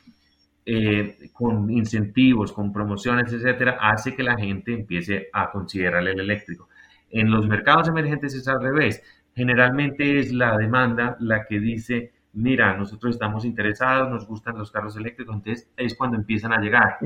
eh, 0.66 1.30
con 1.34 1.70
incentivos, 1.70 2.54
con 2.54 2.72
promociones, 2.72 3.34
etcétera, 3.34 3.78
hace 3.82 4.16
que 4.16 4.24
la 4.24 4.38
gente 4.38 4.74
empiece 4.74 5.28
a 5.34 5.52
considerar 5.52 6.08
el 6.08 6.22
eléctrico. 6.22 6.70
En 7.10 7.30
los 7.30 7.48
mercados 7.48 7.90
emergentes 7.90 8.34
es 8.34 8.48
al 8.48 8.62
revés. 8.62 9.04
Generalmente 9.36 10.20
es 10.20 10.32
la 10.32 10.56
demanda 10.58 11.18
la 11.20 11.46
que 11.46 11.60
dice, 11.60 12.14
mira, 12.32 12.78
nosotros 12.78 13.16
estamos 13.16 13.44
interesados, 13.44 14.10
nos 14.10 14.26
gustan 14.26 14.58
los 14.58 14.72
carros 14.72 14.96
eléctricos, 14.96 15.36
entonces 15.36 15.70
es 15.76 15.96
cuando 15.98 16.16
empiezan 16.16 16.54
a 16.54 16.62
llegar. 16.62 16.98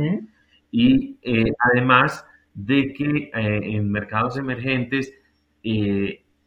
Y 0.70 1.18
eh, 1.24 1.52
además 1.72 2.28
de 2.54 2.94
que 2.94 3.32
eh, 3.34 3.60
en 3.76 3.92
mercados 3.92 4.38
emergentes 4.38 5.14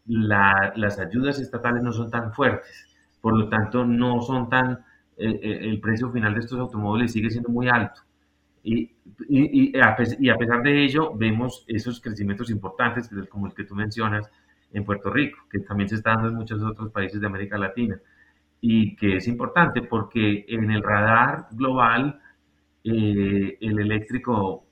las 0.07 0.99
ayudas 1.01 1.41
estatales 1.41 1.83
no 1.83 1.93
son 1.93 2.09
tan 2.09 2.33
fuertes, 2.33 2.87
por 3.21 3.37
lo 3.37 3.49
tanto 3.49 3.85
no 3.85 4.21
son 4.23 4.49
tan 4.49 4.85
el, 5.21 5.81
precio 5.81 6.11
final 6.11 6.35
de 6.35 6.41
estos 6.41 6.59
automóviles 6.59 7.13
sigue 7.13 7.31
siendo 7.31 7.51
muy 7.51 7.69
alto. 7.69 8.01
Y, 8.63 8.91
y, 9.29 9.79
a, 9.79 9.97
pesar 9.97 10.63
de 10.63 10.85
ello, 10.85 11.15
vemos 11.15 11.65
esos 11.67 12.01
crecimientos 12.01 12.51
importantes, 12.51 13.11
como 13.31 13.47
el 13.47 13.55
que 13.55 13.65
tú 13.65 13.75
mencionas 13.75 14.31
en 14.73 14.85
Puerto 14.85 15.11
Rico, 15.11 15.39
que 15.51 15.61
también 15.61 15.89
se 15.89 15.97
está 15.97 16.11
dando 16.11 16.29
en 16.29 16.35
muchos 16.35 16.63
otros 16.63 16.91
países 16.91 17.21
de 17.21 17.27
América 17.27 17.59
Latina, 17.59 17.99
y 18.61 18.95
que 18.97 19.17
es 19.17 19.29
importante 19.29 19.83
porque 19.83 20.45
en 20.49 20.71
el 20.71 20.83
radar 20.83 21.47
global 21.53 22.21
eh, 22.85 23.57
el 23.61 23.79
eléctrico 23.79 24.67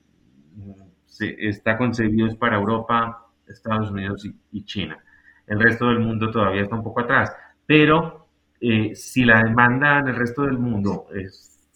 mm, 0.55 0.73
se, 1.07 1.49
está 1.49 1.79
concebido 1.79 2.29
para 2.39 2.57
Europa, 2.57 3.27
Estados 3.47 3.91
Unidos 3.91 4.27
y, 4.27 4.35
y 4.53 4.65
China. 4.65 4.99
El 5.47 5.61
resto 5.61 5.89
del 5.89 6.01
mundo 6.01 6.31
todavía 6.31 6.63
está 6.63 6.77
un 6.77 6.83
poco 6.83 7.01
atrás, 7.01 7.35
pero 7.65 8.18
eh, 8.61 8.95
si 8.95 9.25
la 9.25 9.43
demanda 9.43 10.01
en 10.01 10.09
el 10.09 10.17
resto 10.17 10.43
del 10.43 10.59
mundo 10.59 11.07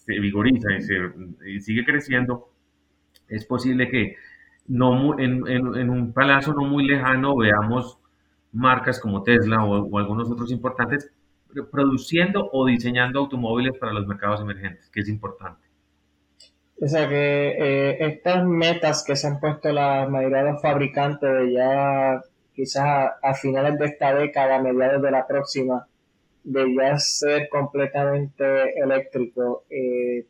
se 0.05 0.19
vigoriza 0.19 0.67
y, 1.45 1.61
sigue 1.61 1.85
creciendo, 1.85 2.49
es 3.27 3.45
posible 3.45 3.89
que 3.89 4.15
no, 4.67 5.17
en, 5.17 5.89
un 5.89 6.13
plazo 6.13 6.53
no 6.53 6.63
muy 6.65 6.85
lejano 6.85 7.35
veamos 7.35 7.97
marcas 8.51 8.99
como 8.99 9.23
Tesla 9.23 9.63
o, 9.63 9.97
algunos 9.97 10.29
otros 10.29 10.51
importantes 10.51 11.09
produciendo 11.71 12.49
o 12.51 12.65
diseñando 12.65 13.19
automóviles 13.19 13.77
para 13.77 13.93
los 13.93 14.07
mercados 14.07 14.41
emergentes, 14.41 14.89
que 14.89 15.01
es 15.01 15.09
importante. 15.09 15.67
O 16.81 16.87
sea 16.87 17.07
que 17.07 17.49
eh, 17.49 17.97
estas 18.07 18.43
metas 18.45 19.03
que 19.05 19.15
se 19.15 19.27
han 19.27 19.39
puesto 19.39 19.71
la 19.71 20.07
mayoría 20.09 20.43
de 20.43 20.51
los 20.51 20.61
fabricantes 20.61 21.29
de 21.29 21.53
ya 21.53 22.21
quizás 22.53 22.83
a, 22.83 23.29
a 23.29 23.33
finales 23.35 23.77
de 23.79 23.85
esta 23.85 24.13
década, 24.13 24.57
a 24.57 24.61
mediados 24.61 25.01
de 25.01 25.11
la 25.11 25.25
próxima, 25.27 25.87
de 26.43 26.75
ya 26.75 26.97
ser 26.97 27.49
completamente 27.49 28.77
eléctrico, 28.79 29.63
eh, 29.69 30.25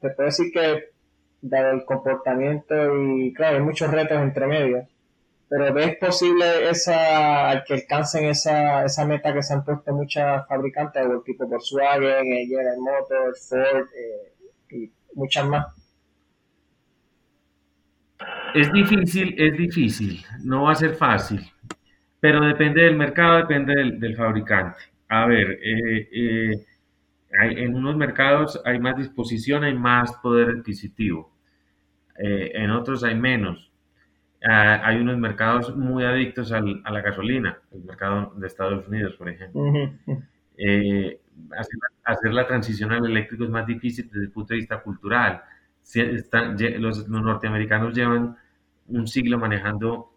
te 0.00 0.10
puedo 0.10 0.26
decir 0.26 0.52
que 0.52 0.90
dado 1.42 1.72
el 1.72 1.84
comportamiento 1.84 2.74
y 2.96 3.32
claro, 3.32 3.56
hay 3.56 3.62
muchos 3.62 3.90
retos 3.90 4.18
entre 4.20 4.46
medios, 4.46 4.86
pero 5.48 5.72
¿ves 5.72 5.96
posible 5.96 6.70
esa, 6.70 7.64
que 7.66 7.74
alcancen 7.74 8.26
esa, 8.26 8.84
esa 8.84 9.04
meta 9.04 9.34
que 9.34 9.42
se 9.42 9.54
han 9.54 9.64
puesto 9.64 9.92
muchas 9.92 10.46
fabricantes, 10.46 11.04
el 11.04 11.22
tipo 11.24 11.46
Volkswagen, 11.46 12.24
General 12.46 12.78
Motors, 12.78 13.48
Ford 13.48 13.88
eh, 13.96 14.32
y 14.70 14.90
muchas 15.14 15.46
más? 15.46 15.66
Es 18.54 18.70
difícil, 18.72 19.34
es 19.38 19.56
difícil, 19.56 20.22
no 20.44 20.64
va 20.64 20.72
a 20.72 20.74
ser 20.74 20.94
fácil, 20.94 21.40
pero 22.20 22.44
depende 22.44 22.82
del 22.82 22.96
mercado, 22.96 23.38
depende 23.38 23.74
del 23.74 24.16
fabricante. 24.16 24.89
A 25.10 25.26
ver, 25.26 25.58
eh, 25.60 26.08
eh, 26.12 26.66
en 27.30 27.74
unos 27.74 27.96
mercados 27.96 28.60
hay 28.64 28.78
más 28.78 28.96
disposición, 28.96 29.64
hay 29.64 29.74
más 29.74 30.12
poder 30.22 30.50
adquisitivo. 30.50 31.32
Eh, 32.16 32.52
en 32.54 32.70
otros 32.70 33.02
hay 33.02 33.16
menos. 33.16 33.72
Ah, 34.42 34.80
hay 34.84 34.98
unos 34.98 35.18
mercados 35.18 35.76
muy 35.76 36.04
adictos 36.04 36.52
a 36.52 36.60
la 36.60 37.00
gasolina, 37.00 37.58
el 37.72 37.82
mercado 37.82 38.32
de 38.36 38.46
Estados 38.46 38.86
Unidos, 38.86 39.16
por 39.16 39.28
ejemplo. 39.28 39.62
hacer, 42.06 42.32
la 42.32 42.46
transición 42.46 42.92
al 42.92 43.04
eléctrico 43.04 43.42
es 43.44 43.50
más 43.50 43.66
difícil 43.66 44.06
desde 44.06 44.26
el 44.26 44.30
punto 44.30 44.54
de 44.54 44.60
vista 44.60 44.80
cultural. 44.80 45.42
los, 46.78 47.08
norteamericanos 47.08 47.94
llevan 47.96 48.36
un 48.86 49.08
siglo 49.08 49.38
manejando 49.38 50.12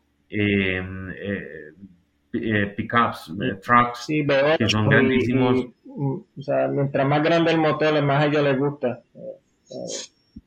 eh, 2.34 2.74
pickups, 2.76 3.34
eh, 3.42 3.56
trucks, 3.62 4.08
que 4.08 4.68
son 4.68 4.90
grandísimos. 4.90 5.68
o 5.86 6.42
sea, 6.42 6.68
mientras 6.68 7.08
más 7.08 7.24
grande 7.24 7.52
el 7.52 7.60
motor, 7.60 8.02
más 8.04 8.24
a 8.24 8.26
ellos 8.26 8.44
les 8.44 8.58
gusta. 8.58 9.02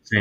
Sí. 0.03 0.19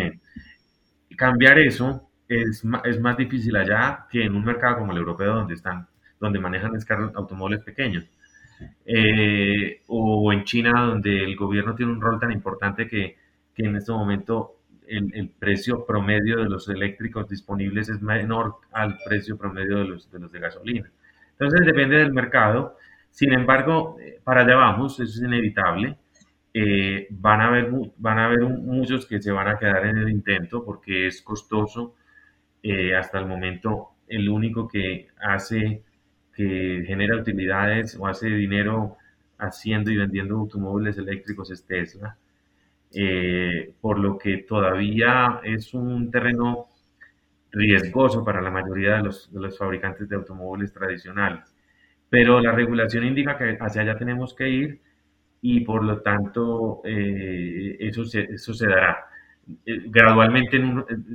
Cambiar 1.17 1.59
eso 1.59 2.09
es, 2.27 2.63
es 2.83 2.99
más 2.99 3.17
difícil 3.17 3.55
allá 3.55 4.05
que 4.11 4.23
en 4.23 4.35
un 4.35 4.43
mercado 4.43 4.79
como 4.79 4.91
el 4.91 4.97
europeo, 4.99 5.35
donde 5.35 5.55
están, 5.55 5.87
donde 6.19 6.39
manejan 6.39 6.77
automóviles 7.15 7.63
pequeños. 7.63 8.05
Eh, 8.85 9.81
o 9.87 10.31
en 10.31 10.43
China, 10.43 10.85
donde 10.85 11.23
el 11.23 11.35
gobierno 11.35 11.75
tiene 11.75 11.91
un 11.91 12.01
rol 12.01 12.19
tan 12.19 12.31
importante 12.31 12.87
que, 12.87 13.17
que 13.53 13.63
en 13.63 13.75
este 13.75 13.91
momento 13.91 14.59
el, 14.87 15.13
el, 15.13 15.29
precio 15.29 15.85
promedio 15.85 16.37
de 16.37 16.49
los 16.49 16.69
eléctricos 16.69 17.27
disponibles 17.27 17.89
es 17.89 18.01
menor 18.01 18.55
al 18.71 18.97
precio 19.03 19.37
promedio 19.37 19.79
de 19.79 19.85
los 19.85 20.11
de, 20.11 20.19
los 20.19 20.31
de 20.31 20.39
gasolina. 20.39 20.91
Entonces 21.39 21.65
depende 21.65 21.97
del 21.97 22.13
mercado. 22.13 22.77
Sin 23.11 23.33
embargo, 23.33 23.97
eh, 23.99 24.19
para 24.23 24.41
allá 24.41 24.55
vamos, 24.55 24.99
eso 24.99 25.03
es 25.03 25.21
inevitable. 25.21 25.97
Eh, 26.53 27.07
van, 27.11 27.41
a 27.41 27.47
haber, 27.47 27.69
van 27.97 28.19
a 28.19 28.25
haber 28.25 28.41
muchos 28.41 29.05
que 29.05 29.21
se 29.21 29.31
van 29.31 29.47
a 29.49 29.57
quedar 29.59 29.85
en 29.87 29.97
el 29.97 30.09
intento 30.09 30.63
porque 30.63 31.07
es 31.07 31.21
costoso. 31.21 31.95
Eh, 32.63 32.95
hasta 32.95 33.19
el 33.19 33.27
momento, 33.27 33.91
el 34.07 34.29
único 34.29 34.67
que 34.67 35.07
hace, 35.21 35.83
que 36.33 36.83
genera 36.87 37.17
utilidades 37.17 37.97
o 37.99 38.07
hace 38.07 38.27
dinero 38.29 38.97
haciendo 39.37 39.91
y 39.91 39.97
vendiendo 39.97 40.35
automóviles 40.37 40.97
eléctricos 40.97 41.51
es 41.51 41.65
Tesla. 41.65 42.17
por 43.81 43.99
lo 43.99 44.17
que 44.17 44.37
todavía 44.39 45.41
es 45.43 45.73
un 45.73 46.09
terreno 46.11 46.67
riesgoso 47.55 48.23
para 48.23 48.41
la 48.41 48.51
mayoría 48.51 48.97
de 48.97 49.03
los, 49.03 49.31
de 49.31 49.39
los 49.39 49.57
fabricantes 49.57 50.07
de 50.09 50.15
automóviles 50.15 50.73
tradicionales. 50.73 51.55
Pero 52.09 52.39
la 52.39 52.51
regulación 52.51 53.05
indica 53.05 53.37
que 53.37 53.57
hacia 53.59 53.81
allá 53.81 53.97
tenemos 53.97 54.33
que 54.33 54.49
ir 54.49 54.81
y 55.41 55.61
por 55.61 55.83
lo 55.83 56.01
tanto 56.01 56.81
eh, 56.85 57.77
eso, 57.79 58.05
se, 58.05 58.23
eso 58.23 58.53
se 58.53 58.67
dará 58.67 59.07
eh, 59.65 59.83
gradualmente, 59.87 60.61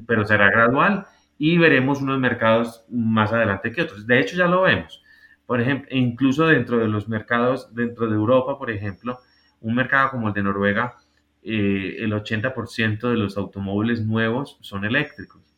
pero 0.07 0.25
será 0.25 0.51
gradual 0.51 1.07
y 1.39 1.59
veremos 1.59 2.01
unos 2.01 2.19
mercados 2.19 2.85
más 2.91 3.33
adelante 3.33 3.73
que 3.73 3.83
otros. 3.83 4.07
De 4.07 4.21
hecho 4.21 4.37
ya 4.37 4.47
lo 4.47 4.63
vemos. 4.63 5.03
Por 5.47 5.61
ejemplo, 5.61 5.89
incluso 5.91 6.47
dentro 6.47 6.79
de 6.79 6.89
los 6.89 7.09
mercados, 7.09 7.75
dentro 7.75 8.07
de 8.09 8.15
Europa, 8.15 8.57
por 8.59 8.71
ejemplo, 8.71 9.19
un 9.61 9.75
mercado 9.75 10.11
como 10.11 10.29
el 10.29 10.35
de 10.35 10.43
Noruega, 10.43 10.97
eh, 11.43 11.97
el 11.99 12.13
80% 12.13 13.09
de 13.09 13.17
los 13.17 13.37
automóviles 13.37 14.05
nuevos 14.05 14.59
son 14.61 14.85
eléctricos. 14.85 15.50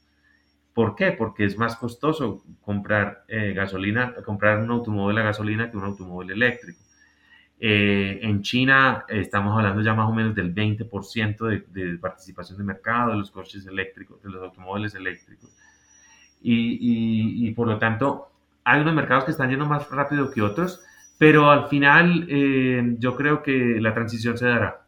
¿Por 0.74 0.94
qué? 0.94 1.12
Porque 1.12 1.44
es 1.44 1.58
más 1.58 1.76
costoso 1.76 2.42
comprar 2.62 3.24
eh, 3.28 3.52
gasolina, 3.52 4.14
comprar 4.24 4.58
un 4.58 4.70
automóvil 4.70 5.18
a 5.18 5.22
gasolina 5.22 5.70
que 5.70 5.76
un 5.76 5.84
automóvil 5.84 6.30
eléctrico. 6.30 6.80
Eh, 7.64 8.18
en 8.22 8.42
China 8.42 9.04
estamos 9.06 9.56
hablando 9.56 9.82
ya 9.82 9.94
más 9.94 10.08
o 10.08 10.12
menos 10.12 10.34
del 10.34 10.52
20% 10.52 11.46
de, 11.46 11.64
de, 11.68 11.96
participación 11.98 12.58
de 12.58 12.64
mercado 12.64 13.12
de 13.12 13.18
los 13.18 13.30
coches 13.30 13.66
eléctricos, 13.66 14.20
de 14.22 14.30
los 14.30 14.42
automóviles 14.42 14.94
eléctricos. 14.94 15.50
Y, 16.42 17.46
y, 17.46 17.52
por 17.52 17.68
lo 17.68 17.78
tanto, 17.78 18.32
hay 18.64 18.80
unos 18.80 18.94
mercados 18.94 19.24
que 19.24 19.30
están 19.30 19.48
yendo 19.48 19.66
más 19.66 19.88
rápido 19.90 20.30
que 20.30 20.42
otros, 20.42 20.82
pero 21.18 21.50
al 21.50 21.68
final 21.68 22.26
eh, 22.28 22.96
yo 22.98 23.14
creo 23.14 23.42
que 23.42 23.78
la 23.80 23.94
transición 23.94 24.36
se 24.36 24.46
dará. 24.46 24.81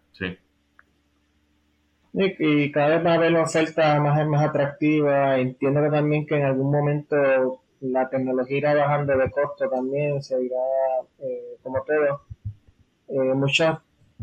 Y 2.16 2.70
cada 2.70 2.96
vez 2.96 3.04
va 3.04 3.12
a 3.12 3.14
haber 3.14 3.32
una 3.32 3.42
oferta 3.42 4.00
más, 4.00 4.26
más 4.26 4.48
atractiva. 4.48 5.38
Entiendo 5.38 5.82
que 5.82 5.90
también 5.90 6.26
que 6.26 6.36
en 6.36 6.44
algún 6.44 6.70
momento 6.70 7.60
la 7.80 8.08
tecnología 8.08 8.58
irá 8.58 8.74
bajando 8.74 9.16
de 9.18 9.30
costo 9.30 9.68
también, 9.68 10.22
se 10.22 10.40
irá 10.40 10.56
eh, 11.18 11.56
como 11.62 11.82
todo. 11.82 12.22
Eh, 13.08 13.34
muchas 13.34 13.78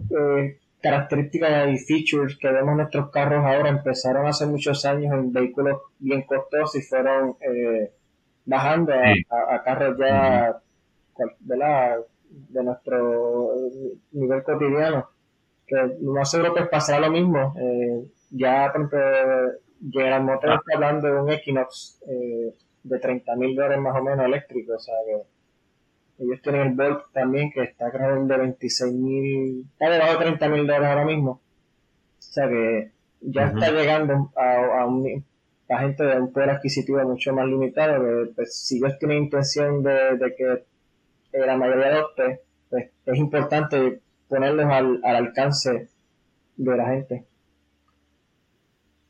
eh, 0.09 0.57
características 0.81 1.69
y 1.69 1.77
features 1.77 2.37
que 2.37 2.51
vemos 2.51 2.71
en 2.71 2.77
nuestros 2.77 3.11
carros 3.11 3.45
ahora 3.45 3.69
empezaron 3.69 4.25
hace 4.25 4.45
muchos 4.45 4.83
años 4.85 5.13
en 5.13 5.31
vehículos 5.31 5.81
bien 5.99 6.23
costosos 6.23 6.75
y 6.75 6.81
fueron 6.81 7.35
eh, 7.41 7.91
bajando 8.45 8.93
a, 8.93 9.63
carros 9.63 9.97
ya 9.99 10.57
de 12.49 12.63
nuestro 12.63 13.51
nivel 14.13 14.43
cotidiano. 14.43 15.07
Que 15.71 15.95
lo 16.01 16.11
más 16.11 16.29
seguro 16.29 16.53
que 16.53 16.65
pasará 16.65 16.99
lo 16.99 17.09
mismo. 17.09 17.53
Eh, 17.57 18.05
ya, 18.31 18.69
por 18.73 18.81
ejemplo, 18.81 18.99
General 19.89 20.23
Motors 20.23 20.59
está 20.59 20.75
hablando 20.75 21.07
de 21.07 21.21
un 21.21 21.31
Equinox 21.31 22.01
eh, 22.07 22.53
de 22.83 22.99
30 22.99 23.35
mil 23.37 23.55
dólares 23.55 23.79
más 23.79 23.95
o 23.95 24.03
menos 24.03 24.25
eléctrico. 24.25 24.73
O 24.73 24.79
sea 24.79 24.95
que 25.05 26.23
ellos 26.25 26.41
tienen 26.41 26.61
el 26.61 26.73
Volt 26.73 27.05
también 27.13 27.51
que 27.51 27.63
está 27.63 27.89
creo 27.89 28.21
de 28.25 28.37
26 28.37 28.93
mil, 28.93 29.65
está 29.71 29.89
debajo 29.89 30.11
de 30.11 30.25
30 30.25 30.49
mil 30.49 30.67
dólares 30.67 30.89
ahora 30.89 31.05
mismo. 31.05 31.31
O 31.31 31.41
sea 32.19 32.49
que 32.49 32.91
ya 33.21 33.45
está 33.45 33.71
llegando 33.71 34.29
a, 34.35 34.81
a, 34.81 34.85
un, 34.85 35.23
a 35.69 35.79
gente 35.79 36.03
de 36.03 36.19
un 36.19 36.33
poder 36.33 36.49
adquisitivo 36.49 37.01
mucho 37.03 37.33
más 37.33 37.45
limitado. 37.45 38.03
Que, 38.03 38.33
pues, 38.35 38.57
si 38.57 38.77
ellos 38.77 38.99
tienen 38.99 39.23
intención 39.23 39.81
de, 39.83 40.17
de 40.17 40.35
que 40.35 41.39
la 41.39 41.55
mayoría 41.55 41.87
adopte, 41.87 42.41
pues 42.69 42.89
es 43.05 43.17
importante 43.17 44.01
ponerlos 44.31 44.65
al, 44.65 45.01
al 45.03 45.15
alcance 45.17 45.89
de 46.57 46.77
la 46.77 46.87
gente. 46.87 47.25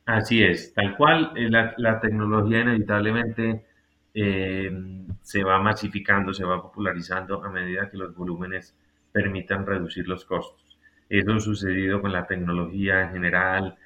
Así 0.06 0.44
es, 0.44 0.74
tal 0.74 0.98
cual, 0.98 1.32
eh, 1.36 1.50
la, 1.50 1.74
la 1.78 2.00
tecnología 2.00 2.62
inevitablemente 2.62 3.66
eh, 4.14 4.70
se 5.22 5.44
va 5.44 5.60
masificando, 5.60 6.34
se 6.34 6.44
va 6.44 6.62
popularizando 6.62 7.44
a 7.44 7.50
medida 7.50 7.90
que 7.90 7.98
los 7.98 8.16
volúmenes 8.16 8.76
permitan 9.12 9.66
reducir 9.66 10.08
los 10.08 10.26
costos. 10.26 10.80
Eso 11.08 11.34
ha 11.34 11.40
sucedido 11.40 12.02
con 12.02 12.12
la 12.12 12.26
tecnología 12.26 13.04
en 13.04 13.12
general 13.12 13.78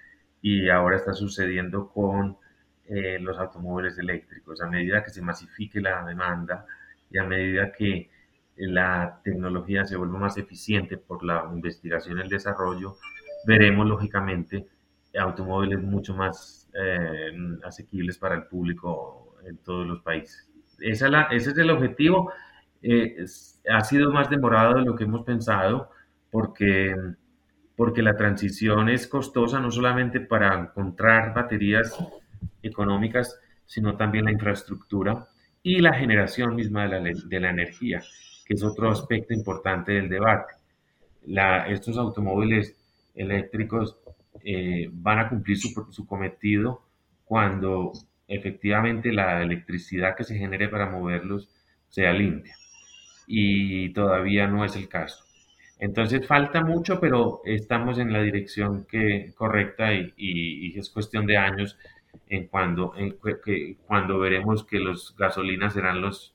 y 0.41 0.69
ahora 0.69 0.95
está 0.97 1.13
sucediendo 1.13 1.89
con 1.89 2.37
eh, 2.85 3.19
los 3.19 3.37
automóviles 3.37 3.97
eléctricos. 3.97 4.61
A 4.61 4.67
medida 4.67 5.03
que 5.03 5.09
se 5.11 5.21
masifique 5.21 5.81
la 5.81 6.03
demanda 6.05 6.65
y 7.11 7.17
a 7.17 7.23
medida 7.25 7.71
que 7.71 8.09
la 8.57 9.21
tecnología 9.23 9.85
se 9.85 9.97
vuelva 9.97 10.19
más 10.19 10.37
eficiente 10.37 10.97
por 10.97 11.23
la 11.23 11.49
investigación 11.53 12.17
y 12.17 12.21
el 12.21 12.29
desarrollo, 12.29 12.97
veremos 13.45 13.85
lógicamente 13.87 14.67
automóviles 15.17 15.81
mucho 15.81 16.13
más 16.13 16.69
eh, 16.73 17.31
asequibles 17.63 18.17
para 18.17 18.35
el 18.35 18.43
público 18.47 19.35
en 19.45 19.57
todos 19.57 19.87
los 19.87 20.01
países. 20.01 20.49
Esa 20.79 21.23
ese 21.31 21.51
es 21.51 21.57
el 21.57 21.69
objetivo. 21.69 22.31
Eh, 22.81 23.25
ha 23.69 23.81
sido 23.81 24.11
más 24.11 24.29
demorado 24.29 24.75
de 24.75 24.85
lo 24.85 24.95
que 24.95 25.05
hemos 25.05 25.23
pensado 25.23 25.89
porque, 26.31 26.95
porque 27.75 28.01
la 28.01 28.15
transición 28.15 28.89
es 28.89 29.07
costosa 29.07 29.59
no 29.59 29.71
solamente 29.71 30.19
para 30.19 30.53
encontrar 30.59 31.33
baterías 31.33 31.97
económicas, 32.61 33.39
sino 33.65 33.95
también 33.95 34.25
la 34.25 34.31
infraestructura 34.31 35.27
y 35.63 35.79
la 35.79 35.93
generación 35.93 36.55
misma 36.55 36.83
de 36.83 36.89
la, 36.89 37.11
de 37.25 37.39
la 37.39 37.49
energía, 37.49 38.03
que 38.45 38.53
es 38.53 38.63
otro 38.63 38.89
aspecto 38.89 39.33
importante 39.33 39.93
del 39.93 40.07
debate. 40.07 40.53
Estos 41.67 41.97
automóviles 41.97 42.75
eléctricos 43.15 43.97
eh, 44.43 44.89
van 44.91 45.19
a 45.19 45.29
cumplir 45.29 45.57
su, 45.57 46.05
cometido 46.05 46.83
cuando 47.25 47.93
efectivamente 48.27 49.11
la 49.11 49.41
electricidad 49.41 50.15
que 50.15 50.23
se 50.23 50.37
genere 50.37 50.69
para 50.69 50.89
moverlos 50.89 51.49
sea 51.89 52.13
limpia. 52.13 52.55
Y 53.27 53.89
todavía 53.93 54.45
no 54.47 54.63
es 54.63 54.75
el 54.75 54.87
caso. 54.87 55.25
Entonces 55.79 56.27
falta 56.27 56.61
mucho, 56.61 56.99
pero 56.99 57.41
estamos 57.43 57.97
en 57.97 58.13
la 58.13 58.21
dirección 58.21 58.85
correcta 59.35 59.93
y, 59.93 60.77
es 60.77 60.89
cuestión 60.89 61.25
de 61.25 61.37
años 61.37 61.77
en 62.27 62.47
cuando, 62.47 62.93
cuando 63.87 64.19
veremos 64.19 64.63
que 64.63 64.79
los 64.79 65.15
gasolinas 65.17 65.73
serán 65.73 66.01
los, 66.01 66.34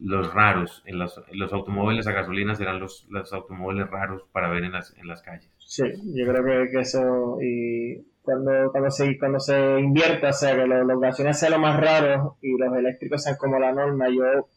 los 0.00 0.34
raros, 0.34 0.82
en 0.86 0.98
los, 0.98 1.22
los, 1.32 1.52
automóviles 1.52 2.06
a 2.06 2.12
gasolina 2.12 2.54
serán 2.54 2.80
los, 2.80 3.06
los 3.10 3.32
automóviles 3.32 3.88
raros 3.88 4.24
para 4.32 4.48
ver 4.48 4.64
en 4.64 4.72
las, 4.72 4.96
en 4.98 5.06
las 5.06 5.22
calles. 5.22 5.50
Sí, 5.58 5.84
yo 6.14 6.26
creo 6.26 6.66
que, 6.70 6.80
eso, 6.80 7.38
y 7.40 8.04
cuando, 8.22 8.70
cuando, 8.72 8.90
se, 8.90 9.18
cuando 9.18 9.38
se 9.38 9.80
invierta, 9.80 10.30
o 10.30 10.32
sea, 10.32 10.56
que 10.56 10.66
los, 10.66 10.86
los 10.86 11.38
sean 11.38 11.52
lo 11.52 11.58
más 11.58 11.80
raros 11.80 12.34
y 12.42 12.58
los 12.58 12.76
eléctricos 12.76 13.22
sean 13.22 13.36
como 13.36 13.58
la 13.58 13.72
norma, 13.72 14.08
yo 14.08 14.48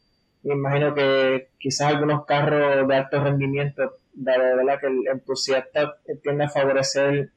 me 0.43 0.53
imagino 0.53 0.93
que 0.93 1.49
quizás 1.59 1.93
algunos 1.93 2.25
carros 2.25 2.87
de 2.87 2.95
alto 2.95 3.23
rendimiento, 3.23 3.97
de 4.13 4.37
verdad 4.37 4.79
que 4.79 4.87
el 4.87 5.07
entusiasta 5.07 5.97
tiende 6.23 6.45
a 6.45 6.49
favorecer 6.49 7.31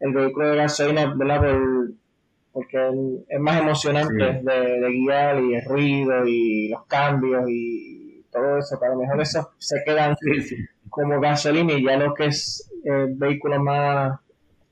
el 0.00 0.12
vehículo 0.12 0.48
de 0.48 0.56
gasolina, 0.56 1.14
¿verdad? 1.16 1.40
Porque 2.52 2.78
es 3.28 3.40
más 3.40 3.60
emocionante 3.60 4.40
de, 4.42 4.90
guiar 4.90 5.42
y 5.42 5.54
el 5.54 5.64
ruido 5.64 6.26
y 6.26 6.68
los 6.68 6.84
cambios 6.86 7.44
y 7.48 8.24
todo 8.30 8.58
eso, 8.58 8.78
para 8.78 8.92
lo 8.92 9.00
mejor 9.00 9.20
eso 9.20 9.52
se 9.58 9.82
quedan 9.84 10.16
como 10.90 11.20
gasolina 11.20 11.72
y 11.72 11.84
ya 11.84 11.96
lo 11.96 12.14
que 12.14 12.26
es 12.26 12.70
el 12.84 13.14
vehículo 13.14 13.62
más 13.62 14.20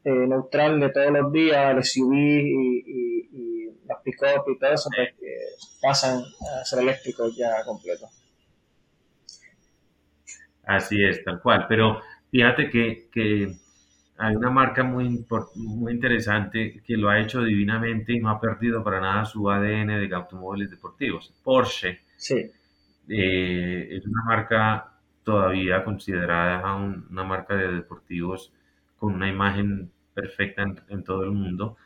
eh, 0.05 0.11
neutral 0.11 0.81
de 0.81 0.91
todos 0.91 1.11
los 1.11 1.33
días, 1.33 1.77
el 1.77 1.85
SUV 1.85 2.15
y, 2.15 2.85
y, 2.87 3.71
las 3.87 4.01
pick-up 4.03 4.45
y 4.47 4.59
todo 4.59 4.73
eso, 4.73 4.89
pues 4.95 5.11
pasan 5.83 6.21
a 6.21 6.65
ser 6.65 6.81
eléctricos 6.81 7.37
ya 7.37 7.65
completos. 7.65 8.09
Así 10.65 11.03
es, 11.03 11.25
tal 11.25 11.41
cual. 11.41 11.67
Pero 11.69 12.01
fíjate 12.31 12.71
que, 12.71 13.09
que 13.13 13.53
hay 14.21 14.37
una 14.37 14.51
marca 14.51 14.85
muy, 14.85 15.25
muy 15.57 15.93
interesante 15.93 16.83
que 16.85 16.97
lo 16.97 17.09
ha 17.09 17.19
hecho 17.19 17.43
divinamente 17.43 18.13
y 18.13 18.21
no 18.21 18.29
ha 18.29 18.39
perdido 18.39 18.85
para 18.85 19.01
nada 19.01 19.25
su 19.25 19.51
ADN 19.51 19.89
de 19.89 20.15
automóviles 20.15 20.71
deportivos. 20.71 21.33
Porsche. 21.43 22.01
Sí. 22.17 22.51
Eh, 23.09 23.89
es 23.91 24.07
una 24.07 24.23
marca 24.25 24.93
todavía 25.25 25.83
considerada 25.83 26.77
una 26.77 27.25
marca 27.25 27.57
de 27.57 27.73
deportivos 27.73 28.53
con 28.99 29.15
una 29.15 29.29
imagen 29.29 29.91
perfecta 30.13 30.65
en, 30.89 31.03
todo 31.03 31.25
el 31.25 31.31
mundo. 31.31 31.79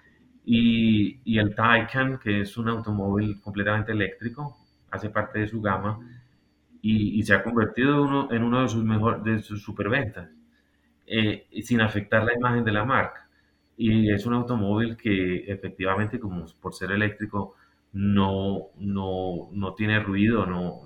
Y, 0.45 1.20
y, 1.24 1.39
el 1.39 1.55
Taycan, 1.55 2.18
que 2.18 2.41
es 2.41 2.57
un 2.57 2.68
automóvil 2.68 3.41
completamente 3.41 3.93
eléctrico, 3.93 4.57
hace 4.91 5.09
parte 5.09 5.39
de 5.39 5.49
su 5.49 5.62
gama 5.62 6.01
y, 6.82 7.18
y 7.18 7.22
se 7.22 7.35
ha 7.35 7.45
convertido 7.45 8.03
uno, 8.03 8.28
en 8.32 8.43
uno 8.43 8.62
de 8.62 8.68
sus, 8.68 8.82
mejor, 8.82 9.22
de 9.22 9.39
sus 9.39 9.62
superventas. 9.62 10.28
Eh, 11.07 11.46
sin 11.62 11.80
afectar 11.80 12.24
la 12.24 12.34
imagen 12.34 12.64
de 12.64 12.72
la 12.72 12.84
marca. 12.84 13.28
Y 13.76 14.11
es 14.11 14.26
un 14.26 14.34
automóvil 14.34 14.96
que 14.96 15.44
efectivamente, 15.52 16.18
como 16.18 16.46
por 16.61 16.74
ser 16.74 16.92
eléctrico, 16.92 17.55
no, 17.92 18.68
no, 18.78 19.48
no 19.52 19.74
tiene 19.74 20.00
ruido, 20.00 20.46
no, 20.46 20.82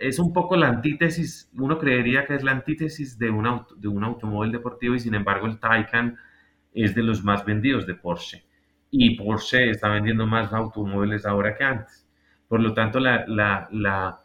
es 0.00 0.18
un 0.18 0.32
poco 0.32 0.56
la 0.56 0.68
antítesis, 0.68 1.50
uno 1.54 1.78
creería 1.78 2.26
que 2.26 2.34
es 2.34 2.42
la 2.42 2.52
antítesis 2.52 3.18
de 3.18 3.30
un, 3.30 3.46
de 3.76 3.88
un 3.88 4.02
automóvil 4.02 4.50
deportivo 4.50 4.94
y 4.94 5.00
sin 5.00 5.14
embargo 5.14 5.46
el 5.46 5.58
Taycan 5.60 6.16
es 6.72 6.94
de 6.94 7.02
los 7.02 7.22
más 7.22 7.44
vendidos 7.44 7.86
de 7.86 7.94
Porsche. 7.94 8.44
Y 8.90 9.16
Porsche 9.16 9.70
está 9.70 9.88
vendiendo 9.88 10.26
más 10.26 10.52
automóviles 10.52 11.26
ahora 11.26 11.54
que 11.54 11.64
antes. 11.64 12.08
Por 12.48 12.60
lo 12.60 12.74
tanto, 12.74 12.98
la, 12.98 13.24
la, 13.26 14.20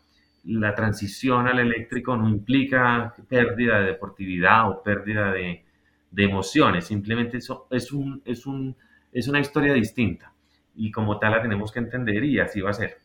la 0.45 0.75
transición 0.75 1.47
al 1.47 1.59
eléctrico 1.59 2.15
no 2.15 2.29
implica 2.29 3.13
pérdida 3.27 3.79
de 3.79 3.87
deportividad 3.87 4.69
o 4.69 4.83
pérdida 4.83 5.31
de, 5.31 5.63
emociones, 6.17 6.85
simplemente 6.85 7.37
eso 7.37 7.67
es, 7.69 7.91
un, 7.91 8.21
es, 8.23 8.45
un, 8.45 8.73
es 9.11 9.27
una 9.27 9.41
historia 9.41 9.73
distinta 9.73 10.31
y 10.73 10.89
como 10.89 11.19
tal 11.19 11.31
la 11.31 11.41
tenemos 11.41 11.73
que 11.73 11.79
entender 11.79 12.23
y 12.23 12.39
así 12.39 12.61
va 12.61 12.69
a 12.69 12.73
ser. 12.73 12.99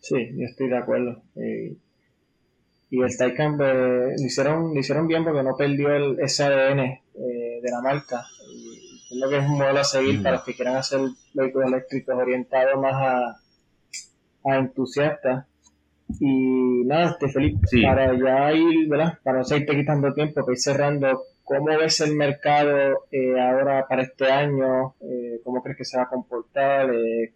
Sí, 0.00 0.30
yo 0.34 0.44
estoy 0.44 0.68
de 0.68 0.76
acuerdo. 0.76 1.22
Eh, 1.36 1.76
y 2.90 3.00
el 3.00 3.16
Taycan 3.16 3.56
pues, 3.56 3.74
lo, 3.74 4.26
hicieron, 4.26 4.74
lo 4.74 4.80
hicieron 4.80 5.06
bien 5.06 5.24
porque 5.24 5.42
no 5.42 5.56
perdió 5.56 5.88
el 5.90 6.28
SADN 6.28 6.80
eh, 6.80 7.00
de 7.62 7.70
la 7.70 7.80
marca. 7.80 8.26
Y 9.10 9.18
lo 9.18 9.28
que 9.30 9.38
es 9.38 9.44
un 9.44 9.56
modelo 9.56 9.80
a 9.80 9.84
seguir 9.84 10.20
mm. 10.20 10.22
para 10.22 10.36
los 10.36 10.44
que 10.44 10.54
quieran 10.54 10.76
hacer 10.76 11.00
vehículos 11.32 11.68
eléctricos 11.68 12.14
orientados 12.14 12.80
más 12.80 12.94
a, 12.94 13.40
a 14.44 14.56
entusiastas 14.56 15.46
y 16.18 16.84
nada, 16.84 17.10
este 17.10 17.28
Felipe, 17.28 17.60
para 17.82 18.12
ya 18.14 18.52
ir, 18.52 18.88
¿verdad? 18.88 19.18
Para 19.22 19.38
no 19.38 19.44
seguirte 19.44 19.76
quitando 19.76 20.12
tiempo, 20.12 20.44
que 20.44 20.52
ir 20.52 20.58
cerrando, 20.58 21.22
¿cómo 21.44 21.66
ves 21.66 22.00
el 22.00 22.16
mercado 22.16 23.06
eh, 23.10 23.40
ahora 23.40 23.86
para 23.88 24.02
este 24.02 24.30
año? 24.30 24.94
Eh, 25.00 25.40
¿Cómo 25.44 25.62
crees 25.62 25.78
que 25.78 25.84
se 25.84 25.98
va 25.98 26.04
a 26.04 26.08
comportar? 26.08 26.92
Eh, 26.94 27.32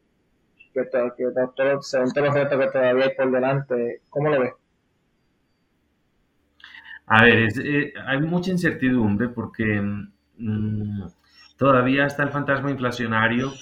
que, 0.75 0.83
que 0.83 1.25
todo, 1.57 1.83
según 1.83 2.12
todos 2.12 2.27
los 2.27 2.35
retos 2.35 2.59
que 2.59 2.66
todavía 2.66 3.05
hay 3.05 3.14
por 3.16 3.31
delante, 3.31 4.01
¿cómo 4.11 4.29
lo 4.29 4.41
ves? 4.41 4.53
A 7.07 7.25
ver, 7.25 7.49
eh, 7.64 7.93
hay 8.07 8.20
mucha 8.20 8.51
incertidumbre 8.51 9.29
porque 9.29 9.81
mm, 10.39 11.03
todavía 11.57 12.07
está 12.07 12.22
el 12.22 12.31
fantasma 12.31 12.70
inflacionario, 12.70 13.53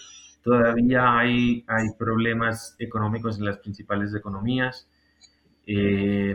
todavía 0.42 1.18
hay, 1.18 1.64
hay 1.66 1.88
problemas 1.98 2.76
económicos 2.78 3.38
en 3.38 3.46
las 3.46 3.58
principales 3.58 4.14
economías, 4.14 4.88
eh, 5.66 6.34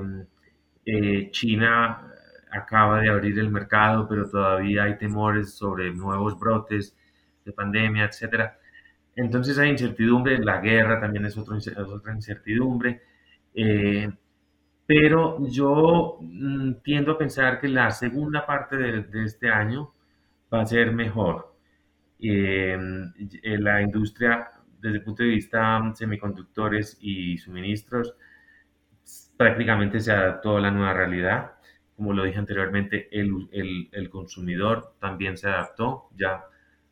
eh, 0.85 1.29
China 1.31 2.13
acaba 2.51 3.01
de 3.01 3.09
abrir 3.09 3.37
el 3.39 3.49
mercado, 3.49 4.07
pero 4.07 4.29
todavía 4.29 4.83
hay 4.83 4.97
temores 4.97 5.53
sobre 5.53 5.93
nuevos 5.93 6.39
brotes 6.39 6.95
de 7.45 7.51
pandemia, 7.51 8.05
etcétera. 8.05 8.57
Entonces 9.15 9.57
hay 9.57 9.71
incertidumbre, 9.71 10.37
la 10.39 10.61
guerra 10.61 10.99
también 10.99 11.25
es, 11.25 11.37
otra 11.37 12.13
incertidumbre, 12.13 13.01
eh, 13.53 14.11
pero 14.85 15.45
yo 15.49 16.19
mm, 16.21 16.73
tiendo 16.83 17.13
a 17.13 17.17
pensar 17.17 17.59
que 17.59 17.67
la 17.67 17.91
segunda 17.91 18.45
parte 18.45 18.77
de, 18.77 19.23
este 19.25 19.49
año 19.49 19.93
va 20.53 20.61
a 20.61 20.65
ser 20.65 20.93
mejor. 20.93 21.55
Eh, 22.19 22.77
la 23.59 23.81
industria, 23.81 24.49
desde 24.79 24.97
el 24.97 25.03
punto 25.03 25.23
de 25.23 25.29
vista 25.29 25.91
semiconductores 25.95 26.97
y 27.01 27.37
suministros, 27.37 28.15
prácticamente 29.37 29.99
se 29.99 30.11
adaptó 30.11 30.57
a 30.57 30.61
la 30.61 30.71
nueva 30.71 30.93
realidad. 30.93 31.53
Como 31.95 32.13
lo 32.13 32.23
dije 32.23 32.39
anteriormente, 32.39 33.07
el, 33.11 33.47
el, 33.91 34.09
consumidor 34.09 34.95
también 34.99 35.37
se 35.37 35.47
adaptó, 35.47 36.09
ya 36.15 36.43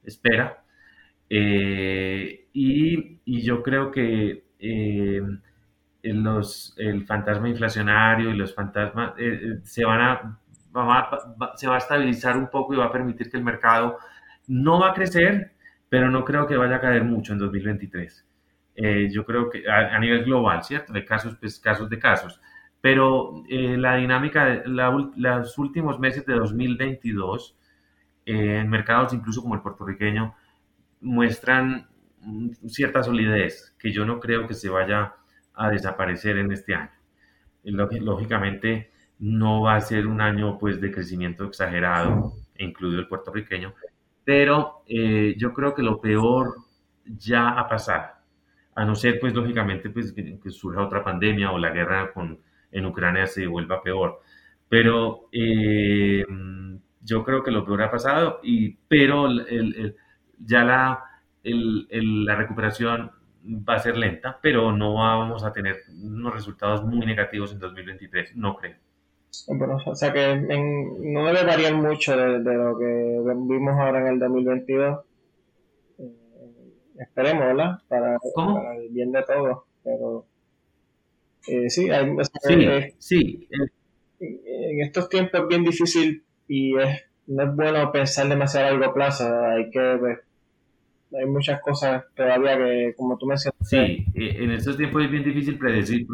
espera. 0.03 0.63
Eh, 1.29 2.47
y, 2.53 3.19
y, 3.25 3.41
yo 3.41 3.63
creo 3.63 3.91
que 3.91 4.45
eh, 4.59 5.21
los, 6.03 6.73
el 6.77 7.05
fantasma 7.05 7.49
inflacionario 7.49 8.29
y 8.29 8.37
los 8.37 8.53
fantasmas 8.53 9.13
eh, 9.17 9.59
se 9.63 9.85
van 9.85 10.01
a, 10.01 10.39
se 11.55 11.67
va 11.67 11.75
a 11.75 11.77
estabilizar 11.77 12.37
un 12.37 12.49
poco 12.49 12.73
y 12.73 12.77
va 12.77 12.85
a 12.85 12.91
permitir 12.91 13.29
que 13.29 13.37
el 13.37 13.43
mercado 13.43 13.97
no 14.47 14.79
va 14.79 14.91
a 14.91 14.93
crecer, 14.93 15.53
pero 15.89 16.09
no 16.11 16.23
creo 16.25 16.47
que 16.47 16.57
vaya 16.57 16.75
a 16.75 16.81
caer 16.81 17.03
mucho 17.03 17.33
en 17.33 17.39
2023. 17.39 18.25
Yo 18.75 19.25
creo 19.25 19.49
que 19.49 19.69
a, 19.69 19.97
nivel 19.99 20.25
global, 20.25 20.63
¿cierto? 20.63 20.93
De 20.93 21.05
casos, 21.05 21.35
pues, 21.39 21.59
casos 21.59 21.89
de 21.89 21.99
casos. 21.99 22.41
Pero 22.81 23.43
la 23.49 23.95
dinámica, 23.95 24.45
de 24.45 24.63
los 24.67 25.57
últimos 25.57 25.99
meses 25.99 26.25
de 26.25 26.33
2022, 26.35 27.57
en 28.25 28.69
mercados 28.69 29.13
incluso 29.13 29.41
como 29.41 29.55
el 29.55 29.61
puertorriqueño, 29.61 30.35
muestran 31.01 31.87
cierta 32.67 33.03
solidez 33.03 33.75
que 33.79 33.91
yo 33.91 34.05
no 34.05 34.19
creo 34.19 34.47
que 34.47 34.53
se 34.53 34.69
vaya 34.69 35.13
a 35.53 35.69
desaparecer 35.69 36.37
en 36.37 36.51
este 36.51 36.75
año. 36.75 36.91
Lógicamente 37.63 38.91
no 39.19 39.61
va 39.61 39.75
a 39.75 39.81
ser 39.81 40.07
un 40.07 40.21
año 40.21 40.57
pues 40.57 40.81
de 40.81 40.91
crecimiento 40.91 41.45
exagerado, 41.45 42.33
incluido 42.57 42.99
el 42.99 43.07
puertorriqueño, 43.07 43.73
pero 44.23 44.83
eh, 44.87 45.35
yo 45.37 45.53
creo 45.53 45.73
que 45.73 45.83
lo 45.83 46.01
peor 46.01 46.55
ya 47.05 47.49
ha 47.49 47.67
pasado, 47.67 48.14
a 48.75 48.85
no 48.85 48.95
ser 48.95 49.19
pues 49.19 49.33
lógicamente 49.33 49.89
pues 49.89 50.13
que, 50.13 50.37
surja 50.51 50.83
otra 50.83 51.03
pandemia 51.03 51.51
o 51.51 51.57
la 51.57 51.71
guerra 51.71 52.11
con, 52.13 52.39
en 52.71 52.85
Ucrania 52.85 53.25
se 53.27 53.47
vuelva 53.47 53.81
peor. 53.81 54.21
Pero 54.69 55.29
eh, 55.31 56.25
yo 57.01 57.23
creo 57.23 57.43
que 57.43 57.51
lo 57.51 57.65
peor 57.65 57.83
ha 57.83 57.91
pasado, 57.91 58.39
y, 58.43 58.75
pero 58.87 59.27
el 59.27 59.95
ya 60.39 60.63
la, 60.63 61.03
la 61.43 62.35
recuperación 62.35 63.11
va 63.45 63.75
a 63.75 63.79
ser 63.79 63.97
lenta, 63.97 64.39
pero 64.41 64.71
no 64.71 64.95
vamos 64.95 65.43
a 65.43 65.53
tener 65.53 65.77
unos 66.01 66.33
resultados 66.33 66.83
muy 66.83 67.05
negativos 67.05 67.51
en 67.53 67.59
2023, 67.59 68.35
no 68.35 68.55
creo. 68.55 68.75
o 69.85 69.95
sea 69.95 70.11
que 70.11 70.35
no 70.35 71.25
debe 71.27 71.43
variar 71.45 71.75
mucho 71.75 72.17
de, 72.17 72.39
lo 72.39 72.77
que 72.77 73.21
vimos 73.47 73.75
ahora 73.79 74.01
en 74.01 74.07
el 74.13 74.19
2022. 74.19 74.99
Eh, 76.95 77.03
esperemos, 77.03 77.45
¿verdad? 77.45 77.79
Para, 77.87 78.17
el 78.77 78.89
bien 78.89 79.11
de 79.11 79.23
todos. 79.23 79.59
Pero 79.83 80.25
eh, 81.47 81.69
sí, 81.69 81.89
hay, 81.89 82.15
sí, 82.41 82.95
sí. 82.97 83.49
En 84.19 84.81
estos 84.81 85.09
tiempos 85.09 85.41
es 85.41 85.47
bien 85.47 85.63
difícil 85.63 86.23
y 86.47 86.77
es, 86.77 87.03
no 87.27 87.43
es 87.43 87.55
bueno 87.55 87.91
pensar 87.91 88.27
demasiado 88.27 88.67
a 88.67 88.71
largo 88.71 88.93
plazo. 88.93 89.25
Hay 89.45 89.69
que 89.69 89.97
pues, 89.99 90.19
hay 91.17 91.25
muchas 91.25 91.61
cosas 91.61 92.03
todavía 92.15 92.57
que, 92.57 92.93
como 92.95 93.17
tú 93.17 93.27
mencionaste. 93.27 93.65
Sí, 93.65 94.05
eh, 94.15 94.43
en 94.43 94.51
estos 94.51 94.77
tiempos 94.77 95.03
es 95.03 95.11
bien 95.11 95.23
difícil 95.23 95.57
predecir. 95.57 96.07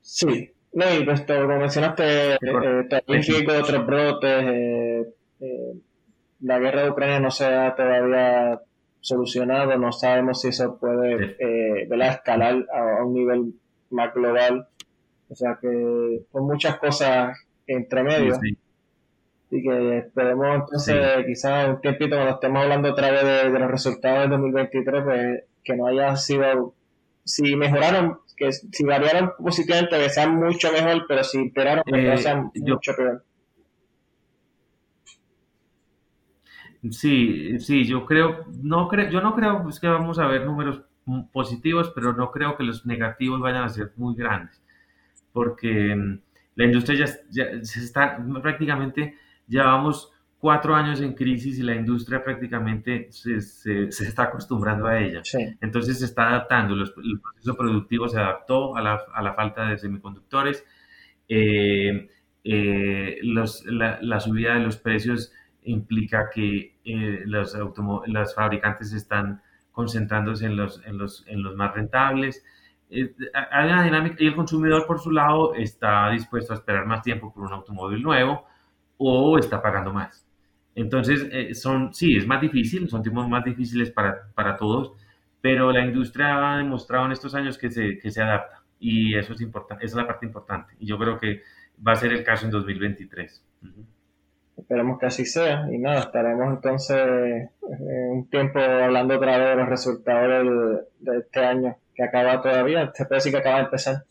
Sí, 0.00 0.54
no, 0.74 0.92
y 0.92 1.04
pues 1.04 1.20
como 1.22 1.58
mencionaste, 1.58 2.34
eh, 2.34 2.38
también 2.90 3.44
con 3.44 3.56
otros 3.56 3.86
brotes. 3.86 4.44
Eh, 4.44 5.06
eh, 5.40 5.74
la 6.40 6.58
guerra 6.58 6.82
de 6.82 6.90
Ucrania 6.90 7.20
no 7.20 7.30
se 7.30 7.46
ha 7.46 7.74
todavía 7.74 8.60
solucionado, 9.04 9.76
no 9.76 9.92
sabemos 9.92 10.40
si 10.40 10.48
eso 10.48 10.78
puede 10.78 11.36
eh, 11.38 11.86
escalar 11.90 12.64
a, 12.72 13.04
un 13.04 13.12
nivel 13.12 13.52
más 13.90 14.14
global. 14.14 14.66
O 15.28 15.34
sea 15.34 15.58
que 15.60 16.22
son 16.32 16.46
muchas 16.46 16.78
cosas 16.78 17.38
entre 17.66 18.02
medio. 18.02 18.34
Y 19.50 19.62
que 19.62 19.98
esperemos 19.98 20.56
entonces, 20.56 21.26
quizás 21.26 21.68
un 21.68 21.80
tiempito 21.82 22.16
cuando 22.16 22.34
estemos 22.34 22.62
hablando 22.62 22.90
otra 22.90 23.10
vez 23.10 23.24
de, 23.52 23.58
los 23.58 23.70
resultados 23.70 24.22
del 24.22 24.30
2023, 24.30 25.04
pues 25.04 25.44
que 25.62 25.76
no 25.76 25.86
haya 25.86 26.16
sido, 26.16 26.72
si 27.24 27.56
mejoraron, 27.56 28.20
que 28.38 28.52
si 28.52 28.84
variaron 28.84 29.32
positivamente, 29.38 29.98
que 29.98 30.08
sean 30.08 30.34
mucho 30.36 30.72
mejor, 30.72 31.04
pero 31.06 31.22
si 31.22 31.38
empeoraron, 31.38 31.84
que 31.84 32.10
eh, 32.10 32.16
sean 32.16 32.50
mucho 32.54 32.96
peor. 32.96 33.22
Sí, 36.90 37.58
sí, 37.60 37.84
yo 37.84 38.04
creo, 38.04 38.44
no 38.62 38.88
creo, 38.88 39.10
yo 39.10 39.20
no 39.20 39.34
creo 39.34 39.62
pues, 39.62 39.80
que 39.80 39.88
vamos 39.88 40.18
a 40.18 40.26
ver 40.26 40.44
números 40.44 40.82
positivos, 41.32 41.92
pero 41.94 42.12
no 42.12 42.30
creo 42.30 42.56
que 42.56 42.64
los 42.64 42.84
negativos 42.86 43.40
vayan 43.40 43.64
a 43.64 43.68
ser 43.68 43.92
muy 43.96 44.14
grandes, 44.14 44.62
porque 45.32 45.94
mm, 45.94 46.20
la 46.56 46.64
industria 46.64 47.06
ya, 47.06 47.12
ya 47.30 47.64
se 47.64 47.80
está 47.80 48.18
prácticamente 48.42 49.16
Llevamos 49.46 50.10
cuatro 50.38 50.74
años 50.74 51.00
en 51.00 51.14
crisis 51.14 51.58
y 51.58 51.62
la 51.62 51.74
industria 51.74 52.22
prácticamente 52.22 53.08
se, 53.10 53.40
se, 53.40 53.88
está 53.88 54.24
acostumbrando 54.24 54.86
a 54.86 55.00
ella. 55.00 55.22
Entonces 55.60 55.98
se 55.98 56.04
está 56.06 56.28
adaptando, 56.28 56.74
el 56.74 57.20
proceso 57.20 57.56
productivo 57.56 58.08
se 58.08 58.18
adaptó 58.18 58.76
a 58.76 58.82
la, 58.82 59.00
a 59.14 59.22
la 59.22 59.34
falta 59.34 59.66
de 59.68 59.78
semiconductores, 59.78 60.64
eh, 61.28 62.08
eh, 62.44 63.18
los, 63.22 63.64
la, 63.64 63.98
la, 64.02 64.20
subida 64.20 64.54
de 64.54 64.60
los 64.60 64.76
precios 64.76 65.32
implica 65.64 66.30
que 66.32 66.76
eh, 66.84 67.22
los, 67.26 67.56
los 68.06 68.34
fabricantes 68.34 68.92
están 68.92 69.42
concentrándose 69.72 70.46
en 70.46 70.56
los, 70.56 70.84
en 70.86 70.98
los, 70.98 71.24
en 71.26 71.42
los 71.42 71.56
más 71.56 71.74
rentables. 71.74 72.44
hay 72.90 73.66
una 73.66 73.82
dinámica 73.82 74.16
y 74.20 74.26
el 74.26 74.36
consumidor 74.36 74.86
por 74.86 75.00
su 75.00 75.10
lado 75.10 75.54
está 75.54 76.10
dispuesto 76.10 76.52
a 76.52 76.56
esperar 76.56 76.86
más 76.86 77.02
tiempo 77.02 77.32
por 77.32 77.44
un 77.44 77.52
automóvil 77.52 78.02
nuevo 78.02 78.46
o 78.98 79.38
está 79.38 79.60
pagando 79.60 79.92
más. 79.92 80.26
Entonces, 80.74 81.26
eh, 81.30 81.54
son, 81.54 81.94
sí, 81.94 82.16
es 82.16 82.26
más 82.26 82.40
difícil, 82.40 82.88
son 82.88 83.02
tiempos 83.02 83.28
más 83.28 83.44
difíciles 83.44 83.90
para, 83.90 84.32
para, 84.34 84.56
todos, 84.56 84.92
pero 85.40 85.72
la 85.72 85.84
industria 85.84 86.54
ha 86.54 86.58
demostrado 86.58 87.06
en 87.06 87.12
estos 87.12 87.34
años 87.34 87.58
que 87.58 87.70
se, 87.70 87.98
que 87.98 88.10
se 88.10 88.22
adapta 88.22 88.64
y 88.78 89.14
eso 89.16 89.32
es 89.32 89.40
importante, 89.40 89.84
es 89.84 89.94
la 89.94 90.06
parte 90.06 90.26
importante. 90.26 90.74
Y 90.78 90.86
yo 90.86 90.98
creo 90.98 91.18
que 91.18 91.42
va 91.86 91.92
a 91.92 91.96
ser 91.96 92.12
el 92.12 92.24
caso 92.24 92.44
en 92.46 92.50
2023. 92.52 93.44
Esperemos 94.56 94.98
que 94.98 95.06
así 95.06 95.24
sea. 95.24 95.66
Y 95.72 95.78
nada, 95.78 96.00
estaremos 96.00 96.54
entonces 96.54 96.96
eh, 96.98 98.08
un 98.10 98.28
tiempo 98.30 98.58
hablando 98.58 99.16
otra 99.16 99.38
vez 99.38 99.48
de 99.50 99.56
los 99.56 99.68
resultados 99.68 100.84
de 101.00 101.18
este 101.18 101.40
año 101.44 101.76
que 101.94 102.02
acaba 102.02 102.42
todavía, 102.42 102.90
se 102.92 103.04
puede 103.06 103.18
decir 103.18 103.32
que 103.32 103.38
acaba 103.38 103.58
de 103.58 103.64
empezar. 103.64 104.04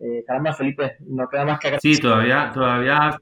Eh, 0.00 0.24
caramba, 0.26 0.52
Felipe, 0.52 0.96
no 1.00 1.28
queda 1.28 1.44
más 1.44 1.58
que... 1.58 1.78
Sí, 1.80 1.98
todavía, 1.98 2.50
todavía. 2.52 3.18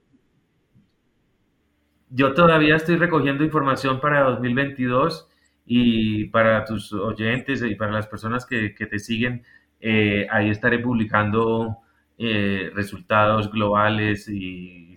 Yo 2.10 2.34
todavía 2.34 2.76
estoy 2.76 2.96
recogiendo 2.96 3.44
información 3.44 4.00
para 4.00 4.22
2022 4.22 5.28
y 5.64 6.26
para 6.26 6.64
tus 6.64 6.92
oyentes 6.92 7.62
y 7.62 7.74
para 7.74 7.92
las 7.92 8.06
personas 8.06 8.46
que, 8.46 8.70
te 8.70 8.98
siguen, 8.98 9.44
eh, 9.80 10.26
ahí 10.30 10.50
estaré 10.50 10.78
publicando 10.78 11.78
eh, 12.18 12.70
resultados 12.74 13.50
globales 13.50 14.28
y 14.28 14.96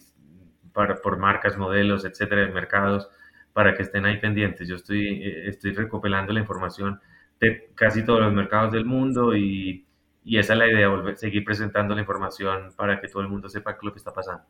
para, 0.80 0.96
por 0.96 1.18
marcas, 1.18 1.58
modelos, 1.58 2.06
etcétera, 2.06 2.44
de 2.44 2.54
mercados, 2.54 3.10
para 3.52 3.76
que 3.76 3.84
estén 3.84 4.06
ahí 4.06 4.18
pendientes. 4.18 4.66
Yo 4.66 4.78
estoy, 4.78 5.22
eh, 5.22 5.50
estoy 5.50 5.74
recopilando 5.74 6.32
la 6.32 6.40
información 6.40 7.02
de 7.42 7.70
casi 7.76 8.06
todos 8.06 8.22
los 8.22 8.32
mercados 8.32 8.72
del 8.72 8.86
mundo 8.86 9.36
y, 9.36 9.86
y 10.24 10.38
esa 10.38 10.54
es 10.54 10.60
la 10.60 10.68
idea, 10.70 10.88
volver, 10.88 11.18
seguir 11.18 11.44
presentando 11.44 11.96
la 11.96 12.00
información 12.00 12.72
para 12.78 13.02
que 13.02 13.10
todo 13.10 13.22
el 13.22 13.28
mundo 13.28 13.50
sepa 13.50 13.78
lo 13.82 13.92
que 13.92 13.98
está 13.98 14.14
pasando 14.14 14.46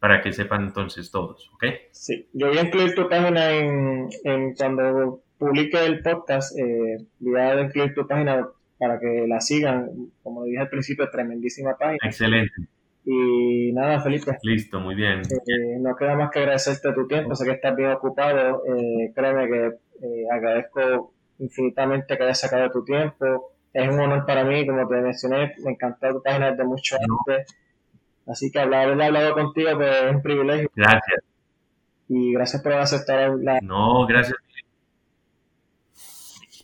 para 0.00 0.20
que 0.20 0.32
sepan 0.32 0.64
entonces 0.64 1.10
todos, 1.10 1.50
¿ok? 1.54 1.64
Sí, 1.90 2.28
yo 2.34 2.48
voy 2.48 2.58
a 2.58 2.62
incluir 2.62 2.94
tu 2.94 3.08
página 3.08 3.50
en, 3.52 4.08
cuando 4.54 5.22
publique 5.38 5.82
el 5.82 6.02
podcast, 6.02 6.58
eh, 6.58 6.98
voy 7.20 7.40
a 7.40 7.58
incluir 7.58 7.94
tu 7.94 8.06
página 8.06 8.46
para 8.78 8.98
que 9.00 9.26
la 9.26 9.40
sigan, 9.40 10.10
como 10.22 10.44
dije 10.44 10.58
al 10.58 10.68
principio, 10.68 11.08
tremendísima 11.08 11.78
página. 11.78 12.00
Excelente. 12.04 12.52
Y 13.04 13.72
nada, 13.72 14.00
Felipe. 14.00 14.38
Listo, 14.42 14.80
muy 14.80 14.94
bien. 14.94 15.20
Eh, 15.20 15.78
no 15.78 15.94
queda 15.94 16.14
más 16.14 16.30
que 16.30 16.38
agradecerte 16.38 16.92
tu 16.92 17.06
tiempo, 17.06 17.34
sé 17.34 17.44
que 17.44 17.52
estás 17.52 17.76
bien 17.76 17.90
ocupado, 17.90 18.62
eh, 18.66 19.12
créeme 19.14 19.46
que 19.46 19.66
eh, 20.06 20.24
agradezco 20.32 21.12
infinitamente 21.38 22.16
que 22.16 22.22
hayas 22.22 22.40
sacado 22.40 22.70
tu 22.70 22.84
tiempo. 22.84 23.52
Es 23.72 23.88
un 23.88 24.00
honor 24.00 24.24
para 24.24 24.44
mí, 24.44 24.66
como 24.66 24.88
te 24.88 24.94
mencioné, 24.96 25.54
me 25.64 25.72
encantó 25.72 26.12
tu 26.12 26.22
página 26.22 26.52
desde 26.52 26.64
mucho 26.64 26.96
antes 26.96 27.54
Así 28.26 28.50
que 28.50 28.58
hablar, 28.58 28.88
haber 28.88 29.02
hablado 29.02 29.34
contigo 29.34 29.70
pues, 29.76 30.02
es 30.02 30.14
un 30.14 30.22
privilegio. 30.22 30.70
Gracias. 30.74 31.20
Y 32.08 32.32
gracias 32.32 32.62
por 32.62 32.72
aceptar 32.72 33.34
la... 33.38 33.60
No, 33.60 34.06
gracias. 34.06 34.38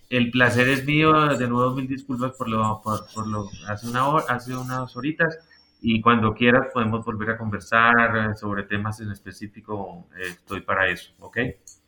El 0.08 0.30
placer 0.30 0.68
es 0.68 0.84
mío. 0.86 1.36
De 1.36 1.46
nuevo, 1.46 1.74
mil 1.74 1.86
disculpas 1.86 2.32
por 2.32 2.48
lo, 2.48 2.80
por, 2.82 3.00
por 3.14 3.26
lo 3.26 3.48
hace, 3.68 3.88
una 3.88 4.08
hora, 4.08 4.24
hace 4.28 4.56
unas 4.56 4.96
horitas. 4.96 5.38
Y 5.82 6.00
cuando 6.02 6.34
quieras 6.34 6.68
podemos 6.72 7.04
volver 7.04 7.30
a 7.30 7.38
conversar 7.38 8.36
sobre 8.36 8.64
temas 8.64 9.00
en 9.00 9.10
específico. 9.10 10.06
estoy 10.18 10.60
para 10.60 10.88
eso, 10.88 11.12
¿ok? 11.20 11.38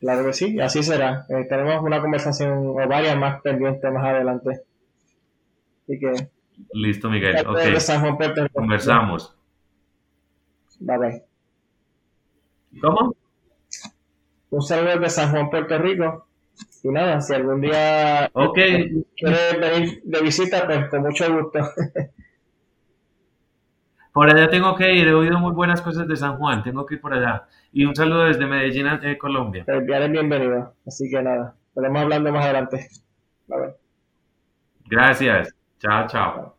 Claro 0.00 0.24
que 0.24 0.32
sí, 0.32 0.58
así 0.60 0.82
será. 0.82 1.26
Eh, 1.28 1.46
tenemos 1.48 1.82
una 1.82 2.00
conversación 2.00 2.66
o 2.68 2.74
varias 2.74 3.16
más 3.16 3.42
pendientes 3.42 3.92
más 3.92 4.04
adelante. 4.04 4.62
Así 5.82 5.98
que... 5.98 6.28
Listo, 6.72 7.10
Miguel. 7.10 7.36
Ok. 7.46 7.58
Conversamos. 8.52 9.36
Bye 10.80 10.98
bye. 10.98 11.22
¿Cómo? 12.80 13.14
Un 14.50 14.62
saludo 14.62 14.98
de 14.98 15.10
San 15.10 15.30
Juan, 15.30 15.50
Puerto 15.50 15.78
Rico. 15.78 16.26
Y 16.82 16.88
nada, 16.88 17.20
si 17.20 17.34
algún 17.34 17.60
día 17.60 18.30
okay. 18.32 19.04
quieres 19.16 19.60
venir 19.60 20.02
de 20.04 20.20
visita, 20.20 20.66
pues 20.66 20.88
con 20.88 21.02
mucho 21.02 21.32
gusto. 21.32 21.60
Por 24.12 24.28
allá 24.28 24.48
tengo 24.48 24.74
que 24.76 24.94
ir, 24.94 25.08
he 25.08 25.14
oído 25.14 25.38
muy 25.38 25.52
buenas 25.52 25.80
cosas 25.80 26.06
de 26.06 26.16
San 26.16 26.36
Juan, 26.36 26.62
tengo 26.62 26.84
que 26.84 26.96
ir 26.96 27.00
por 27.00 27.14
allá. 27.14 27.46
Y 27.72 27.84
un 27.86 27.96
saludo 27.96 28.24
desde 28.24 28.46
Medellín, 28.46 28.86
eh, 29.02 29.16
Colombia. 29.16 29.64
Ya 29.66 29.96
eres 29.96 30.10
bienvenido, 30.10 30.74
así 30.86 31.10
que 31.10 31.22
nada, 31.22 31.56
estaremos 31.68 32.02
hablando 32.02 32.32
más 32.32 32.44
adelante. 32.44 32.88
Bye, 33.48 33.58
bye. 33.60 33.74
Gracias, 34.86 35.54
chao, 35.78 36.06
chao. 36.06 36.51